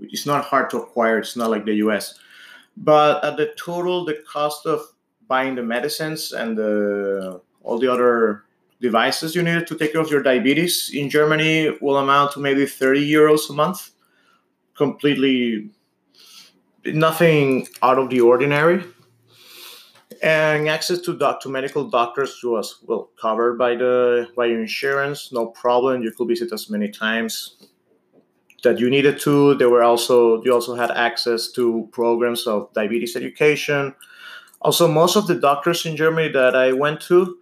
It's 0.00 0.26
not 0.26 0.44
hard 0.44 0.70
to 0.70 0.78
acquire. 0.78 1.18
It's 1.18 1.36
not 1.36 1.50
like 1.50 1.64
the 1.64 1.76
U.S 1.86 2.18
but 2.76 3.22
at 3.24 3.36
the 3.36 3.52
total 3.56 4.04
the 4.04 4.22
cost 4.26 4.66
of 4.66 4.80
buying 5.28 5.54
the 5.54 5.62
medicines 5.62 6.32
and 6.32 6.56
the, 6.56 7.40
all 7.62 7.78
the 7.78 7.92
other 7.92 8.44
devices 8.80 9.34
you 9.34 9.42
need 9.42 9.66
to 9.66 9.76
take 9.76 9.92
care 9.92 10.00
of 10.00 10.10
your 10.10 10.22
diabetes 10.22 10.90
in 10.94 11.10
germany 11.10 11.70
will 11.80 11.98
amount 11.98 12.32
to 12.32 12.40
maybe 12.40 12.64
30 12.64 13.08
euros 13.08 13.50
a 13.50 13.52
month 13.52 13.90
completely 14.74 15.68
nothing 16.86 17.68
out 17.82 17.98
of 17.98 18.08
the 18.08 18.20
ordinary 18.20 18.82
and 20.22 20.68
access 20.68 20.98
to 21.00 21.16
doc 21.16 21.40
to 21.40 21.48
medical 21.48 21.88
doctors 21.88 22.40
was 22.42 22.78
well 22.86 23.10
covered 23.20 23.56
by 23.58 23.74
the 23.74 24.28
by 24.36 24.46
your 24.46 24.60
insurance 24.60 25.32
no 25.32 25.46
problem 25.46 26.02
you 26.02 26.12
could 26.12 26.28
visit 26.28 26.52
as 26.52 26.68
many 26.68 26.88
times 26.88 27.56
that 28.62 28.78
you 28.78 28.90
needed 28.90 29.18
to. 29.20 29.54
There 29.54 29.68
were 29.68 29.82
also 29.82 30.42
you 30.42 30.52
also 30.52 30.74
had 30.74 30.90
access 30.90 31.50
to 31.52 31.88
programs 31.92 32.46
of 32.46 32.72
diabetes 32.72 33.16
education. 33.16 33.94
Also, 34.60 34.86
most 34.86 35.16
of 35.16 35.26
the 35.26 35.34
doctors 35.34 35.86
in 35.86 35.96
Germany 35.96 36.28
that 36.32 36.54
I 36.54 36.72
went 36.72 37.00
to, 37.02 37.38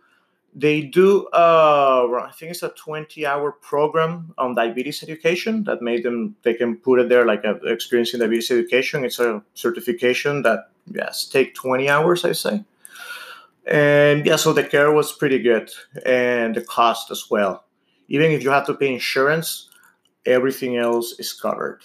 they 0.54 0.82
do 0.82 1.26
uh, 1.32 2.06
I 2.22 2.30
think 2.32 2.52
it's 2.52 2.62
a 2.62 2.70
20 2.70 3.26
hour 3.26 3.52
program 3.52 4.34
on 4.38 4.54
diabetes 4.54 5.02
education 5.02 5.64
that 5.64 5.82
made 5.82 6.04
them 6.04 6.36
they 6.42 6.54
can 6.54 6.76
put 6.76 7.00
it 7.00 7.08
there 7.08 7.26
like 7.26 7.44
a 7.44 7.56
experience 7.66 8.14
in 8.14 8.20
diabetes 8.20 8.50
education. 8.50 9.04
It's 9.04 9.18
a 9.18 9.42
certification 9.54 10.42
that 10.42 10.70
yes 10.92 11.26
take 11.26 11.54
20 11.54 11.88
hours 11.88 12.24
I 12.24 12.32
say. 12.32 12.64
And 13.66 14.24
yeah, 14.24 14.36
so 14.36 14.54
the 14.54 14.64
care 14.64 14.90
was 14.92 15.12
pretty 15.12 15.40
good 15.40 15.70
and 16.06 16.54
the 16.54 16.62
cost 16.62 17.10
as 17.10 17.30
well. 17.30 17.64
Even 18.08 18.32
if 18.32 18.42
you 18.42 18.50
have 18.50 18.64
to 18.66 18.74
pay 18.74 18.94
insurance, 18.94 19.68
everything 20.24 20.78
else 20.78 21.14
is 21.18 21.34
covered. 21.34 21.82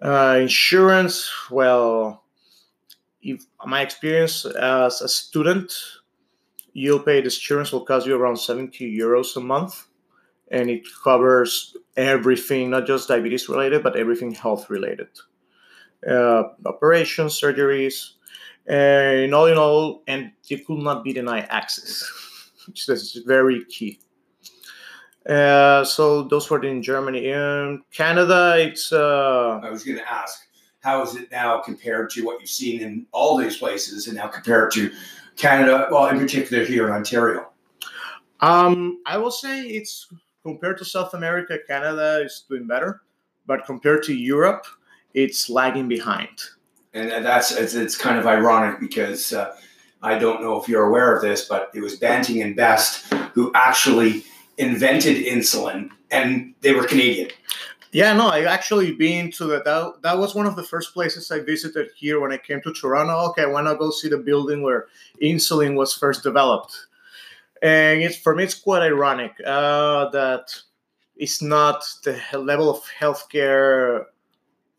Uh, 0.00 0.38
insurance, 0.40 1.30
well, 1.50 2.24
if 3.22 3.44
my 3.66 3.82
experience 3.82 4.44
as 4.46 5.02
a 5.02 5.08
student, 5.08 5.72
you'll 6.72 7.00
pay 7.00 7.20
the 7.20 7.26
insurance 7.26 7.72
will 7.72 7.84
cost 7.84 8.06
you 8.06 8.16
around 8.16 8.36
70 8.36 8.96
euros 8.96 9.36
a 9.36 9.40
month, 9.40 9.86
and 10.50 10.70
it 10.70 10.86
covers 11.04 11.76
everything, 11.96 12.70
not 12.70 12.86
just 12.86 13.08
diabetes 13.08 13.48
related, 13.48 13.82
but 13.82 13.96
everything 13.96 14.32
health 14.32 14.70
related. 14.70 15.08
Uh, 16.08 16.44
operations, 16.64 17.38
surgeries, 17.38 18.12
and 18.70 19.34
all 19.34 19.46
in 19.46 19.58
all, 19.58 20.02
and 20.06 20.30
you 20.44 20.58
could 20.58 20.78
not 20.78 21.02
be 21.02 21.12
denied 21.12 21.46
access, 21.50 22.08
which 22.66 22.88
is 22.88 23.20
very 23.26 23.64
key. 23.64 23.98
Uh, 25.28 25.84
so 25.84 26.22
those 26.22 26.48
were 26.48 26.64
in 26.64 26.82
Germany. 26.82 27.30
In 27.30 27.82
Canada, 27.92 28.54
it's. 28.58 28.92
Uh, 28.92 29.60
I 29.62 29.70
was 29.70 29.84
going 29.84 29.98
to 29.98 30.10
ask, 30.10 30.46
how 30.80 31.02
is 31.02 31.16
it 31.16 31.30
now 31.32 31.58
compared 31.58 32.10
to 32.10 32.24
what 32.24 32.40
you've 32.40 32.48
seen 32.48 32.80
in 32.80 33.06
all 33.12 33.36
these 33.36 33.56
places, 33.56 34.06
and 34.06 34.16
now 34.16 34.28
compared 34.28 34.70
to 34.72 34.90
Canada? 35.36 35.88
Well, 35.90 36.06
in 36.06 36.18
particular 36.18 36.64
here 36.64 36.86
in 36.86 36.92
Ontario. 36.92 37.48
Um, 38.40 39.02
I 39.04 39.18
will 39.18 39.32
say 39.32 39.62
it's 39.62 40.08
compared 40.44 40.78
to 40.78 40.84
South 40.84 41.12
America, 41.12 41.58
Canada 41.66 42.22
is 42.24 42.44
doing 42.48 42.66
better, 42.66 43.02
but 43.46 43.66
compared 43.66 44.02
to 44.04 44.14
Europe, 44.14 44.64
it's 45.12 45.50
lagging 45.50 45.88
behind. 45.88 46.38
And 46.92 47.24
that's 47.24 47.52
it's, 47.52 47.74
it's 47.74 47.96
kind 47.96 48.18
of 48.18 48.26
ironic 48.26 48.80
because 48.80 49.32
uh, 49.32 49.54
I 50.02 50.18
don't 50.18 50.42
know 50.42 50.60
if 50.60 50.68
you're 50.68 50.86
aware 50.86 51.14
of 51.14 51.22
this, 51.22 51.46
but 51.46 51.70
it 51.74 51.80
was 51.80 51.96
Banting 51.96 52.42
and 52.42 52.56
Best 52.56 53.12
who 53.34 53.52
actually 53.54 54.24
invented 54.58 55.24
insulin, 55.24 55.90
and 56.10 56.54
they 56.62 56.74
were 56.74 56.84
Canadian. 56.84 57.30
Yeah, 57.92 58.12
no, 58.12 58.28
I 58.28 58.44
actually 58.44 58.92
been 58.92 59.32
to 59.32 59.46
the, 59.46 59.62
that. 59.62 60.02
That 60.02 60.18
was 60.18 60.34
one 60.34 60.46
of 60.46 60.54
the 60.56 60.62
first 60.62 60.94
places 60.94 61.30
I 61.30 61.40
visited 61.40 61.90
here 61.96 62.20
when 62.20 62.32
I 62.32 62.38
came 62.38 62.60
to 62.62 62.72
Toronto. 62.72 63.30
Okay, 63.30 63.42
I 63.42 63.46
want 63.46 63.66
to 63.66 63.74
go 63.74 63.90
see 63.90 64.08
the 64.08 64.18
building 64.18 64.62
where 64.62 64.86
insulin 65.22 65.74
was 65.74 65.94
first 65.94 66.22
developed, 66.22 66.76
and 67.62 68.02
it's 68.02 68.16
for 68.16 68.34
me 68.34 68.44
it's 68.44 68.54
quite 68.54 68.82
ironic 68.82 69.32
uh, 69.44 70.08
that 70.10 70.54
it's 71.16 71.42
not 71.42 71.84
the 72.04 72.18
level 72.38 72.70
of 72.70 72.80
healthcare 72.98 74.06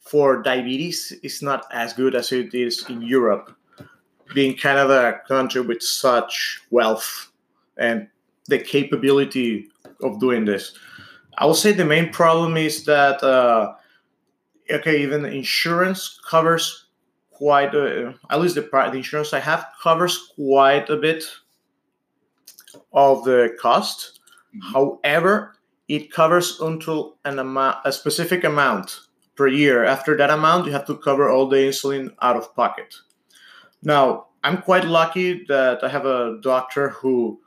for 0.02 0.42
diabetes 0.42 1.14
is 1.24 1.42
not 1.42 1.66
as 1.72 1.94
good 1.94 2.16
as 2.16 2.32
it 2.32 2.54
is 2.54 2.86
in 2.90 3.02
Europe, 3.02 3.56
being 4.34 4.56
Canada 4.56 5.22
a 5.24 5.28
country 5.28 5.62
with 5.62 5.82
such 5.82 6.62
wealth 6.72 7.32
and 7.78 8.08
the 8.48 8.60
capability 8.60 9.70
of 10.02 10.20
doing 10.20 10.46
this. 10.46 10.74
I 11.38 11.46
would 11.46 11.56
say 11.56 11.72
the 11.72 11.86
main 11.86 12.12
problem 12.12 12.58
is 12.58 12.84
that 12.86 13.24
uh, 13.24 13.74
okay, 14.70 15.02
even 15.02 15.26
insurance 15.26 16.20
covers 16.30 16.88
quite 17.32 17.74
a, 17.74 18.14
at 18.30 18.42
least 18.42 18.56
the, 18.56 18.62
the 18.62 18.98
insurance 18.98 19.34
I 19.34 19.40
have 19.40 19.66
covers 19.82 20.32
quite 20.36 20.90
a 20.90 20.98
bit 20.98 21.24
of 22.94 23.24
the 23.24 23.56
cost. 23.60 24.20
Mm-hmm. 24.56 24.74
However, 24.74 25.56
it 25.88 26.12
covers 26.12 26.60
until 26.62 27.18
an 27.26 27.40
amount, 27.40 27.78
a 27.86 27.92
specific 27.92 28.44
amount 28.44 29.00
per 29.36 29.48
year. 29.48 29.84
After 29.84 30.16
that 30.18 30.30
amount, 30.30 30.66
you 30.66 30.72
have 30.72 30.86
to 30.88 30.98
cover 30.98 31.30
all 31.30 31.48
the 31.48 31.58
insulin 31.58 32.14
out 32.22 32.36
of 32.36 32.56
pocket. 32.56 32.96
Now, 33.84 34.28
I'm 34.44 34.62
quite 34.62 34.86
lucky 34.86 35.46
that 35.48 35.84
I 35.84 35.90
have 35.90 36.06
a 36.06 36.40
doctor 36.42 36.90
who 36.90 37.40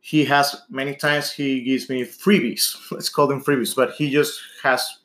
he 0.00 0.24
has 0.24 0.56
many 0.70 0.94
times 0.94 1.32
he 1.32 1.62
gives 1.62 1.88
me 1.88 2.02
freebies 2.02 2.76
let's 2.90 3.08
call 3.08 3.26
them 3.26 3.42
freebies 3.42 3.74
but 3.74 3.92
he 3.92 4.10
just 4.10 4.40
has 4.62 5.00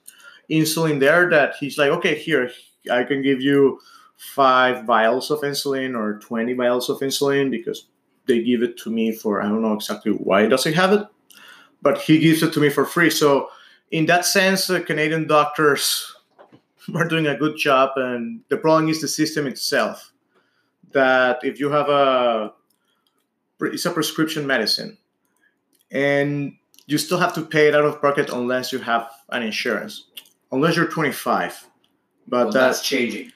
insulin 0.49 0.99
there 0.99 1.30
that 1.30 1.55
he's 1.59 1.78
like 1.78 1.89
okay 1.89 2.15
here 2.17 2.49
i 2.91 3.03
can 3.03 3.21
give 3.21 3.41
you 3.41 3.80
five 4.15 4.86
vials 4.86 5.32
of 5.32 5.41
insulin 5.41 5.97
or 5.97 6.19
20 6.19 6.53
vials 6.53 6.89
of 6.89 6.99
insulin 6.99 7.49
because 7.49 7.88
they 8.28 8.41
give 8.41 8.61
it 8.61 8.78
to 8.78 8.89
me 8.89 9.11
for 9.11 9.41
i 9.41 9.47
don't 9.47 9.61
know 9.61 9.74
exactly 9.74 10.11
why 10.11 10.45
does 10.45 10.63
he 10.63 10.71
have 10.71 10.93
it 10.93 11.05
but 11.82 11.97
he 11.99 12.19
gives 12.19 12.41
it 12.41 12.53
to 12.53 12.59
me 12.59 12.69
for 12.69 12.86
free 12.86 13.09
so 13.09 13.49
in 13.91 14.05
that 14.05 14.26
sense 14.26 14.69
uh, 14.69 14.80
canadian 14.82 15.28
doctors 15.28 16.12
are 16.96 17.08
doing 17.08 17.28
a 17.28 17.38
good 17.38 17.58
job 17.58 17.92
and 17.96 18.42
the 18.50 18.58
problem 18.58 18.90
is 18.90 19.02
the 19.02 19.08
system 19.08 19.48
itself 19.48 20.14
that 20.94 21.44
if 21.44 21.60
you 21.60 21.70
have 21.70 21.90
a 21.90 22.54
it's 23.62 23.86
a 23.86 23.92
prescription 23.92 24.46
medicine, 24.48 24.98
and 25.92 26.54
you 26.88 26.98
still 26.98 27.20
have 27.20 27.34
to 27.36 27.42
pay 27.42 27.68
it 27.68 27.76
out 27.76 27.86
of 27.86 28.02
pocket 28.02 28.30
unless 28.30 28.72
you 28.72 28.80
have 28.80 29.10
an 29.30 29.44
insurance, 29.44 30.08
unless 30.52 30.76
you're 30.76 30.88
25. 30.88 31.70
But 32.28 32.46
well, 32.46 32.52
that's 32.52 32.82
changing. 32.82 33.32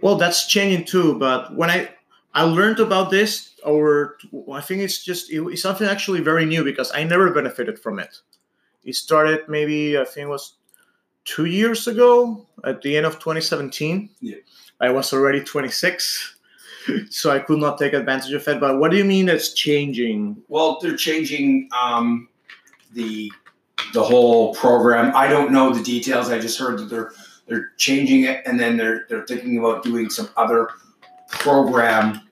Well, 0.00 0.16
that's 0.16 0.46
changing 0.46 0.86
too. 0.86 1.18
But 1.18 1.54
when 1.54 1.70
I 1.70 1.90
I 2.34 2.44
learned 2.44 2.80
about 2.80 3.10
this 3.10 3.54
or 3.64 4.16
I 4.52 4.60
think 4.60 4.82
it's 4.82 5.04
just 5.04 5.30
it's 5.30 5.62
something 5.62 5.86
actually 5.86 6.20
very 6.20 6.44
new 6.44 6.64
because 6.64 6.90
I 6.94 7.04
never 7.04 7.32
benefited 7.32 7.78
from 7.78 7.98
it. 7.98 8.20
It 8.84 8.94
started 8.94 9.48
maybe 9.48 9.98
I 9.98 10.04
think 10.04 10.26
it 10.26 10.30
was 10.30 10.54
two 11.24 11.44
years 11.44 11.86
ago 11.86 12.46
at 12.64 12.82
the 12.82 12.96
end 12.96 13.06
of 13.06 13.14
2017. 13.14 14.10
Yeah. 14.20 14.36
I 14.80 14.90
was 14.90 15.12
already 15.12 15.40
26, 15.42 16.36
so 17.10 17.30
I 17.30 17.38
could 17.38 17.58
not 17.58 17.78
take 17.78 17.92
advantage 17.92 18.32
of 18.32 18.46
it. 18.48 18.60
But 18.60 18.78
what 18.78 18.90
do 18.90 18.96
you 18.96 19.04
mean 19.04 19.28
it's 19.28 19.52
changing? 19.52 20.42
Well, 20.48 20.78
they're 20.80 20.96
changing 20.96 21.68
um, 21.78 22.28
the 22.92 23.30
the 23.92 24.02
whole 24.02 24.54
program. 24.54 25.14
I 25.14 25.26
don't 25.26 25.52
know 25.52 25.72
the 25.72 25.82
details. 25.82 26.30
I 26.30 26.38
just 26.38 26.58
heard 26.58 26.78
that 26.78 26.88
they're 26.88 27.12
they're 27.46 27.72
changing 27.76 28.24
it, 28.24 28.42
and 28.46 28.58
then 28.58 28.76
they're 28.76 29.06
they're 29.08 29.26
thinking 29.26 29.58
about 29.58 29.82
doing 29.82 30.08
some 30.08 30.30
other 30.36 30.70
program 31.28 32.22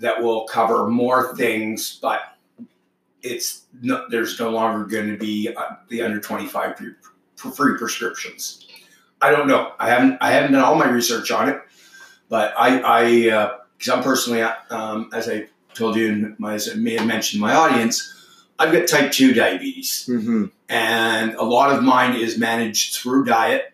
that 0.00 0.22
will 0.22 0.44
cover 0.46 0.88
more 0.88 1.34
things, 1.36 1.98
but 2.02 2.20
it's 3.22 3.64
no, 3.80 4.06
there's 4.10 4.38
no 4.38 4.50
longer 4.50 4.84
going 4.84 5.08
to 5.10 5.16
be 5.16 5.54
uh, 5.54 5.76
the 5.88 6.02
under 6.02 6.20
25 6.20 6.76
free, 7.36 7.52
free 7.52 7.78
prescriptions. 7.78 8.66
I 9.20 9.30
don't 9.30 9.48
know. 9.48 9.72
I 9.78 9.88
haven't 9.88 10.18
I 10.20 10.30
haven't 10.30 10.52
done 10.52 10.64
all 10.64 10.74
my 10.74 10.88
research 10.88 11.30
on 11.30 11.48
it, 11.48 11.60
but 12.28 12.54
I 12.58 12.80
I 12.82 13.56
because 13.78 13.88
uh, 13.88 13.96
I'm 13.96 14.02
personally 14.02 14.42
um, 14.42 15.10
as 15.12 15.28
I 15.28 15.48
told 15.74 15.96
you 15.96 16.08
and 16.10 16.40
my, 16.40 16.54
as 16.54 16.68
I 16.68 16.74
may 16.74 16.96
have 16.96 17.06
mentioned 17.06 17.40
my 17.40 17.54
audience, 17.54 18.12
I've 18.58 18.72
got 18.72 18.88
type 18.88 19.12
two 19.12 19.34
diabetes, 19.34 20.06
mm-hmm. 20.08 20.46
and 20.68 21.34
a 21.34 21.42
lot 21.42 21.76
of 21.76 21.82
mine 21.82 22.16
is 22.16 22.38
managed 22.38 22.96
through 22.96 23.24
diet. 23.24 23.72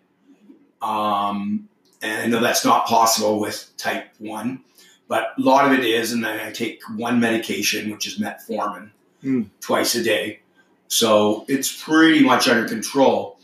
Um, 0.81 1.69
and 2.03 2.23
I 2.23 2.27
know 2.27 2.41
that's 2.41 2.65
not 2.65 2.87
possible 2.87 3.39
with 3.39 3.71
type 3.77 4.09
one, 4.19 4.65
but 5.07 5.29
a 5.39 5.41
lot 5.41 5.67
of 5.71 5.79
it 5.79 5.85
is. 5.85 6.13
And 6.13 6.25
then 6.25 6.41
I 6.41 6.51
take 6.51 6.81
one 6.97 7.21
medication, 7.21 7.93
which 7.93 8.09
is 8.09 8.19
metformin, 8.19 8.91
mm. 9.23 9.49
twice 9.61 9.95
a 9.95 10.03
day. 10.03 10.41
So 10.89 11.45
it's 11.49 11.81
pretty 11.81 12.25
much 12.25 12.49
under 12.49 12.69
control. 12.69 13.39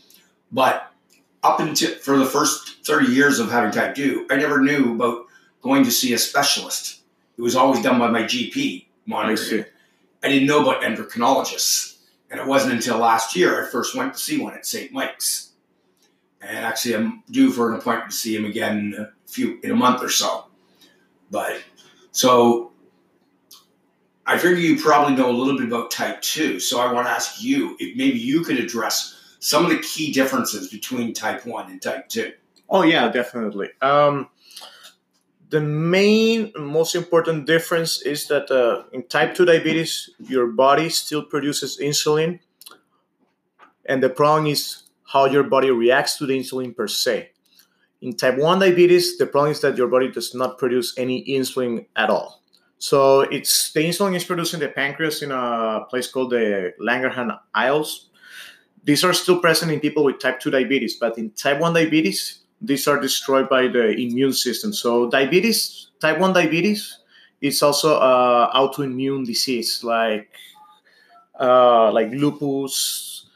But 0.51 0.91
up 1.43 1.59
until 1.59 1.95
for 1.95 2.17
the 2.17 2.25
first 2.25 2.85
30 2.85 3.11
years 3.11 3.39
of 3.39 3.51
having 3.51 3.71
type 3.71 3.95
2, 3.95 4.27
I 4.29 4.35
never 4.35 4.61
knew 4.61 4.93
about 4.93 5.25
going 5.61 5.83
to 5.83 5.91
see 5.91 6.13
a 6.13 6.17
specialist. 6.17 7.01
It 7.37 7.41
was 7.41 7.55
always 7.55 7.81
done 7.81 7.99
by 7.99 8.09
my 8.09 8.23
GP 8.23 8.85
monitoring. 9.05 9.65
I, 10.23 10.27
I 10.27 10.29
didn't 10.29 10.47
know 10.47 10.61
about 10.61 10.81
endocrinologists. 10.81 11.97
And 12.31 12.39
it 12.39 12.45
wasn't 12.45 12.73
until 12.73 12.99
last 12.99 13.35
year 13.35 13.65
I 13.65 13.69
first 13.69 13.95
went 13.95 14.13
to 14.13 14.19
see 14.19 14.39
one 14.39 14.53
at 14.53 14.65
St. 14.65 14.91
Mike's. 14.91 15.51
And 16.41 16.57
actually, 16.57 16.95
I'm 16.95 17.23
due 17.29 17.51
for 17.51 17.71
an 17.71 17.79
appointment 17.79 18.11
to 18.11 18.17
see 18.17 18.35
him 18.35 18.45
again 18.45 18.77
in 18.77 18.93
a 18.93 19.11
few 19.25 19.59
in 19.63 19.71
a 19.71 19.75
month 19.75 20.03
or 20.03 20.09
so. 20.09 20.45
But 21.31 21.61
so 22.11 22.71
I 24.25 24.37
figure 24.37 24.57
you 24.57 24.79
probably 24.79 25.15
know 25.15 25.29
a 25.29 25.35
little 25.35 25.57
bit 25.57 25.67
about 25.67 25.91
type 25.91 26.21
2. 26.21 26.59
So 26.59 26.79
I 26.79 26.93
want 26.93 27.07
to 27.07 27.11
ask 27.11 27.41
you 27.43 27.75
if 27.79 27.97
maybe 27.97 28.19
you 28.19 28.41
could 28.43 28.59
address 28.59 29.18
some 29.39 29.65
of 29.65 29.71
the 29.71 29.79
key 29.79 30.11
differences 30.11 30.69
between 30.69 31.13
type 31.13 31.45
1 31.45 31.71
and 31.71 31.81
type 31.81 32.09
2. 32.09 32.31
Oh, 32.69 32.83
yeah, 32.83 33.09
definitely. 33.09 33.69
Um, 33.81 34.29
the 35.49 35.61
main, 35.61 36.51
most 36.57 36.93
important 36.93 37.47
difference 37.47 38.01
is 38.03 38.27
that 38.27 38.51
uh, 38.51 38.83
in 38.93 39.03
type 39.07 39.33
2 39.33 39.45
diabetes, 39.45 40.09
your 40.19 40.47
body 40.47 40.89
still 40.89 41.23
produces 41.23 41.79
insulin. 41.79 42.39
And 43.85 44.03
the 44.03 44.09
problem 44.09 44.45
is 44.45 44.83
how 45.11 45.25
your 45.25 45.43
body 45.43 45.71
reacts 45.71 46.17
to 46.17 46.27
the 46.27 46.37
insulin 46.37 46.75
per 46.75 46.87
se. 46.87 47.31
In 48.01 48.15
type 48.15 48.37
1 48.37 48.59
diabetes, 48.59 49.17
the 49.17 49.25
problem 49.25 49.51
is 49.51 49.61
that 49.61 49.75
your 49.75 49.87
body 49.87 50.11
does 50.11 50.35
not 50.35 50.57
produce 50.57 50.97
any 50.97 51.25
insulin 51.25 51.85
at 51.95 52.09
all. 52.09 52.43
So 52.77 53.21
it's 53.21 53.73
the 53.73 53.81
insulin 53.81 54.15
is 54.15 54.23
produced 54.23 54.53
in 54.53 54.61
the 54.61 54.69
pancreas 54.69 55.21
in 55.21 55.31
a 55.31 55.85
place 55.89 56.07
called 56.07 56.29
the 56.31 56.73
Langerhans 56.79 57.37
Isles. 57.53 58.08
These 58.83 59.03
are 59.03 59.13
still 59.13 59.39
present 59.39 59.71
in 59.71 59.79
people 59.79 60.03
with 60.03 60.19
type 60.19 60.39
2 60.39 60.51
diabetes, 60.51 60.95
but 60.95 61.17
in 61.17 61.31
type 61.31 61.59
1 61.59 61.73
diabetes, 61.73 62.39
these 62.61 62.87
are 62.87 62.99
destroyed 62.99 63.49
by 63.49 63.67
the 63.67 63.91
immune 63.91 64.33
system. 64.33 64.73
So 64.73 65.09
diabetes, 65.09 65.89
type 66.01 66.19
1 66.19 66.33
diabetes, 66.33 66.97
is 67.41 67.61
also 67.61 67.95
an 67.95 68.49
autoimmune 68.53 69.25
disease 69.25 69.83
like 69.83 70.29
uh, 71.39 71.89
like 71.91 72.11
lupus 72.11 73.27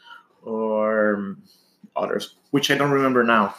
or 0.41 1.37
others, 1.95 2.35
which 2.51 2.69
I 2.69 2.75
don't 2.75 2.91
remember 2.91 3.23
now 3.23 3.55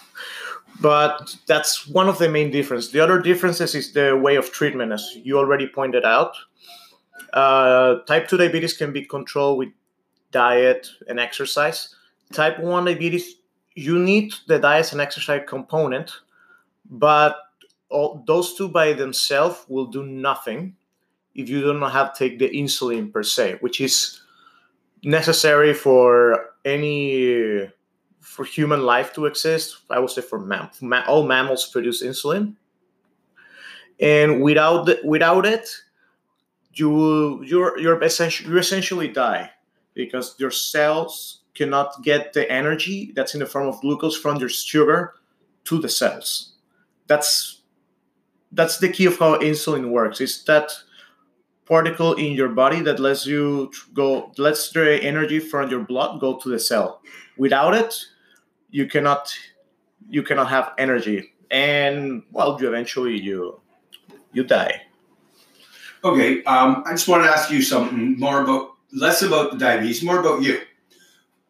but 0.81 1.37
that's 1.47 1.87
one 1.87 2.09
of 2.09 2.19
the 2.19 2.29
main 2.29 2.51
differences. 2.51 2.91
The 2.91 3.01
other 3.01 3.21
differences 3.21 3.75
is 3.75 3.93
the 3.93 4.17
way 4.17 4.37
of 4.37 4.51
treatment, 4.51 4.93
as 4.93 5.17
you 5.23 5.39
already 5.39 5.67
pointed 5.67 6.05
out. 6.05 6.35
Uh, 7.33 8.01
type 8.07 8.29
2 8.29 8.37
diabetes 8.37 8.77
can 8.77 8.93
be 8.93 9.05
controlled 9.05 9.59
with 9.59 9.69
diet 10.35 10.89
and 11.09 11.19
exercise. 11.19 11.95
Type 12.33 12.59
1 12.59 12.85
diabetes, 12.85 13.37
you 13.75 13.99
need 13.99 14.35
the 14.49 14.59
diet 14.59 14.93
and 14.93 15.01
exercise 15.01 15.43
component, 15.47 16.11
but 16.91 17.37
all, 17.89 18.23
those 18.27 18.55
two 18.55 18.69
by 18.69 18.93
themselves 18.93 19.65
will 19.69 19.87
do 19.87 20.05
nothing 20.05 20.75
if 21.35 21.49
you 21.49 21.61
do 21.61 21.73
not 21.73 21.93
have 21.93 22.13
to 22.13 22.19
take 22.19 22.39
the 22.39 22.49
insulin 22.49 23.13
per 23.13 23.23
se, 23.23 23.59
which 23.61 23.81
is 23.81 24.21
necessary 25.03 25.73
for 25.73 26.51
any 26.65 27.71
for 28.21 28.45
human 28.45 28.83
life 28.83 29.13
to 29.13 29.27
exist, 29.27 29.79
I 29.91 29.99
would 29.99 30.11
say 30.11 30.23
for 30.23 30.39
mam- 30.39 30.71
ma- 30.81 31.05
all 31.07 31.27
mammals 31.27 31.69
produce 31.69 32.03
insulin, 32.03 32.55
and 34.01 34.41
without 34.43 34.87
the, 34.87 35.01
without 35.05 35.45
it, 35.45 35.69
you 36.73 37.43
you're 37.45 37.79
you're 37.79 38.03
essentially 38.03 38.51
you 38.51 38.59
essentially 38.59 39.09
die 39.09 39.51
because 39.95 40.35
your 40.39 40.51
cells 40.51 41.41
cannot 41.55 42.03
get 42.03 42.33
the 42.33 42.51
energy 42.51 43.13
that's 43.15 43.35
in 43.35 43.41
the 43.41 43.47
form 43.47 43.69
of 43.69 43.81
glucose 43.81 44.17
from 44.17 44.37
your 44.39 44.49
sugar 44.49 45.15
to 45.65 45.81
the 45.81 45.89
cells. 45.89 46.55
That's 47.07 47.63
that's 48.53 48.79
the 48.79 48.89
key 48.89 49.07
of 49.07 49.19
how 49.19 49.39
insulin 49.39 49.91
works. 49.91 50.21
Is 50.21 50.45
that 50.45 50.73
particle 51.67 52.15
in 52.15 52.33
your 52.33 52.49
body 52.49 52.81
that 52.83 53.01
lets 53.01 53.27
you 53.27 53.71
go 53.95 54.33
lets 54.37 54.71
the 54.71 55.03
energy 55.03 55.39
from 55.39 55.71
your 55.71 55.81
blood 55.81 56.21
go 56.21 56.37
to 56.39 56.49
the 56.49 56.59
cell. 56.59 57.01
Without 57.37 57.75
it, 57.75 57.95
you 58.71 58.87
cannot 58.87 59.33
you 60.09 60.23
cannot 60.23 60.49
have 60.49 60.73
energy 60.79 61.33
and 61.51 62.23
well 62.33 62.59
you 62.61 62.69
eventually 62.69 63.19
you 63.19 63.61
you 64.33 64.45
die 64.45 64.83
okay 66.03 66.43
um, 66.45 66.83
i 66.87 66.91
just 66.91 67.09
want 67.09 67.23
to 67.23 67.31
ask 67.31 67.51
you 67.51 67.63
something 67.63 68.19
more 68.19 68.43
about 68.43 68.74
less 68.95 69.23
about 69.23 69.53
the 69.53 69.59
diabetes 69.59 70.03
more 70.03 70.21
about 70.21 70.43
you 70.43 70.61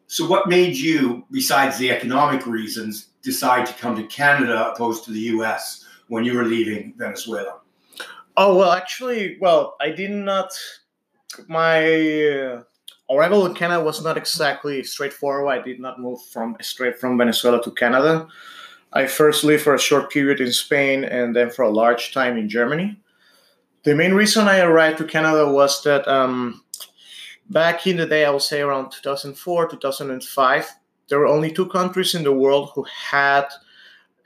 so 0.07 0.25
what 0.27 0.47
made 0.47 0.75
you 0.75 1.25
besides 1.31 1.77
the 1.77 1.91
economic 1.91 2.45
reasons 2.45 3.09
decide 3.21 3.65
to 3.65 3.73
come 3.73 3.95
to 3.95 4.03
canada 4.07 4.71
opposed 4.71 5.03
to 5.03 5.11
the 5.11 5.19
us 5.19 5.85
when 6.07 6.23
you 6.23 6.35
were 6.35 6.45
leaving 6.45 6.93
venezuela 6.97 7.59
oh 8.37 8.55
well 8.55 8.71
actually 8.71 9.37
well 9.39 9.75
i 9.81 9.89
did 9.89 10.11
not 10.11 10.51
my 11.47 12.23
uh, 12.23 12.63
arrival 13.09 13.45
in 13.45 13.53
Canada 13.53 13.83
was 13.83 14.03
not 14.03 14.17
exactly 14.17 14.83
straightforward. 14.83 15.47
I 15.47 15.61
did 15.61 15.79
not 15.79 15.99
move 15.99 16.21
from 16.31 16.57
straight 16.61 16.99
from 16.99 17.17
Venezuela 17.17 17.61
to 17.63 17.71
Canada. 17.71 18.27
I 18.93 19.07
first 19.07 19.43
lived 19.43 19.63
for 19.63 19.75
a 19.75 19.79
short 19.79 20.11
period 20.11 20.39
in 20.39 20.51
Spain 20.51 21.03
and 21.03 21.35
then 21.35 21.49
for 21.49 21.63
a 21.63 21.69
large 21.69 22.13
time 22.13 22.37
in 22.37 22.47
Germany. 22.47 22.99
The 23.83 23.93
main 23.93 24.13
reason 24.13 24.47
I 24.47 24.59
arrived 24.61 24.97
to 24.99 25.03
Canada 25.03 25.51
was 25.51 25.83
that 25.83 26.07
um, 26.07 26.63
back 27.49 27.87
in 27.87 27.97
the 27.97 28.05
day, 28.05 28.25
I 28.25 28.29
would 28.31 28.41
say 28.41 28.61
around 28.61 28.91
2004, 28.91 29.67
2005, 29.69 30.71
there 31.07 31.19
were 31.19 31.27
only 31.27 31.51
two 31.51 31.67
countries 31.67 32.15
in 32.15 32.23
the 32.23 32.31
world 32.31 32.71
who 32.73 32.83
had 32.83 33.47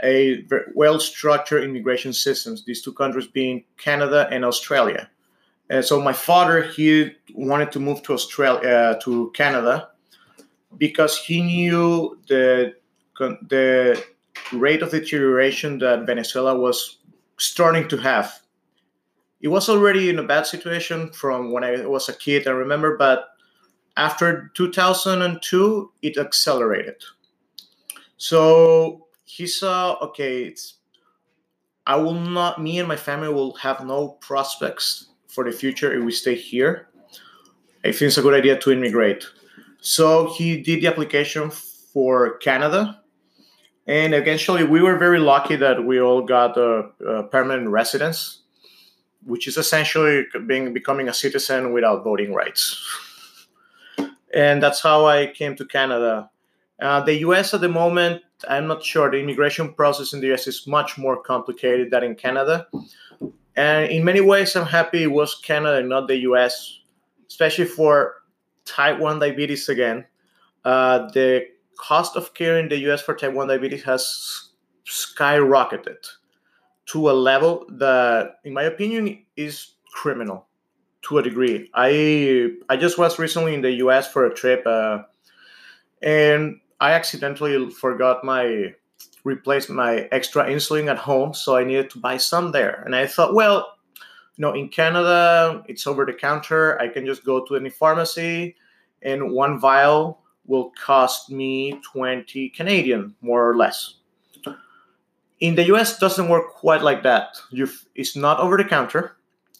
a 0.03 0.45
well 0.75 0.99
structured 0.99 1.63
immigration 1.63 2.13
systems, 2.13 2.63
these 2.63 2.81
two 2.81 2.93
countries 2.93 3.27
being 3.27 3.63
Canada 3.77 4.27
and 4.31 4.45
Australia. 4.45 5.09
And 5.69 5.83
so 5.85 6.01
my 6.01 6.13
father 6.13 6.63
he 6.63 7.11
wanted 7.33 7.71
to 7.73 7.79
move 7.79 8.01
to 8.03 8.13
Australia 8.13 8.67
uh, 8.67 8.99
to 9.01 9.31
Canada 9.35 9.89
because 10.77 11.17
he 11.17 11.41
knew 11.41 12.17
the 12.27 12.73
the 13.19 14.01
rate 14.53 14.81
of 14.81 14.91
deterioration 14.91 15.77
that 15.79 16.05
Venezuela 16.05 16.57
was 16.57 16.99
starting 17.37 17.87
to 17.89 17.97
have. 17.97 18.39
It 19.41 19.47
was 19.47 19.69
already 19.69 20.09
in 20.09 20.19
a 20.19 20.23
bad 20.23 20.45
situation 20.45 21.11
from 21.11 21.51
when 21.51 21.63
I 21.63 21.85
was 21.85 22.09
a 22.09 22.13
kid, 22.13 22.47
I 22.47 22.51
remember, 22.51 22.97
but 22.97 23.29
after 23.95 24.51
2002, 24.55 25.91
it 26.01 26.17
accelerated. 26.17 27.03
So 28.17 29.07
he 29.25 29.47
saw, 29.47 29.97
okay, 30.01 30.43
it's 30.43 30.75
I 31.89 31.95
will 31.95 32.13
not, 32.13 32.61
me 32.61 32.77
and 32.77 32.87
my 32.87 32.95
family 32.95 33.29
will 33.29 33.55
have 33.55 33.83
no 33.83 34.09
prospects 34.21 35.09
for 35.27 35.43
the 35.43 35.51
future 35.51 35.91
if 35.91 36.03
we 36.03 36.11
stay 36.11 36.35
here. 36.35 36.87
I 37.83 37.91
think 37.91 38.03
it's 38.03 38.17
a 38.17 38.21
good 38.21 38.35
idea 38.35 38.59
to 38.59 38.71
immigrate. 38.71 39.25
So 39.81 40.31
he 40.33 40.61
did 40.61 40.81
the 40.81 40.87
application 40.87 41.49
for 41.49 42.37
Canada. 42.37 43.01
And 43.87 44.13
eventually, 44.13 44.63
we 44.63 44.83
were 44.83 44.97
very 44.97 45.19
lucky 45.19 45.55
that 45.55 45.83
we 45.83 45.99
all 45.99 46.21
got 46.21 46.55
a, 46.57 46.91
a 47.07 47.23
permanent 47.23 47.69
residence, 47.69 48.43
which 49.25 49.47
is 49.47 49.57
essentially 49.57 50.25
being 50.47 50.73
becoming 50.73 51.09
a 51.09 51.13
citizen 51.13 51.73
without 51.73 52.03
voting 52.03 52.33
rights. 52.33 52.79
And 54.33 54.61
that's 54.61 54.81
how 54.81 55.05
I 55.05 55.27
came 55.27 55.55
to 55.55 55.65
Canada. 55.65 56.29
Uh, 56.81 57.01
the 57.01 57.15
US 57.27 57.53
at 57.53 57.61
the 57.61 57.69
moment, 57.69 58.21
I'm 58.47 58.67
not 58.67 58.83
sure. 58.83 59.11
The 59.11 59.17
immigration 59.17 59.73
process 59.73 60.13
in 60.13 60.21
the 60.21 60.33
US 60.33 60.47
is 60.47 60.67
much 60.67 60.97
more 60.97 61.21
complicated 61.21 61.91
than 61.91 62.03
in 62.03 62.15
Canada. 62.15 62.67
And 63.55 63.91
in 63.91 64.05
many 64.05 64.21
ways, 64.21 64.55
I'm 64.55 64.65
happy 64.65 65.03
it 65.03 65.11
was 65.11 65.35
Canada 65.35 65.85
not 65.85 66.07
the 66.07 66.17
US, 66.29 66.79
especially 67.27 67.65
for 67.65 68.23
type 68.65 68.99
1 68.99 69.19
diabetes 69.19 69.67
again. 69.67 70.05
Uh, 70.63 71.09
the 71.11 71.47
cost 71.77 72.15
of 72.15 72.33
care 72.33 72.59
in 72.59 72.69
the 72.69 72.77
US 72.89 73.01
for 73.01 73.15
type 73.15 73.33
1 73.33 73.47
diabetes 73.47 73.83
has 73.83 74.51
skyrocketed 74.85 75.97
to 76.91 77.09
a 77.09 77.13
level 77.13 77.65
that, 77.69 78.39
in 78.43 78.53
my 78.53 78.63
opinion, 78.63 79.23
is 79.35 79.75
criminal 79.93 80.47
to 81.03 81.17
a 81.17 81.23
degree. 81.23 81.69
I 81.73 82.51
I 82.69 82.77
just 82.77 82.97
was 82.97 83.19
recently 83.19 83.53
in 83.53 83.61
the 83.61 83.71
US 83.85 84.11
for 84.11 84.25
a 84.25 84.33
trip, 84.33 84.65
uh, 84.65 85.03
and 86.01 86.59
I 86.79 86.91
accidentally 86.93 87.69
forgot 87.69 88.23
my 88.23 88.73
replaced 89.23 89.69
my 89.69 90.07
extra 90.11 90.45
insulin 90.45 90.89
at 90.89 90.97
home, 90.97 91.33
so 91.33 91.55
I 91.55 91.63
needed 91.63 91.89
to 91.91 91.99
buy 91.99 92.17
some 92.17 92.51
there. 92.51 92.81
And 92.85 92.95
I 92.95 93.05
thought, 93.05 93.33
well, 93.33 93.75
you 94.37 94.41
know, 94.41 94.53
in 94.53 94.69
Canada, 94.69 95.63
it's 95.67 95.85
over 95.85 96.05
the 96.05 96.13
counter. 96.13 96.79
I 96.81 96.87
can 96.87 97.05
just 97.05 97.25
go 97.25 97.45
to 97.45 97.55
any 97.55 97.69
pharmacy, 97.69 98.55
and 99.01 99.31
one 99.31 99.59
vial 99.59 100.21
will 100.45 100.71
cost 100.71 101.29
me 101.29 101.79
20 101.91 102.49
Canadian, 102.49 103.13
more 103.21 103.47
or 103.47 103.55
less. 103.55 103.98
In 105.39 105.55
the 105.55 105.63
US, 105.73 105.97
doesn't 105.99 106.27
work 106.27 106.53
quite 106.53 106.81
like 106.81 107.03
that. 107.03 107.37
You, 107.49 107.69
it's 107.95 108.15
not 108.15 108.39
over 108.39 108.57
the 108.57 108.65
counter, 108.65 109.15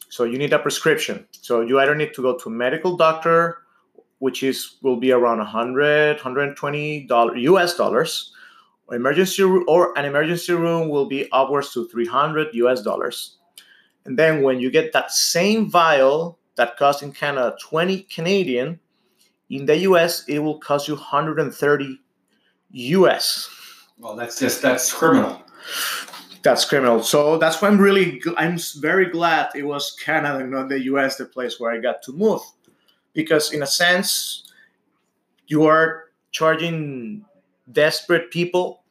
so 0.10 0.26
you 0.26 0.38
need 0.38 0.52
a 0.52 0.60
prescription. 0.60 1.26
So 1.32 1.62
you 1.62 1.80
either 1.80 1.96
need 1.96 2.14
to 2.16 2.22
go 2.22 2.38
to 2.38 2.50
a 2.50 2.52
medical 2.52 2.98
doctor, 2.98 3.60
which 4.20 4.44
is 4.44 4.76
will 4.82 4.98
be 4.98 5.12
around 5.12 5.38
100, 5.38 6.18
120 6.18 7.06
dollar 7.08 7.36
US 7.38 7.78
dollars, 7.78 8.34
emergency 8.92 9.44
or 9.44 9.98
an 9.98 10.06
emergency 10.06 10.54
room 10.54 10.90
will 10.90 11.06
be 11.06 11.32
upwards 11.32 11.74
to 11.74 11.88
300 11.88 12.50
US 12.54 12.82
dollars. 12.82 13.38
And 14.06 14.18
then 14.18 14.42
when 14.42 14.60
you 14.60 14.72
get 14.72 14.94
that 14.94 15.12
same 15.12 15.70
vial 15.70 16.40
that 16.56 16.78
costs 16.78 17.04
in 17.04 17.12
Canada 17.12 17.56
20 17.62 18.02
Canadian, 18.04 18.80
in 19.50 19.66
the 19.66 19.78
US 19.80 20.26
it 20.28 20.40
will 20.40 20.58
cost 20.60 20.88
you 20.88 20.96
130 20.96 22.00
US. 22.72 23.50
Well, 23.98 24.16
that's 24.16 24.40
just 24.40 24.62
that's 24.62 24.92
criminal. 24.92 25.39
That's 26.42 26.66
criminal. 26.66 27.04
So 27.04 27.38
that's 27.38 27.62
why 27.62 27.68
I'm 27.68 27.80
really 27.80 28.22
I'm 28.38 28.58
very 28.78 29.10
glad 29.10 29.50
it 29.56 29.64
was 29.64 29.96
Canada 30.04 30.46
not 30.46 30.70
the 30.70 30.80
US 30.86 31.18
the 31.18 31.26
place 31.26 31.60
where 31.60 31.72
I 31.72 31.80
got 31.80 32.02
to 32.04 32.14
move. 32.14 32.42
Because 33.14 33.52
in 33.52 33.64
a 33.64 33.68
sense 33.68 34.44
you 35.48 35.66
are 35.66 36.06
charging 36.32 37.26
desperate 37.72 38.32
people 38.32 38.84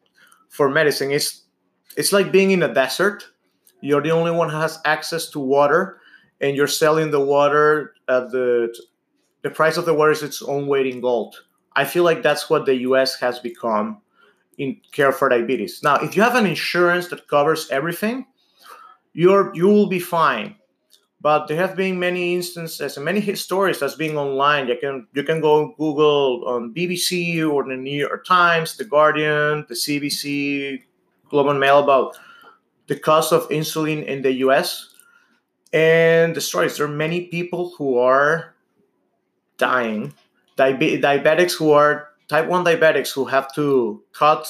for 0.49 0.69
medicine. 0.69 1.11
It's 1.11 1.45
it's 1.97 2.13
like 2.13 2.31
being 2.31 2.51
in 2.51 2.63
a 2.63 2.73
desert. 2.73 3.27
You're 3.81 4.03
the 4.03 4.11
only 4.11 4.33
one 4.33 4.51
who 4.51 4.57
has 4.57 4.81
access 4.85 5.29
to 5.31 5.39
water, 5.39 6.01
and 6.41 6.57
you're 6.57 6.67
selling 6.67 7.11
the 7.11 7.21
water 7.21 7.95
at 8.09 8.31
the 8.31 8.77
the 9.43 9.51
price 9.51 9.77
of 9.77 9.87
the 9.87 9.95
water 9.95 10.11
is 10.11 10.23
its 10.23 10.43
own 10.43 10.67
weight 10.67 10.87
in 10.87 11.01
gold. 11.01 11.37
I 11.77 11.85
feel 11.85 12.03
like 12.03 12.23
that's 12.23 12.51
what 12.51 12.67
the 12.67 12.75
U.S. 12.91 13.15
has 13.21 13.39
become 13.39 14.01
in 14.59 14.81
care 14.93 15.13
for 15.13 15.29
diabetes. 15.29 15.83
Now, 15.83 15.97
if 15.97 16.17
you 16.17 16.23
have 16.23 16.35
an 16.35 16.47
insurance 16.47 17.09
that 17.09 17.29
covers 17.29 17.71
everything, 17.71 18.27
you're 19.13 19.53
you 19.55 19.69
will 19.69 19.89
be 19.89 20.01
fine 20.01 20.57
but 21.21 21.49
there 21.49 21.57
have 21.57 21.75
been 21.75 21.99
many 21.99 22.35
instances 22.35 22.97
and 22.97 23.05
many 23.05 23.35
stories 23.35 23.81
that's 23.81 23.97
being 23.97 24.17
online. 24.17 24.69
You 24.69 24.77
can 24.79 25.07
you 25.15 25.25
can 25.25 25.41
go 25.41 25.75
Google 25.77 26.45
on 26.47 26.73
BBC 26.75 27.43
or 27.43 27.65
the 27.65 27.77
New 27.77 28.07
York 28.07 28.25
Times, 28.25 28.77
the 28.77 28.85
Guardian, 28.85 29.67
the 29.69 29.75
CBC, 29.75 30.83
Globe 31.29 31.49
and 31.49 31.59
Mail 31.61 31.81
about 31.81 32.17
the 32.87 32.97
cost 32.97 33.33
of 33.33 33.49
insulin 33.49 34.05
in 34.07 34.23
the 34.23 34.33
U.S. 34.47 34.95
and 35.73 36.35
the 36.35 36.41
stories. 36.41 36.77
There 36.77 36.87
are 36.87 36.91
many 36.91 37.27
people 37.27 37.75
who 37.77 37.99
are 37.99 38.55
dying, 39.59 40.15
Diabe- 40.57 41.03
diabetics 41.03 41.53
who 41.53 41.73
are 41.73 42.08
type 42.29 42.47
one 42.47 42.65
diabetics 42.65 43.13
who 43.13 43.25
have 43.25 43.53
to 43.55 44.03
cut 44.13 44.49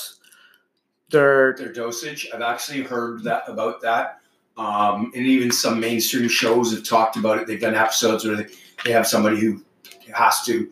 their 1.11 1.55
their 1.57 1.73
dosage. 1.73 2.29
I've 2.35 2.43
actually 2.43 2.83
heard 2.83 3.23
that 3.25 3.49
about 3.49 3.81
that 3.83 4.19
um, 4.59 5.13
and 5.15 5.25
even 5.25 5.53
some 5.53 5.79
mainstream 5.79 6.29
shows 6.29 6.73
have 6.73 6.83
talked 6.83 7.17
about 7.17 7.39
it. 7.39 7.47
They've 7.47 7.61
done 7.61 7.77
episodes 7.77 8.25
where 8.25 8.37
they, 8.37 8.47
they 8.85 8.93
have 8.93 9.07
somebody 9.07 9.39
who 9.39 9.63
has 10.13 10.43
to 10.47 10.71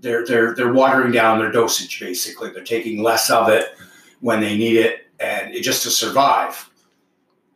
they're 0.00 0.26
they're 0.26 0.54
they're 0.54 0.72
watering 0.72 1.12
down 1.12 1.38
their 1.38 1.50
dosage 1.50 1.98
basically. 1.98 2.50
They're 2.50 2.64
taking 2.64 3.02
less 3.02 3.30
of 3.30 3.48
it 3.48 3.76
when 4.20 4.40
they 4.40 4.56
need 4.56 4.76
it, 4.76 5.06
and 5.18 5.54
it 5.54 5.62
just 5.62 5.82
to 5.84 5.90
survive. 5.90 6.68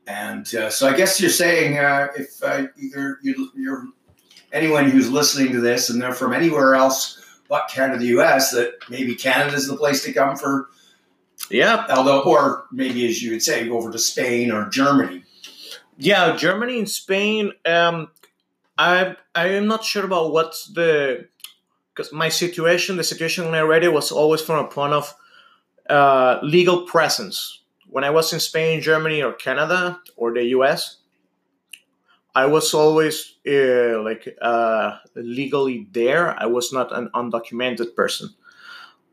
And 0.07 0.53
uh, 0.55 0.71
so 0.71 0.89
I 0.89 0.97
guess 0.97 1.21
you're 1.21 1.31
saying 1.31 1.79
uh, 1.79 2.09
if 2.17 2.43
uh, 2.43 2.69
you're, 2.77 3.19
you're 3.23 3.89
anyone 4.53 4.89
who's 4.89 5.11
listening 5.11 5.53
to 5.53 5.61
this 5.61 5.91
and 5.91 6.01
they're 6.01 6.13
from 6.13 6.33
anywhere 6.33 6.77
else 6.77 7.21
but 7.49 7.69
Canada, 7.69 7.99
the 7.99 8.07
U.S., 8.07 8.51
that 8.53 8.75
maybe 8.89 9.15
Canada 9.15 9.57
is 9.57 9.69
the 9.69 9.77
place 9.77 10.05
to 10.05 10.13
come 10.13 10.37
for. 10.37 10.69
Yeah. 11.51 11.87
Although, 11.91 12.23
or 12.23 12.67
maybe 12.73 13.07
as 13.07 13.23
you 13.23 13.33
would 13.33 13.43
say, 13.43 13.69
go 13.69 13.79
over 13.79 13.93
to 13.93 13.99
Spain 13.99 14.51
or 14.51 14.69
Germany 14.69 15.23
yeah, 15.99 16.37
Germany 16.37 16.79
and 16.79 16.89
Spain. 16.89 17.53
Um, 17.65 18.09
I 18.79 19.17
I 19.35 19.49
am 19.49 19.67
not 19.67 19.85
sure 19.85 20.05
about 20.05 20.33
what's 20.33 20.69
the 20.69 21.29
because 21.95 22.13
my 22.13 22.29
situation, 22.29 22.97
the 22.97 23.05
situation 23.05 23.47
when 23.47 23.55
I 23.55 23.61
read 23.61 23.85
it 23.85 23.93
was 23.93 24.13
always 24.13 24.43
from 24.43 24.65
a 24.65 24.69
point 24.69 24.93
of 24.93 25.15
uh, 25.89 26.39
legal 26.43 26.83
presence. 26.83 27.63
When 27.89 28.05
I 28.05 28.11
was 28.11 28.33
in 28.33 28.41
Spain, 28.41 28.83
Germany, 28.83 29.23
or 29.23 29.33
Canada, 29.33 30.01
or 30.17 30.35
the 30.35 30.45
U.S., 30.59 30.99
I 32.35 32.45
was 32.45 32.75
always 32.75 33.36
uh, 33.47 34.03
like 34.03 34.37
uh, 34.43 34.99
legally 35.15 35.87
there. 35.93 36.41
I 36.41 36.47
was 36.47 36.73
not 36.73 36.97
an 36.97 37.09
undocumented 37.15 37.95
person. 37.95 38.31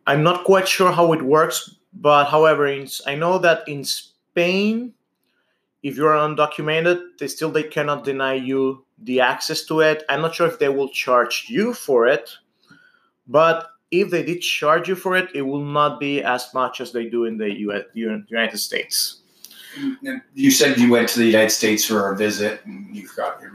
I'm 0.05 0.23
not 0.23 0.43
quite 0.43 0.67
sure 0.67 0.91
how 0.91 1.13
it 1.13 1.21
works, 1.21 1.75
but 1.93 2.25
however, 2.25 2.67
in, 2.67 2.87
I 3.07 3.15
know 3.15 3.37
that 3.37 3.67
in 3.67 3.83
Spain 3.83 4.93
if 5.83 5.97
you're 5.97 6.15
undocumented, 6.15 7.01
they 7.19 7.27
still 7.27 7.51
they 7.51 7.63
cannot 7.63 8.05
deny 8.05 8.33
you 8.33 8.85
the 8.97 9.19
access 9.19 9.63
to 9.65 9.81
it. 9.81 10.03
I'm 10.07 10.21
not 10.21 10.33
sure 10.33 10.47
if 10.47 10.57
they 10.57 10.69
will 10.69 10.89
charge 10.89 11.45
you 11.49 11.73
for 11.73 12.07
it, 12.07 12.31
but 13.27 13.67
if 13.91 14.09
they 14.09 14.23
did 14.23 14.41
charge 14.41 14.87
you 14.87 14.95
for 14.95 15.15
it, 15.15 15.29
it 15.35 15.41
will 15.41 15.63
not 15.63 15.99
be 15.99 16.23
as 16.23 16.51
much 16.53 16.79
as 16.79 16.93
they 16.93 17.05
do 17.09 17.25
in 17.25 17.37
the 17.37 17.51
US, 17.67 17.83
United 17.93 18.57
States. 18.57 19.19
You 20.33 20.51
said 20.51 20.77
you 20.77 20.89
went 20.89 21.09
to 21.09 21.19
the 21.19 21.25
United 21.25 21.49
States 21.49 21.83
for 21.85 22.11
a 22.11 22.15
visit 22.15 22.63
and 22.65 22.95
you 22.95 23.07
forgot 23.07 23.41
your 23.41 23.51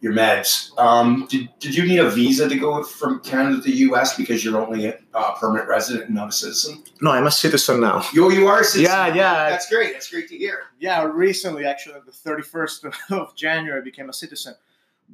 your 0.00 0.12
meds. 0.12 0.78
Um, 0.78 1.26
did, 1.28 1.48
did 1.58 1.74
you 1.74 1.84
need 1.84 1.98
a 1.98 2.08
visa 2.08 2.48
to 2.48 2.56
go 2.56 2.82
from 2.84 3.20
Canada 3.20 3.56
to 3.56 3.62
the 3.62 3.72
U.S. 3.88 4.16
because 4.16 4.44
you're 4.44 4.60
only 4.60 4.86
a 4.86 4.98
uh, 5.14 5.34
permanent 5.34 5.68
resident 5.68 6.06
and 6.06 6.14
not 6.14 6.28
a 6.28 6.32
citizen? 6.32 6.84
No, 7.00 7.10
I'm 7.10 7.26
a 7.26 7.30
citizen 7.30 7.80
now. 7.80 8.04
You, 8.12 8.30
you 8.30 8.46
are 8.46 8.60
a 8.60 8.64
citizen? 8.64 8.82
Yeah, 8.84 9.08
yeah. 9.08 9.50
That's 9.50 9.68
great. 9.68 9.92
That's 9.92 10.10
great 10.10 10.28
to 10.28 10.36
hear. 10.36 10.66
Yeah, 10.78 11.04
recently, 11.04 11.64
actually, 11.64 11.96
the 12.06 12.12
31st 12.12 12.94
of 13.10 13.34
January, 13.34 13.80
I 13.80 13.84
became 13.84 14.08
a 14.08 14.12
citizen. 14.12 14.54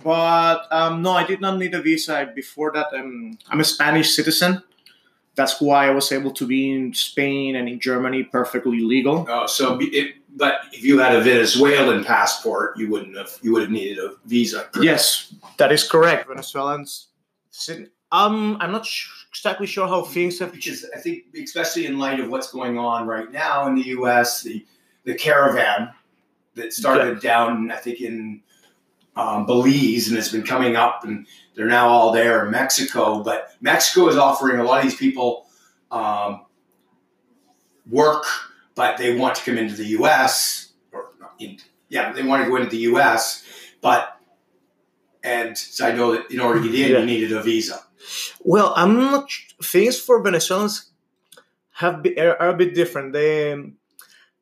But 0.02 0.66
um, 0.70 1.02
no, 1.02 1.12
I 1.12 1.24
did 1.24 1.40
not 1.40 1.58
need 1.58 1.72
a 1.74 1.80
visa. 1.80 2.30
Before 2.34 2.72
that, 2.72 2.92
um, 2.92 3.38
I'm 3.48 3.60
a 3.60 3.64
Spanish 3.64 4.14
citizen. 4.14 4.62
That's 5.36 5.60
why 5.60 5.88
I 5.88 5.90
was 5.90 6.12
able 6.12 6.30
to 6.32 6.46
be 6.46 6.70
in 6.72 6.94
Spain 6.94 7.56
and 7.56 7.68
in 7.68 7.80
Germany 7.80 8.24
perfectly 8.24 8.80
legal. 8.80 9.26
Oh, 9.28 9.46
so 9.46 9.78
it, 9.80 10.16
but 10.36 10.60
if 10.72 10.82
you 10.82 10.98
had 10.98 11.14
a 11.14 11.20
Venezuelan 11.20 12.04
passport, 12.04 12.76
you 12.76 12.90
wouldn't 12.90 13.16
have. 13.16 13.30
You 13.42 13.52
would 13.52 13.62
have 13.62 13.70
needed 13.70 13.98
a 13.98 14.14
visa. 14.26 14.68
Yes, 14.80 15.34
that 15.58 15.72
is 15.72 15.88
correct. 15.88 16.28
Venezuelans. 16.28 17.08
Um, 18.10 18.56
I'm 18.60 18.72
not 18.72 18.84
sh- 18.86 19.08
exactly 19.30 19.66
sure 19.66 19.86
how 19.86 20.02
things 20.02 20.38
have. 20.40 20.52
Which 20.52 20.66
is, 20.66 20.86
I 20.94 20.98
think, 20.98 21.24
especially 21.42 21.86
in 21.86 21.98
light 21.98 22.20
of 22.20 22.30
what's 22.30 22.50
going 22.50 22.78
on 22.78 23.06
right 23.06 23.30
now 23.30 23.66
in 23.68 23.74
the 23.76 23.82
U.S., 23.82 24.42
the 24.42 24.64
the 25.04 25.14
caravan 25.14 25.90
that 26.54 26.72
started 26.72 27.22
yeah. 27.22 27.30
down, 27.30 27.70
I 27.70 27.76
think, 27.76 28.00
in 28.00 28.42
um, 29.16 29.46
Belize 29.46 30.08
and 30.08 30.16
has 30.16 30.30
been 30.30 30.42
coming 30.42 30.76
up, 30.76 31.04
and 31.04 31.26
they're 31.54 31.66
now 31.66 31.88
all 31.88 32.12
there 32.12 32.44
in 32.44 32.50
Mexico. 32.50 33.22
But 33.22 33.52
Mexico 33.60 34.08
is 34.08 34.16
offering 34.16 34.58
a 34.58 34.64
lot 34.64 34.78
of 34.78 34.84
these 34.84 34.98
people 34.98 35.46
um, 35.90 36.46
work 37.88 38.24
but 38.74 38.98
they 38.98 39.16
want 39.16 39.36
to 39.36 39.44
come 39.44 39.58
into 39.58 39.74
the 39.74 39.86
U.S. 39.98 40.72
or 40.92 41.10
in, 41.38 41.58
yeah, 41.88 42.12
they 42.12 42.22
want 42.22 42.44
to 42.44 42.50
go 42.50 42.56
into 42.56 42.70
the 42.70 42.78
U.S. 42.78 43.44
But 43.80 44.20
and 45.22 45.56
so 45.56 45.86
I 45.86 45.92
know 45.92 46.12
that 46.12 46.30
in 46.30 46.40
order 46.40 46.62
to 46.62 46.70
get 46.70 46.90
in, 46.90 46.92
yeah. 46.92 46.98
you 47.00 47.06
needed 47.06 47.32
a 47.32 47.42
visa. 47.42 47.80
Well, 48.40 48.72
I'm 48.76 48.96
not. 48.96 49.30
Things 49.62 49.98
for 49.98 50.22
Venezuelans 50.22 50.90
have 51.72 52.02
be, 52.02 52.18
are, 52.20 52.40
are 52.40 52.50
a 52.50 52.56
bit 52.56 52.74
different. 52.74 53.12
They, 53.14 53.56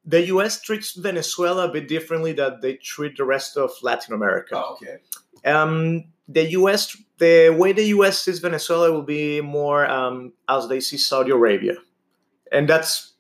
the 0.05 0.27
U.S. 0.27 0.61
treats 0.61 0.95
Venezuela 0.95 1.69
a 1.69 1.73
bit 1.73 1.87
differently 1.87 2.33
than 2.33 2.61
they 2.61 2.75
treat 2.75 3.17
the 3.17 3.25
rest 3.25 3.57
of 3.57 3.71
Latin 3.83 4.15
America. 4.15 4.57
Oh, 4.57 4.77
okay. 4.77 4.99
Um, 5.45 6.05
the 6.29 6.51
U.S. 6.53 6.97
the 7.19 7.55
way 7.57 7.73
the 7.73 7.87
U.S. 7.97 8.21
sees 8.21 8.41
Venezuela 8.41 8.91
will 8.91 9.03
be 9.03 9.41
more 9.41 9.87
um, 9.89 10.33
as 10.49 10.69
they 10.69 10.81
see 10.81 10.97
Saudi 10.97 11.31
Arabia, 11.31 11.75
and 12.51 12.69
that's 12.69 13.12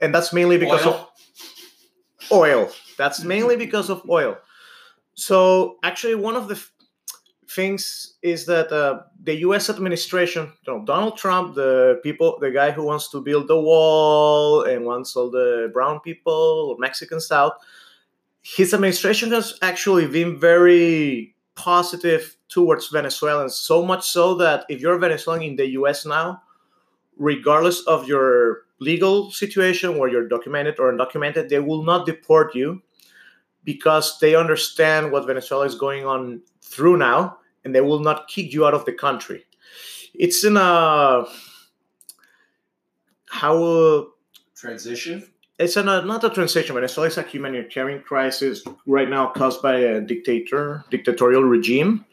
and 0.00 0.14
that's 0.14 0.32
mainly 0.32 0.58
because 0.58 0.86
Oil? 0.86 0.94
of 0.94 2.32
oil. 2.32 2.70
That's 2.96 3.24
mainly 3.24 3.56
because 3.56 3.90
of 3.90 4.02
oil. 4.08 4.38
So 5.14 5.78
actually, 5.82 6.14
one 6.14 6.36
of 6.36 6.48
the 6.48 6.54
f- 6.54 6.72
things 7.48 8.14
is 8.22 8.46
that 8.46 8.72
uh, 8.72 9.02
the 9.22 9.34
U.S. 9.40 9.68
administration, 9.68 10.52
you 10.66 10.72
know, 10.72 10.84
Donald 10.84 11.16
Trump, 11.16 11.54
the 11.54 12.00
people, 12.02 12.38
the 12.40 12.50
guy 12.50 12.70
who 12.70 12.84
wants 12.84 13.10
to 13.10 13.20
build 13.20 13.48
the 13.48 13.60
wall 13.60 14.62
and 14.62 14.84
wants 14.84 15.16
all 15.16 15.30
the 15.30 15.70
brown 15.72 16.00
people, 16.00 16.76
Mexicans 16.78 17.30
out, 17.32 17.54
his 18.42 18.72
administration 18.72 19.30
has 19.32 19.58
actually 19.62 20.06
been 20.06 20.38
very 20.38 21.34
positive 21.54 22.36
towards 22.48 22.88
Venezuelans. 22.88 23.54
So 23.54 23.84
much 23.84 24.08
so 24.08 24.34
that 24.36 24.64
if 24.68 24.80
you're 24.80 24.98
Venezuelan 24.98 25.42
in 25.42 25.56
the 25.56 25.68
U.S. 25.80 26.06
now, 26.06 26.42
regardless 27.18 27.80
of 27.86 28.08
your 28.08 28.62
legal 28.80 29.30
situation, 29.30 29.98
where 29.98 30.08
you're 30.08 30.26
documented 30.26 30.80
or 30.80 30.92
undocumented, 30.92 31.48
they 31.48 31.60
will 31.60 31.84
not 31.84 32.06
deport 32.06 32.54
you 32.54 32.82
because 33.62 34.18
they 34.20 34.34
understand 34.34 35.12
what 35.12 35.26
Venezuela 35.26 35.66
is 35.66 35.74
going 35.74 36.06
on 36.06 36.40
through 36.62 36.96
now, 36.96 37.38
and 37.64 37.74
they 37.74 37.80
will 37.82 38.00
not 38.00 38.26
kick 38.28 38.52
you 38.52 38.66
out 38.66 38.74
of 38.74 38.84
the 38.86 38.92
country. 38.92 39.44
It's 40.14 40.44
in 40.44 40.56
a 40.56 41.24
how 43.30 43.62
uh, 43.62 44.04
Transition. 44.56 45.24
it's 45.58 45.76
an, 45.76 45.86
not 45.86 46.24
a 46.24 46.30
transition. 46.30 46.74
Venezuela 46.74 47.06
is 47.08 47.16
a 47.18 47.22
humanitarian 47.22 48.02
crisis 48.02 48.64
right 48.86 49.08
now 49.08 49.28
caused 49.28 49.62
by 49.62 49.76
a 49.76 50.00
dictator, 50.00 50.84
dictatorial 50.90 51.44
regime. 51.44 52.04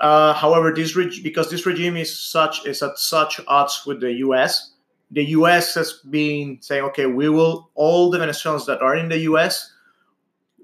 Uh, 0.00 0.34
however, 0.34 0.72
this 0.74 0.96
reg- 0.96 1.22
because 1.22 1.50
this 1.50 1.64
regime 1.64 1.96
is 1.96 2.18
such 2.18 2.66
is 2.66 2.82
at 2.82 2.98
such 2.98 3.40
odds 3.46 3.82
with 3.86 4.00
the 4.00 4.12
U.S., 4.14 4.72
the 5.10 5.24
U.S. 5.24 5.74
has 5.74 6.00
been 6.10 6.58
saying, 6.60 6.84
okay, 6.84 7.06
we 7.06 7.28
will 7.28 7.70
all 7.74 8.10
the 8.10 8.18
Venezuelans 8.18 8.66
that 8.66 8.82
are 8.82 8.96
in 8.96 9.08
the 9.08 9.18
U.S. 9.20 9.72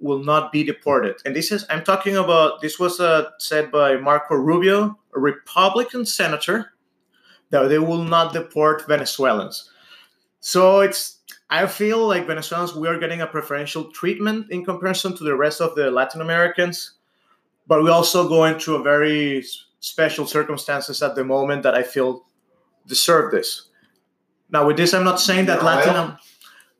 will 0.00 0.22
not 0.22 0.50
be 0.50 0.64
deported. 0.64 1.16
And 1.24 1.34
this 1.34 1.52
is 1.52 1.64
I'm 1.70 1.84
talking 1.84 2.16
about. 2.16 2.60
This 2.60 2.78
was 2.78 3.00
uh, 3.00 3.30
said 3.38 3.70
by 3.70 3.96
Marco 3.96 4.34
Rubio, 4.34 4.98
a 5.14 5.20
Republican 5.20 6.04
senator, 6.04 6.72
that 7.50 7.68
they 7.68 7.78
will 7.78 8.02
not 8.02 8.32
deport 8.32 8.86
Venezuelans. 8.88 9.70
So 10.40 10.80
it's 10.80 11.20
I 11.50 11.66
feel 11.66 12.06
like 12.08 12.26
Venezuelans 12.26 12.74
we 12.74 12.88
are 12.88 12.98
getting 12.98 13.20
a 13.20 13.26
preferential 13.26 13.84
treatment 13.92 14.50
in 14.50 14.64
comparison 14.64 15.16
to 15.16 15.24
the 15.24 15.36
rest 15.36 15.60
of 15.60 15.76
the 15.76 15.90
Latin 15.90 16.20
Americans, 16.20 16.94
but 17.68 17.82
we're 17.82 17.92
also 17.92 18.28
going 18.28 18.58
through 18.58 18.76
a 18.76 18.82
very 18.82 19.44
special 19.78 20.26
circumstances 20.26 21.02
at 21.02 21.14
the 21.14 21.24
moment 21.24 21.62
that 21.62 21.74
I 21.74 21.82
feel 21.82 22.26
deserve 22.86 23.30
this. 23.30 23.68
Now, 24.52 24.66
with 24.66 24.76
this, 24.76 24.94
I'm 24.94 25.04
not 25.04 25.20
saying 25.20 25.46
that 25.46 25.64
Latin. 25.64 26.16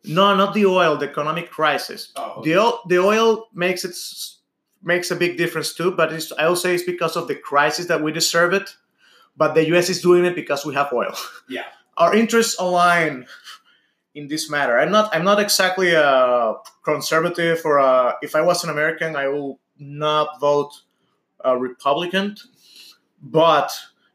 No, 0.04 0.34
not 0.34 0.52
the 0.52 0.66
oil. 0.66 0.96
The 0.96 1.08
economic 1.08 1.50
crisis. 1.50 2.12
Oh, 2.16 2.42
The 2.42 2.56
oil, 2.58 2.80
the 2.88 2.98
oil 2.98 3.48
makes 3.54 3.84
it 3.84 3.96
makes 4.82 5.10
a 5.10 5.16
big 5.16 5.36
difference 5.38 5.74
too, 5.74 5.92
but 5.92 6.12
I 6.38 6.48
will 6.48 6.56
say 6.56 6.74
it's 6.74 6.82
because 6.82 7.16
of 7.16 7.28
the 7.28 7.36
crisis 7.36 7.86
that 7.86 8.02
we 8.02 8.12
deserve 8.12 8.52
it. 8.52 8.74
But 9.36 9.54
the 9.54 9.66
U.S. 9.68 9.88
is 9.88 10.02
doing 10.02 10.24
it 10.24 10.34
because 10.34 10.66
we 10.66 10.74
have 10.74 10.92
oil. 10.92 11.14
Yeah. 11.48 11.64
our 11.96 12.14
interests 12.14 12.56
align 12.58 13.26
in 14.14 14.28
this 14.28 14.50
matter. 14.50 14.78
I'm 14.78 14.90
not. 14.90 15.14
I'm 15.14 15.24
not 15.24 15.40
exactly 15.40 15.92
a 15.92 16.54
conservative 16.84 17.62
or 17.64 17.78
a, 17.78 18.16
if 18.22 18.34
I 18.34 18.42
was 18.42 18.64
an 18.64 18.70
American, 18.70 19.16
I 19.16 19.28
will 19.28 19.60
not 19.78 20.40
vote 20.40 20.72
a 21.44 21.56
Republican. 21.56 22.36
But 23.22 23.72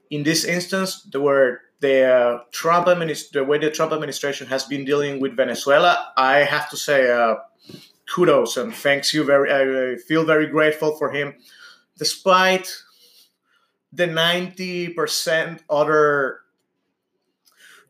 in 0.09 0.23
this 0.23 0.43
instance, 0.43 1.01
the 1.03 1.21
where 1.21 1.61
the 1.79 2.41
Trump 2.51 2.87
administ- 2.87 3.31
the 3.31 3.43
way 3.43 3.57
the 3.57 3.71
Trump 3.71 3.91
administration 3.91 4.47
has 4.47 4.65
been 4.65 4.85
dealing 4.85 5.19
with 5.19 5.35
Venezuela, 5.35 6.11
I 6.17 6.37
have 6.37 6.69
to 6.71 6.77
say 6.77 7.11
uh, 7.11 7.35
kudos 8.13 8.57
and 8.57 8.73
thanks 8.73 9.13
you 9.13 9.23
very. 9.23 9.51
I 9.51 9.97
feel 9.97 10.25
very 10.25 10.47
grateful 10.47 10.95
for 10.97 11.11
him, 11.11 11.35
despite 11.97 12.73
the 13.93 14.07
ninety 14.07 14.89
percent 14.89 15.63
other 15.69 16.39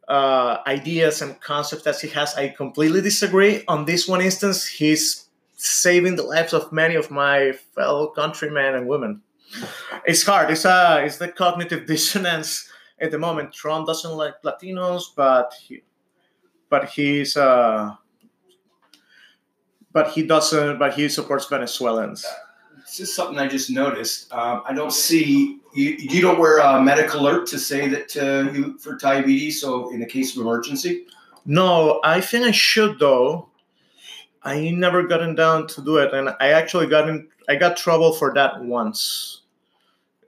uh, 0.07 0.57
ideas 0.67 1.21
and 1.21 1.39
concepts 1.39 1.83
that 1.83 1.99
he 1.99 2.09
has. 2.09 2.35
I 2.35 2.49
completely 2.49 3.01
disagree. 3.01 3.63
On 3.67 3.85
this 3.85 4.07
one 4.07 4.21
instance, 4.21 4.67
he's 4.67 5.27
saving 5.55 6.15
the 6.15 6.23
lives 6.23 6.53
of 6.53 6.71
many 6.71 6.95
of 6.95 7.09
my 7.09 7.53
fellow 7.73 8.07
countrymen 8.07 8.75
and 8.75 8.87
women. 8.87 9.21
It's 10.05 10.23
hard. 10.23 10.51
It's 10.51 10.65
uh, 10.65 11.01
it's 11.05 11.17
the 11.17 11.29
cognitive 11.29 11.85
dissonance 11.87 12.69
at 12.99 13.11
the 13.11 13.19
moment. 13.19 13.53
Trump 13.53 13.87
doesn't 13.87 14.11
like 14.11 14.41
Latinos, 14.43 15.03
but 15.15 15.53
he, 15.61 15.81
but 16.69 16.89
he's 16.89 17.37
uh, 17.37 17.93
but 19.91 20.09
he 20.09 20.23
doesn't. 20.23 20.79
But 20.79 20.93
he 20.93 21.09
supports 21.09 21.45
Venezuelans. 21.47 22.25
This 22.85 23.01
is 23.01 23.15
something 23.15 23.37
I 23.37 23.47
just 23.47 23.69
noticed. 23.69 24.31
Um, 24.33 24.63
I 24.65 24.73
don't 24.73 24.93
see 24.93 25.59
you. 25.73 25.89
You 25.99 26.21
don't 26.21 26.39
wear 26.39 26.59
a 26.59 26.81
medical 26.81 27.21
alert 27.21 27.47
to 27.47 27.59
say 27.59 27.87
that 27.89 28.15
uh, 28.17 28.51
you 28.51 28.77
for 28.77 28.95
diabetes. 28.95 29.61
So 29.61 29.91
in 29.91 30.01
a 30.01 30.05
case 30.05 30.35
of 30.35 30.41
emergency, 30.41 31.05
No, 31.45 31.99
I 32.03 32.21
think 32.21 32.45
I 32.45 32.51
should 32.51 32.99
though. 32.99 33.49
I 34.43 34.69
never 34.69 35.03
gotten 35.03 35.35
down 35.35 35.67
to 35.67 35.81
do 35.81 35.97
it, 35.97 36.13
and 36.13 36.29
I 36.39 36.49
actually 36.49 36.87
got 36.87 37.09
in. 37.09 37.27
I 37.49 37.55
got 37.55 37.75
trouble 37.77 38.13
for 38.13 38.33
that 38.33 38.63
once. 38.63 39.41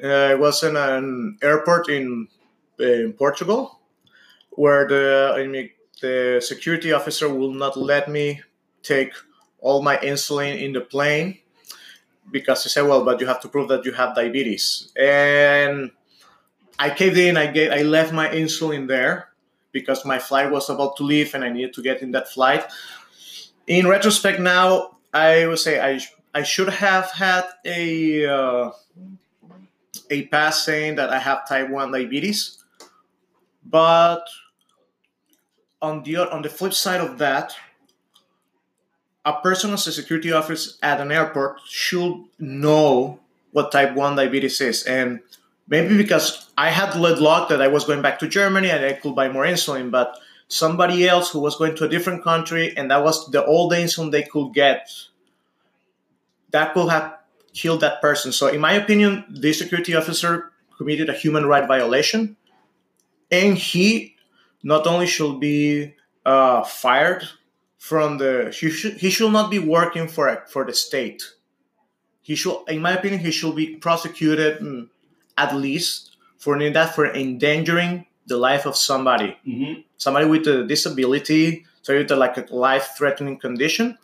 Uh, 0.02 0.08
I 0.08 0.36
was 0.36 0.64
in 0.64 0.76
an 0.78 1.38
airport 1.42 1.90
in 1.90 2.28
in 2.80 3.14
Portugal, 3.14 3.80
where 4.52 4.88
the 4.88 5.34
I 5.36 5.48
mean, 5.48 5.70
the 6.02 6.42
security 6.46 6.92
officer 6.92 7.30
will 7.30 7.54
not 7.54 7.78
let 7.78 8.10
me 8.10 8.42
take 8.84 9.14
all 9.60 9.82
my 9.82 9.98
insulin 9.98 10.62
in 10.62 10.74
the 10.74 10.82
plane 10.82 11.40
because 12.32 12.64
he 12.64 12.70
said, 12.70 12.84
"Well, 12.88 13.04
but 13.04 13.20
you 13.20 13.28
have 13.28 13.42
to 13.42 13.50
prove 13.50 13.68
that 13.70 13.86
you 13.86 13.92
have 13.94 14.16
diabetes." 14.16 14.92
And 14.98 15.92
I 16.78 16.90
caved 16.90 17.18
in. 17.18 17.38
I 17.38 17.48
gave. 17.48 17.72
I 17.72 17.82
left 17.82 18.14
my 18.14 18.30
insulin 18.30 18.88
there 18.88 19.30
because 19.72 20.06
my 20.06 20.20
flight 20.20 20.52
was 20.52 20.70
about 20.70 20.96
to 20.98 21.04
leave 21.04 21.34
and 21.34 21.44
I 21.44 21.50
needed 21.50 21.74
to 21.74 21.82
get 21.82 22.02
in 22.02 22.12
that 22.12 22.30
flight. 22.30 22.66
In 23.68 23.88
retrospect, 23.88 24.40
now 24.40 24.98
I 25.14 25.46
would 25.46 25.60
say 25.60 25.80
I 25.80 26.00
I 26.34 26.44
should 26.44 26.70
have 26.70 27.12
had 27.12 27.46
a 27.66 28.26
uh, 28.26 28.72
a 30.10 30.26
pass 30.28 30.66
saying 30.66 30.96
that 30.96 31.10
I 31.10 31.20
have 31.20 31.48
type 31.48 31.70
one 31.70 31.92
diabetes, 31.92 32.59
but 33.70 34.26
on 35.82 36.04
the 36.04 36.18
on 36.18 36.42
the 36.42 36.50
flip 36.50 36.74
side 36.74 37.02
of 37.02 37.18
that, 37.20 37.56
a 39.26 39.34
person 39.42 39.72
as 39.74 39.88
a 39.88 39.92
security 39.92 40.32
officer 40.32 40.72
at 40.82 41.00
an 41.00 41.12
airport 41.12 41.60
should 41.68 42.24
know 42.40 43.20
what 43.52 43.72
type 43.72 43.96
one 43.96 44.16
diabetes 44.16 44.62
is 44.62 44.84
and 44.84 45.20
maybe 45.68 45.96
because 45.96 46.50
I 46.58 46.70
had 46.70 46.96
let 46.96 47.22
lock 47.22 47.50
that 47.50 47.62
I 47.62 47.68
was 47.68 47.86
going 47.86 48.02
back 48.02 48.20
to 48.20 48.28
Germany 48.28 48.70
and 48.70 48.84
I 48.84 48.94
could 48.94 49.16
buy 49.16 49.30
more 49.30 49.46
insulin, 49.46 49.92
but 49.92 50.18
somebody 50.48 51.08
else 51.08 51.32
who 51.32 51.40
was 51.40 51.56
going 51.56 51.76
to 51.78 51.86
a 51.86 51.90
different 51.90 52.24
country 52.24 52.76
and 52.76 52.92
that 52.92 53.04
was 53.04 53.30
the 53.32 53.44
all 53.44 53.70
the 53.70 53.78
insulin 53.78 54.12
they 54.12 54.24
could 54.24 54.54
get, 54.54 54.92
that 56.52 56.74
could 56.74 56.90
have 56.90 57.20
killed 57.54 57.82
that 57.82 58.02
person. 58.02 58.32
So, 58.32 58.48
in 58.48 58.60
my 58.60 58.74
opinion, 58.74 59.26
the 59.30 59.54
security 59.54 59.96
officer 59.96 60.52
committed 60.78 61.10
a 61.10 61.14
human 61.14 61.46
right 61.46 61.68
violation, 61.68 62.36
and 63.32 63.58
he 63.58 64.16
not 64.64 64.88
only 64.88 65.08
should 65.08 65.40
be 65.40 65.96
uh, 66.26 66.64
fired 66.64 67.24
from 67.78 68.18
the 68.18 68.56
he 68.58 68.70
should 68.70 68.94
he 68.98 69.10
should 69.10 69.32
not 69.32 69.50
be 69.50 69.60
working 69.60 70.08
for 70.08 70.46
for 70.48 70.66
the 70.66 70.74
state. 70.74 71.24
He 72.22 72.36
should, 72.36 72.58
in 72.68 72.82
my 72.82 72.92
opinion, 72.92 73.22
he 73.22 73.32
should 73.32 73.56
be 73.56 73.76
prosecuted. 73.78 74.60
mm, 74.60 74.90
at 75.40 75.56
least 75.56 76.18
for 76.38 76.60
that 76.60 76.94
for 76.94 77.08
endangering 77.16 78.06
the 78.28 78.38
life 78.38 78.66
of 78.66 78.76
somebody 78.76 79.38
mm-hmm. 79.48 79.82
somebody 79.98 80.26
with 80.28 80.46
a 80.48 80.66
disability 80.66 81.66
so 81.82 81.98
with 81.98 82.12
a, 82.12 82.16
like 82.16 82.38
a 82.38 82.46
life-threatening 82.54 83.40
condition 83.40 83.98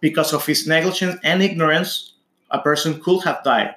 because 0.00 0.32
of 0.32 0.44
his 0.46 0.66
negligence 0.66 1.16
and 1.24 1.42
ignorance 1.42 2.14
a 2.50 2.60
person 2.60 3.00
could 3.00 3.24
have 3.24 3.42
died 3.42 3.74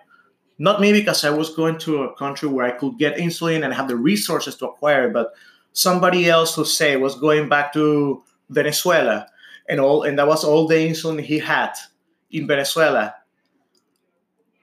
not 0.60 0.80
me 0.80 0.93
because 0.93 1.26
i 1.26 1.30
was 1.30 1.55
going 1.55 1.78
to 1.78 2.03
a 2.03 2.16
country 2.16 2.47
where 2.47 2.66
i 2.66 2.72
could 2.72 2.97
get 2.99 3.18
insulin 3.18 3.64
and 3.64 3.74
have 3.74 3.88
the 3.88 3.95
resources 3.95 4.55
to 4.55 4.68
acquire 4.68 5.07
it 5.07 5.14
but 5.14 5.34
somebody 5.74 6.30
else 6.30 6.55
who 6.55 6.66
say 6.66 6.95
was 6.97 7.16
going 7.16 7.49
back 7.49 7.74
to 7.74 8.24
venezuela 8.49 9.26
and 9.70 9.80
all 9.80 10.03
and 10.03 10.18
that 10.18 10.28
was 10.28 10.43
all 10.43 10.68
the 10.68 10.76
insulin 10.76 11.22
he 11.22 11.39
had 11.39 11.72
in 12.32 12.47
venezuela. 12.47 13.16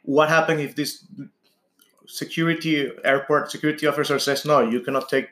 What 0.03 0.28
happened 0.28 0.61
if 0.61 0.76
this 0.76 1.05
security 2.07 2.90
airport 3.05 3.51
security 3.51 3.86
officer 3.86 4.18
says 4.18 4.44
no 4.44 4.61
you 4.61 4.80
cannot 4.80 5.09
take 5.09 5.28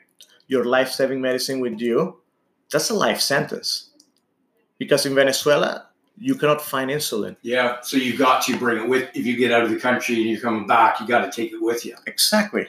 your 0.47 0.65
life-saving 0.65 1.21
medicine 1.21 1.59
with 1.59 1.79
you 1.79 2.19
that's 2.71 2.89
a 2.89 2.93
life 2.93 3.21
sentence. 3.21 3.91
Because 4.77 5.05
in 5.05 5.15
venezuela 5.15 5.89
you 6.17 6.35
cannot 6.35 6.61
find 6.61 6.89
insulin 6.89 7.35
yeah. 7.41 7.81
So 7.81 7.97
you 7.97 8.17
got 8.17 8.43
to 8.45 8.57
bring 8.57 8.83
it 8.83 8.87
with 8.89 9.09
if 9.13 9.25
you 9.25 9.35
get 9.37 9.51
out 9.51 9.63
of 9.63 9.69
the 9.69 9.79
country 9.79 10.15
and 10.15 10.25
you're 10.25 10.39
coming 10.39 10.65
back. 10.67 10.99
You 10.99 11.07
got 11.07 11.21
to 11.25 11.31
take 11.31 11.51
it 11.51 11.61
with 11.61 11.85
you. 11.85 11.95
exactly 12.07 12.67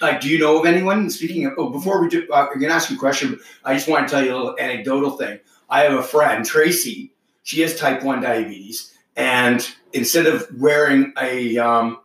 Like, 0.00 0.20
do 0.20 0.28
you 0.28 0.38
know 0.38 0.58
of 0.60 0.66
anyone? 0.66 1.10
Speaking 1.10 1.46
of, 1.46 1.54
oh, 1.58 1.70
before 1.70 2.00
we 2.00 2.08
do, 2.08 2.26
uh, 2.32 2.46
I'm 2.52 2.58
going 2.60 2.70
to 2.70 2.74
ask 2.74 2.88
you 2.90 2.96
a 2.96 2.98
question. 2.98 3.38
I 3.64 3.74
just 3.74 3.88
want 3.88 4.06
to 4.06 4.14
tell 4.14 4.24
you 4.24 4.32
a 4.32 4.36
little 4.36 4.56
anecdotal 4.58 5.10
thing. 5.16 5.40
I 5.68 5.80
have 5.80 5.92
a 5.92 6.02
friend, 6.02 6.44
Tracy. 6.46 7.12
She 7.42 7.60
has 7.62 7.76
type 7.76 8.02
one 8.04 8.20
diabetes, 8.22 8.94
and 9.16 9.66
instead 9.92 10.26
of 10.26 10.46
wearing 10.56 11.12
a 11.20 11.58
um, 11.58 11.98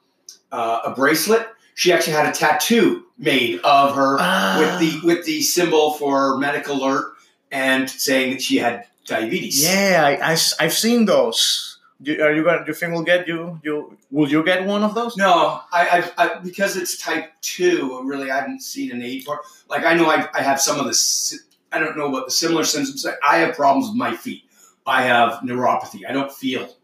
uh, 0.52 0.80
a 0.86 0.92
bracelet, 0.96 1.48
she 1.76 1.92
actually 1.94 2.14
had 2.14 2.26
a 2.28 2.32
tattoo 2.32 3.04
made 3.18 3.60
of 3.62 3.96
her 3.96 4.18
Ah. 4.20 4.58
with 4.60 4.80
the 4.80 5.08
with 5.08 5.26
the 5.26 5.42
symbol 5.42 5.94
for 5.94 6.38
medical 6.38 6.76
alert 6.78 7.14
and 7.52 7.90
saying 7.90 8.32
that 8.32 8.42
she 8.42 8.58
had 8.58 8.86
diabetes. 9.06 9.64
Yeah, 9.64 10.18
I, 10.22 10.34
I, 10.34 10.64
have 10.64 10.74
seen 10.74 11.06
those. 11.06 11.80
Do, 12.02 12.22
are 12.22 12.34
you 12.34 12.44
gonna? 12.44 12.60
Do 12.66 12.72
you 12.72 12.74
think 12.74 12.94
we'll 12.94 13.04
get 13.04 13.28
you? 13.28 13.60
You 13.64 13.98
will 14.12 14.30
you 14.30 14.44
get 14.44 14.66
one 14.66 14.84
of 14.84 14.94
those? 14.96 15.16
No, 15.18 15.62
I, 15.72 16.04
I, 16.18 16.26
I 16.26 16.40
because 16.40 16.76
it's 16.76 16.98
type 16.98 17.32
two. 17.42 18.02
Really, 18.04 18.32
I 18.32 18.40
haven't 18.42 18.62
seen 18.62 18.92
a 18.92 18.96
need 18.96 19.24
for. 19.24 19.40
Like 19.70 19.86
I 19.86 19.94
know 19.94 20.10
I, 20.10 20.28
I 20.34 20.42
have 20.42 20.60
some 20.60 20.80
of 20.80 20.86
the. 20.86 21.40
I 21.72 21.80
don't 21.80 21.98
know 21.98 22.08
about 22.08 22.26
the 22.26 22.32
similar 22.32 22.64
symptoms. 22.64 23.06
I 23.28 23.38
have 23.38 23.56
problems 23.56 23.88
with 23.88 23.98
my 23.98 24.16
feet. 24.16 24.44
I 24.86 25.04
have 25.04 25.40
neuropathy. 25.40 26.02
I 26.08 26.12
don't 26.12 26.32
feel 26.32 26.76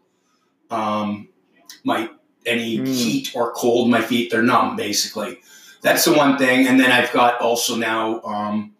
um, 0.70 1.28
my 1.84 2.10
any 2.46 2.78
Mm. 2.78 2.88
heat 2.88 3.32
or 3.34 3.52
cold 3.52 3.90
my 3.90 4.00
feet. 4.00 4.30
They're 4.30 4.42
numb, 4.42 4.76
basically. 4.76 5.40
That's 5.82 6.04
the 6.04 6.12
one 6.12 6.38
thing. 6.38 6.66
And 6.66 6.80
then 6.80 6.90
I've 6.90 7.12
got 7.12 7.40
also 7.40 7.76
now 7.76 8.20
um, 8.22 8.74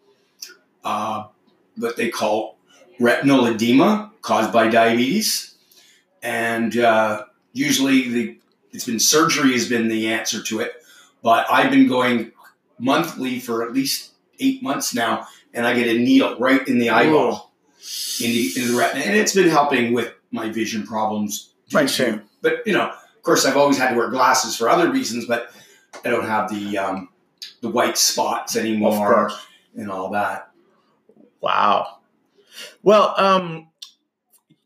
uh, 0.83 1.25
what 1.77 1.95
they 1.95 2.09
call 2.09 2.57
retinal 3.01 3.47
edema 3.47 4.11
caused 4.21 4.53
by 4.53 4.67
diabetes, 4.67 5.55
and 6.21 6.77
uh, 6.77 7.25
usually 7.53 8.09
the 8.09 8.37
it's 8.71 8.85
been 8.85 8.99
surgery 8.99 9.51
has 9.53 9.67
been 9.67 9.87
the 9.87 10.07
answer 10.07 10.41
to 10.43 10.61
it. 10.61 10.73
But 11.23 11.45
I've 11.51 11.69
been 11.69 11.87
going 11.87 12.31
monthly 12.79 13.39
for 13.39 13.63
at 13.63 13.73
least 13.73 14.11
eight 14.39 14.63
months 14.63 14.93
now, 14.93 15.27
and 15.53 15.65
I 15.65 15.73
get 15.73 15.87
a 15.87 15.99
needle 15.99 16.37
right 16.37 16.65
in 16.67 16.79
the 16.79 16.89
eyeball, 16.89 17.51
in 18.21 18.31
the 18.31 18.51
in 18.55 18.71
the 18.71 18.77
retina, 18.77 19.03
and 19.03 19.15
it's 19.15 19.35
been 19.35 19.49
helping 19.49 19.93
with 19.93 20.13
my 20.31 20.49
vision 20.49 20.85
problems. 20.85 21.53
Right, 21.73 21.89
same. 21.89 22.23
But 22.41 22.65
you 22.65 22.73
know, 22.73 22.89
of 22.89 23.23
course, 23.23 23.45
I've 23.45 23.57
always 23.57 23.77
had 23.77 23.91
to 23.91 23.97
wear 23.97 24.09
glasses 24.09 24.55
for 24.55 24.69
other 24.69 24.91
reasons, 24.91 25.25
but 25.25 25.51
I 26.05 26.09
don't 26.09 26.25
have 26.25 26.49
the 26.49 26.77
um, 26.77 27.09
the 27.61 27.69
white 27.69 27.97
spots 27.97 28.55
anymore 28.55 29.31
and 29.75 29.89
all 29.89 30.09
that. 30.11 30.51
Wow. 31.39 32.00
Well, 32.83 33.13
um, 33.17 33.67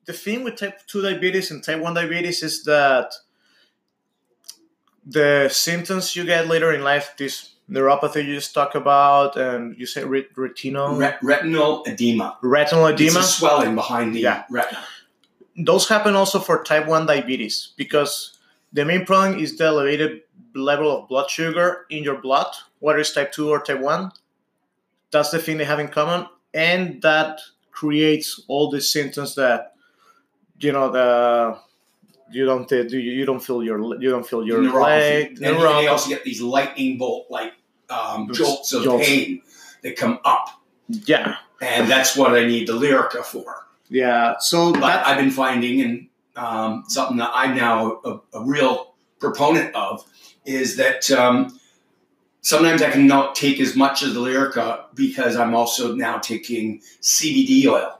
the 0.05 0.13
thing 0.13 0.43
with 0.43 0.55
type 0.57 0.79
2 0.87 1.01
diabetes 1.01 1.51
and 1.51 1.63
type 1.63 1.79
1 1.81 1.93
diabetes 1.93 2.43
is 2.43 2.63
that 2.63 3.13
the 5.05 5.49
symptoms 5.51 6.15
you 6.15 6.25
get 6.25 6.47
later 6.47 6.73
in 6.73 6.83
life, 6.83 7.13
this 7.17 7.51
neuropathy 7.69 8.25
you 8.25 8.35
just 8.35 8.53
talked 8.53 8.75
about, 8.75 9.35
and 9.37 9.77
you 9.77 9.85
say 9.85 10.03
ret- 10.03 10.29
retinal, 10.35 10.95
Ret- 10.95 11.19
retinal 11.21 11.83
edema. 11.87 12.37
retinal 12.41 12.87
edema, 12.87 13.19
It's 13.19 13.35
swelling 13.35 13.75
behind 13.75 14.15
the 14.15 14.21
Yeah. 14.21 14.43
retina. 14.49 14.83
those 15.57 15.87
happen 15.87 16.15
also 16.15 16.39
for 16.39 16.63
type 16.63 16.85
1 16.85 17.05
diabetes 17.05 17.69
because 17.77 18.37
the 18.73 18.83
main 18.83 19.05
problem 19.05 19.39
is 19.39 19.57
the 19.57 19.63
elevated 19.65 20.21
level 20.53 20.91
of 20.91 21.07
blood 21.07 21.29
sugar 21.29 21.85
in 21.89 22.03
your 22.03 22.17
blood, 22.21 22.47
whether 22.79 22.99
it's 22.99 23.13
type 23.13 23.31
2 23.31 23.49
or 23.49 23.61
type 23.61 23.79
1. 23.79 24.11
That's 25.11 25.31
the 25.31 25.39
thing 25.39 25.57
they 25.57 25.63
have 25.65 25.79
in 25.79 25.87
common. 25.87 26.27
And 26.53 27.01
that 27.03 27.39
creates 27.75 28.41
all 28.47 28.69
the 28.71 28.79
symptoms 28.81 29.35
that, 29.35 29.73
you 30.59 30.71
know, 30.71 30.89
the 30.89 31.57
you 32.31 32.45
don't 32.45 32.71
you 32.71 32.99
you 32.99 33.25
don't 33.25 33.43
feel 33.43 33.63
your 33.63 33.79
you 34.01 34.09
don't 34.09 34.25
feel 34.25 34.45
your 34.47 34.61
neuropathy. 34.61 34.81
leg 34.83 35.27
And 35.27 35.37
then 35.37 35.59
they 35.59 35.87
also 35.87 36.09
get 36.09 36.23
these 36.23 36.41
lightning 36.41 36.97
bolt 36.97 37.27
like 37.29 37.53
um, 37.89 38.29
jolts 38.33 38.73
of 38.73 38.83
jolts. 38.83 39.05
pain 39.07 39.41
that 39.83 39.95
come 39.95 40.19
up, 40.25 40.49
yeah 40.87 41.35
and 41.61 41.89
that's 41.89 42.17
what 42.17 42.33
I 42.33 42.45
need 42.45 42.67
the 42.67 42.73
Lyrica 42.73 43.23
for. 43.23 43.67
yeah 43.89 44.35
so 44.39 44.73
But 44.73 44.79
that 44.81 45.07
I've 45.07 45.17
been 45.19 45.29
finding, 45.31 45.81
and 45.81 46.07
um, 46.35 46.83
something 46.87 47.17
that 47.17 47.31
I'm 47.33 47.55
now 47.55 48.01
a, 48.03 48.19
a 48.33 48.43
real 48.43 48.95
proponent 49.19 49.75
of, 49.75 50.03
is 50.45 50.77
that 50.77 51.11
um, 51.11 51.59
sometimes 52.45 52.83
I 52.83 52.91
can 52.91 53.07
not 53.07 53.35
take 53.35 53.59
as 53.59 53.75
much 53.75 54.03
of 54.03 54.13
the 54.13 54.19
Lyrica 54.19 54.85
because 54.93 55.35
I'm 55.35 55.55
also 55.55 55.95
now 55.95 56.19
taking 56.19 56.79
CBD 57.01 57.65
oil. 57.65 57.99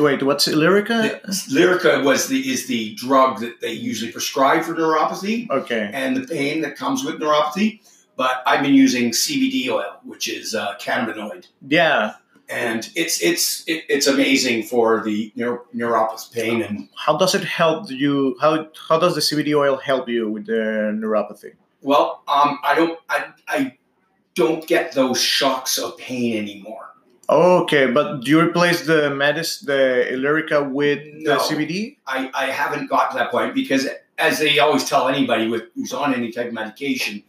wait 0.00 0.22
what's 0.22 0.48
lyrica 0.48 1.20
Lyrica 1.56 2.02
was 2.02 2.28
the 2.28 2.40
is 2.52 2.66
the 2.66 2.94
drug 2.94 3.40
that 3.40 3.60
they 3.60 3.72
usually 3.72 4.10
prescribe 4.10 4.64
for 4.64 4.74
neuropathy 4.74 5.48
okay 5.50 5.90
and 5.92 6.16
the 6.16 6.26
pain 6.26 6.62
that 6.62 6.76
comes 6.76 7.04
with 7.04 7.20
neuropathy. 7.20 7.80
But 8.16 8.42
I've 8.46 8.62
been 8.62 8.74
using 8.74 9.12
CBD 9.12 9.68
oil, 9.68 9.92
which 10.02 10.28
is 10.28 10.52
uh, 10.52 10.74
cannabinoid, 10.80 11.46
yeah 11.66 12.14
and 12.48 12.90
it's 12.96 13.22
it's 13.22 13.62
it, 13.68 13.84
it's 13.88 14.06
amazing 14.06 14.64
for 14.64 15.04
the 15.04 15.32
neuro, 15.36 15.60
neuropathy 15.74 16.32
pain 16.32 16.62
and 16.62 16.88
how 16.96 17.16
does 17.16 17.34
it 17.34 17.44
help 17.44 17.90
you 17.90 18.36
how 18.40 18.66
how 18.88 18.98
does 18.98 19.14
the 19.14 19.20
cbd 19.20 19.54
oil 19.54 19.76
help 19.76 20.08
you 20.08 20.30
with 20.30 20.46
the 20.46 20.62
neuropathy 21.00 21.52
Well, 21.82 22.22
um, 22.28 22.58
I 22.64 22.74
don't, 22.74 22.98
I, 23.08 23.26
I 23.46 23.78
don't 24.34 24.66
get 24.66 24.92
those 24.92 25.20
shocks 25.20 25.78
of 25.78 25.96
pain 25.98 26.36
anymore. 26.36 26.88
Okay, 27.30 27.86
but 27.86 28.24
do 28.24 28.30
you 28.30 28.40
replace 28.40 28.86
the 28.86 29.10
medis, 29.10 29.64
the 29.64 30.06
Lyrica 30.12 30.70
with 30.70 31.00
the 31.24 31.36
CBD? 31.36 31.98
I, 32.06 32.30
I 32.32 32.46
haven't 32.46 32.88
got 32.88 33.10
to 33.10 33.18
that 33.18 33.30
point 33.30 33.54
because, 33.54 33.86
as 34.16 34.38
they 34.38 34.58
always 34.58 34.88
tell 34.88 35.08
anybody 35.08 35.46
with 35.46 35.64
who's 35.74 35.92
on 35.92 36.14
any 36.14 36.32
type 36.32 36.48
of 36.48 36.54
medication, 36.54 37.22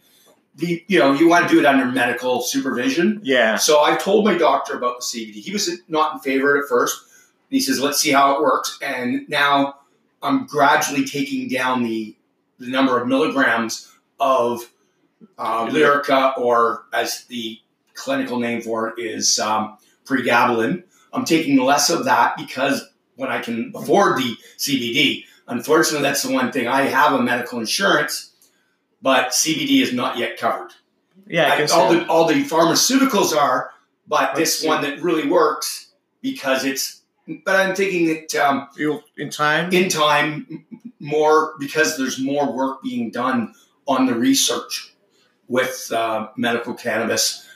the 0.56 0.82
you 0.88 0.98
know 0.98 1.12
you 1.12 1.28
want 1.28 1.48
to 1.48 1.54
do 1.54 1.60
it 1.60 1.66
under 1.66 1.84
medical 1.84 2.40
supervision. 2.40 3.20
Yeah. 3.22 3.56
So 3.56 3.82
I 3.82 3.94
told 3.96 4.24
my 4.24 4.38
doctor 4.38 4.74
about 4.74 5.00
the 5.00 5.04
CBD. 5.04 5.34
He 5.34 5.52
was 5.52 5.70
not 5.88 6.14
in 6.14 6.20
favor 6.20 6.56
at 6.56 6.66
first. 6.66 7.04
He 7.50 7.60
says, 7.60 7.78
"Let's 7.78 8.00
see 8.00 8.10
how 8.10 8.36
it 8.36 8.40
works." 8.40 8.78
And 8.80 9.28
now 9.28 9.80
I'm 10.22 10.46
gradually 10.46 11.04
taking 11.04 11.48
down 11.48 11.82
the 11.82 12.16
the 12.58 12.68
number 12.68 12.98
of 12.98 13.06
milligrams 13.06 13.89
of 14.20 14.70
uh, 15.38 15.66
Lyrica, 15.66 16.38
or 16.38 16.84
as 16.92 17.24
the 17.24 17.58
clinical 17.94 18.38
name 18.38 18.60
for 18.60 18.88
it 18.88 18.98
is 18.98 19.38
um, 19.38 19.76
pregabalin. 20.04 20.84
I'm 21.12 21.24
taking 21.24 21.58
less 21.58 21.90
of 21.90 22.04
that 22.04 22.36
because 22.36 22.88
when 23.16 23.30
I 23.30 23.40
can 23.40 23.72
afford 23.74 24.18
the 24.18 24.36
CBD, 24.58 25.24
unfortunately, 25.48 26.02
that's 26.02 26.22
the 26.22 26.32
one 26.32 26.52
thing 26.52 26.68
I 26.68 26.82
have 26.82 27.12
a 27.12 27.22
medical 27.22 27.58
insurance, 27.58 28.30
but 29.02 29.30
CBD 29.30 29.82
is 29.82 29.92
not 29.92 30.18
yet 30.18 30.38
covered. 30.38 30.70
Yeah, 31.26 31.52
I 31.52 31.66
all 31.66 31.92
the 31.92 32.06
all 32.06 32.26
the 32.26 32.44
pharmaceuticals 32.44 33.36
are, 33.36 33.70
but 34.08 34.34
this 34.34 34.64
one 34.64 34.82
that 34.82 35.00
really 35.02 35.28
works 35.28 35.92
because 36.22 36.64
it's. 36.64 37.02
But 37.44 37.54
I'm 37.54 37.76
thinking 37.76 38.06
that 38.08 38.34
um, 38.34 38.68
in 39.16 39.30
time. 39.30 39.72
in 39.72 39.88
time 39.88 40.64
more 40.98 41.54
because 41.58 41.96
there's 41.96 42.18
more 42.18 42.52
work 42.52 42.82
being 42.82 43.10
done 43.10 43.54
on 43.90 44.06
the 44.06 44.14
research 44.14 44.94
with 45.48 45.90
uh, 45.92 46.28
medical 46.36 46.74
cannabis, 46.74 47.46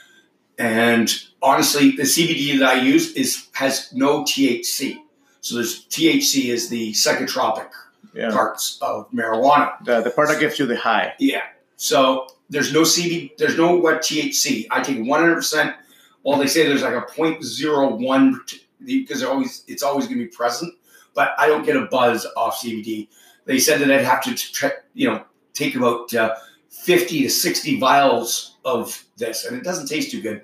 and 0.57 1.11
honestly, 1.41 1.91
the 1.91 2.03
CBD 2.03 2.59
that 2.59 2.69
I 2.69 2.81
use 2.81 3.13
is 3.13 3.47
has 3.53 3.91
no 3.93 4.23
THC. 4.23 4.97
So 5.41 5.55
there's 5.55 5.85
THC 5.85 6.49
is 6.49 6.69
the 6.69 6.91
psychotropic 6.91 7.69
yeah. 8.13 8.31
parts 8.31 8.77
of 8.81 9.09
marijuana. 9.11 9.83
The, 9.85 10.01
the 10.01 10.09
part 10.09 10.29
that 10.29 10.39
gives 10.39 10.59
you 10.59 10.65
the 10.65 10.77
high. 10.77 11.13
Yeah. 11.19 11.43
So 11.77 12.27
there's 12.49 12.73
no 12.73 12.81
CBD. 12.81 13.37
there's 13.37 13.57
no 13.57 13.75
what 13.75 14.01
THC. 14.01 14.67
I 14.71 14.81
take 14.81 15.05
100. 15.05 15.35
percent 15.35 15.75
Well, 16.23 16.37
they 16.37 16.47
say 16.47 16.67
there's 16.67 16.83
like 16.83 16.93
a 16.93 17.01
0.01 17.01 18.59
because 18.83 19.23
always 19.23 19.63
it's 19.67 19.83
always 19.83 20.05
going 20.05 20.19
to 20.19 20.25
be 20.25 20.31
present, 20.31 20.73
but 21.13 21.31
I 21.37 21.47
don't 21.47 21.65
get 21.65 21.77
a 21.77 21.85
buzz 21.85 22.27
off 22.35 22.61
CBD. 22.61 23.07
They 23.45 23.59
said 23.59 23.79
that 23.81 23.91
I'd 23.91 24.05
have 24.05 24.23
to 24.23 24.73
you 24.93 25.09
know 25.09 25.23
take 25.55 25.75
about 25.75 26.13
uh, 26.13 26.35
50 26.69 27.23
to 27.23 27.29
60 27.29 27.79
vials 27.79 28.57
of 28.63 29.03
this, 29.17 29.45
and 29.45 29.57
it 29.57 29.63
doesn't 29.63 29.87
taste 29.87 30.11
too 30.11 30.21
good. 30.21 30.41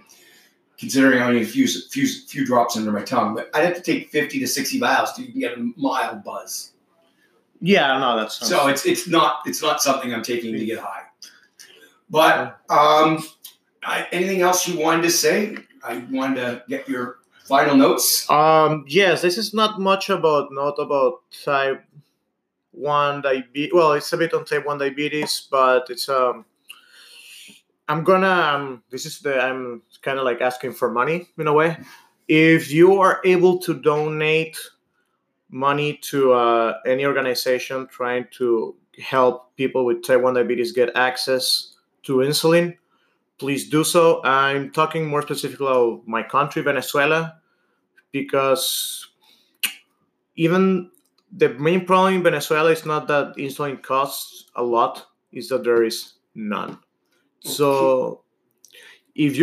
Considering 0.80 1.22
I 1.22 1.28
only 1.28 1.43
a 1.43 1.45
few, 1.45 1.68
few, 1.68 2.07
few 2.07 2.43
drops 2.43 2.76
under 2.76 2.91
my 2.91 3.03
tongue, 3.03 3.36
but 3.36 3.51
I'd 3.53 3.66
have 3.66 3.76
to 3.76 3.82
take 3.82 4.09
50 4.09 4.39
to 4.39 4.47
60 4.47 4.80
vials 4.80 5.14
to 5.14 5.24
get 5.24 5.55
a 5.55 5.72
mild 5.78 6.24
buzz. 6.24 6.72
Yeah, 7.62 7.99
no, 7.99 8.18
that's 8.18 8.47
So 8.47 8.68
it's 8.68 8.88
it's 8.88 9.07
not 9.07 9.41
it's 9.45 9.62
not 9.62 9.84
something 9.84 10.12
I'm 10.12 10.24
taking 10.24 10.53
to 10.53 10.66
get 10.66 10.80
high. 10.80 11.03
But 12.09 12.59
um, 12.72 13.24
I, 13.84 14.07
anything 14.12 14.41
else 14.41 14.68
you 14.68 14.80
wanted 14.80 15.03
to 15.03 15.12
say? 15.12 15.57
I 15.84 16.03
wanted 16.09 16.38
to 16.38 16.64
get 16.68 16.89
your 16.89 17.20
final 17.45 17.78
notes. 17.78 18.28
Um, 18.32 18.84
yes, 18.88 19.22
this 19.22 19.38
is 19.38 19.53
not 19.53 19.80
much 19.80 20.09
about 20.09 20.51
not 20.51 20.80
about 20.80 21.22
type 21.45 21.86
one 22.72 23.22
diabetes. 23.22 23.72
Well, 23.74 23.93
it's 23.93 24.11
a 24.13 24.17
bit 24.17 24.34
on 24.34 24.45
type 24.45 24.65
one 24.65 24.78
diabetes, 24.78 25.47
but 25.49 25.89
it's 25.89 26.09
um. 26.09 26.45
I'm 27.88 28.03
gonna. 28.03 28.30
Um, 28.30 28.84
this 28.89 29.05
is 29.05 29.19
the. 29.19 29.41
I'm 29.41 29.82
kind 30.01 30.17
of 30.17 30.26
like 30.26 30.41
asking 30.41 30.74
for 30.74 30.89
money 30.91 31.28
in 31.38 31.47
a 31.47 31.53
way. 31.53 31.78
If 32.28 32.72
you 32.72 33.01
are 33.01 33.19
able 33.26 33.59
to 33.59 33.74
donate 33.74 34.57
money 35.49 35.97
to 36.01 36.32
uh, 36.32 36.78
any 36.86 37.05
organization 37.05 37.88
trying 37.88 38.26
to 38.32 38.76
help 39.03 39.55
people 39.57 39.86
with 39.86 40.03
type 40.03 40.22
one 40.22 40.34
diabetes 40.34 40.72
get 40.72 40.95
access 40.95 41.76
to 42.03 42.17
insulin, 42.17 42.78
please 43.38 43.69
do 43.69 43.84
so. 43.84 44.24
I'm 44.24 44.72
talking 44.72 45.07
more 45.07 45.22
specifically 45.22 45.67
about 45.67 46.07
my 46.07 46.24
country, 46.24 46.61
Venezuela, 46.61 47.36
because 48.11 49.09
even 50.36 50.91
the 51.36 51.50
main 51.50 51.86
problem 51.86 52.16
in 52.16 52.24
Venezuela 52.24 52.72
is 52.72 52.86
not 52.86 53.08
that 53.08 53.36
insulin 53.38 53.82
costs 53.82 54.46
a 54.56 54.64
lot, 54.64 55.08
is 55.32 55.50
that 55.50 55.64
there 55.64 55.84
is 55.84 56.14
none. 56.36 56.78
So 57.40 58.24
if 59.16 59.38
you 59.38 59.40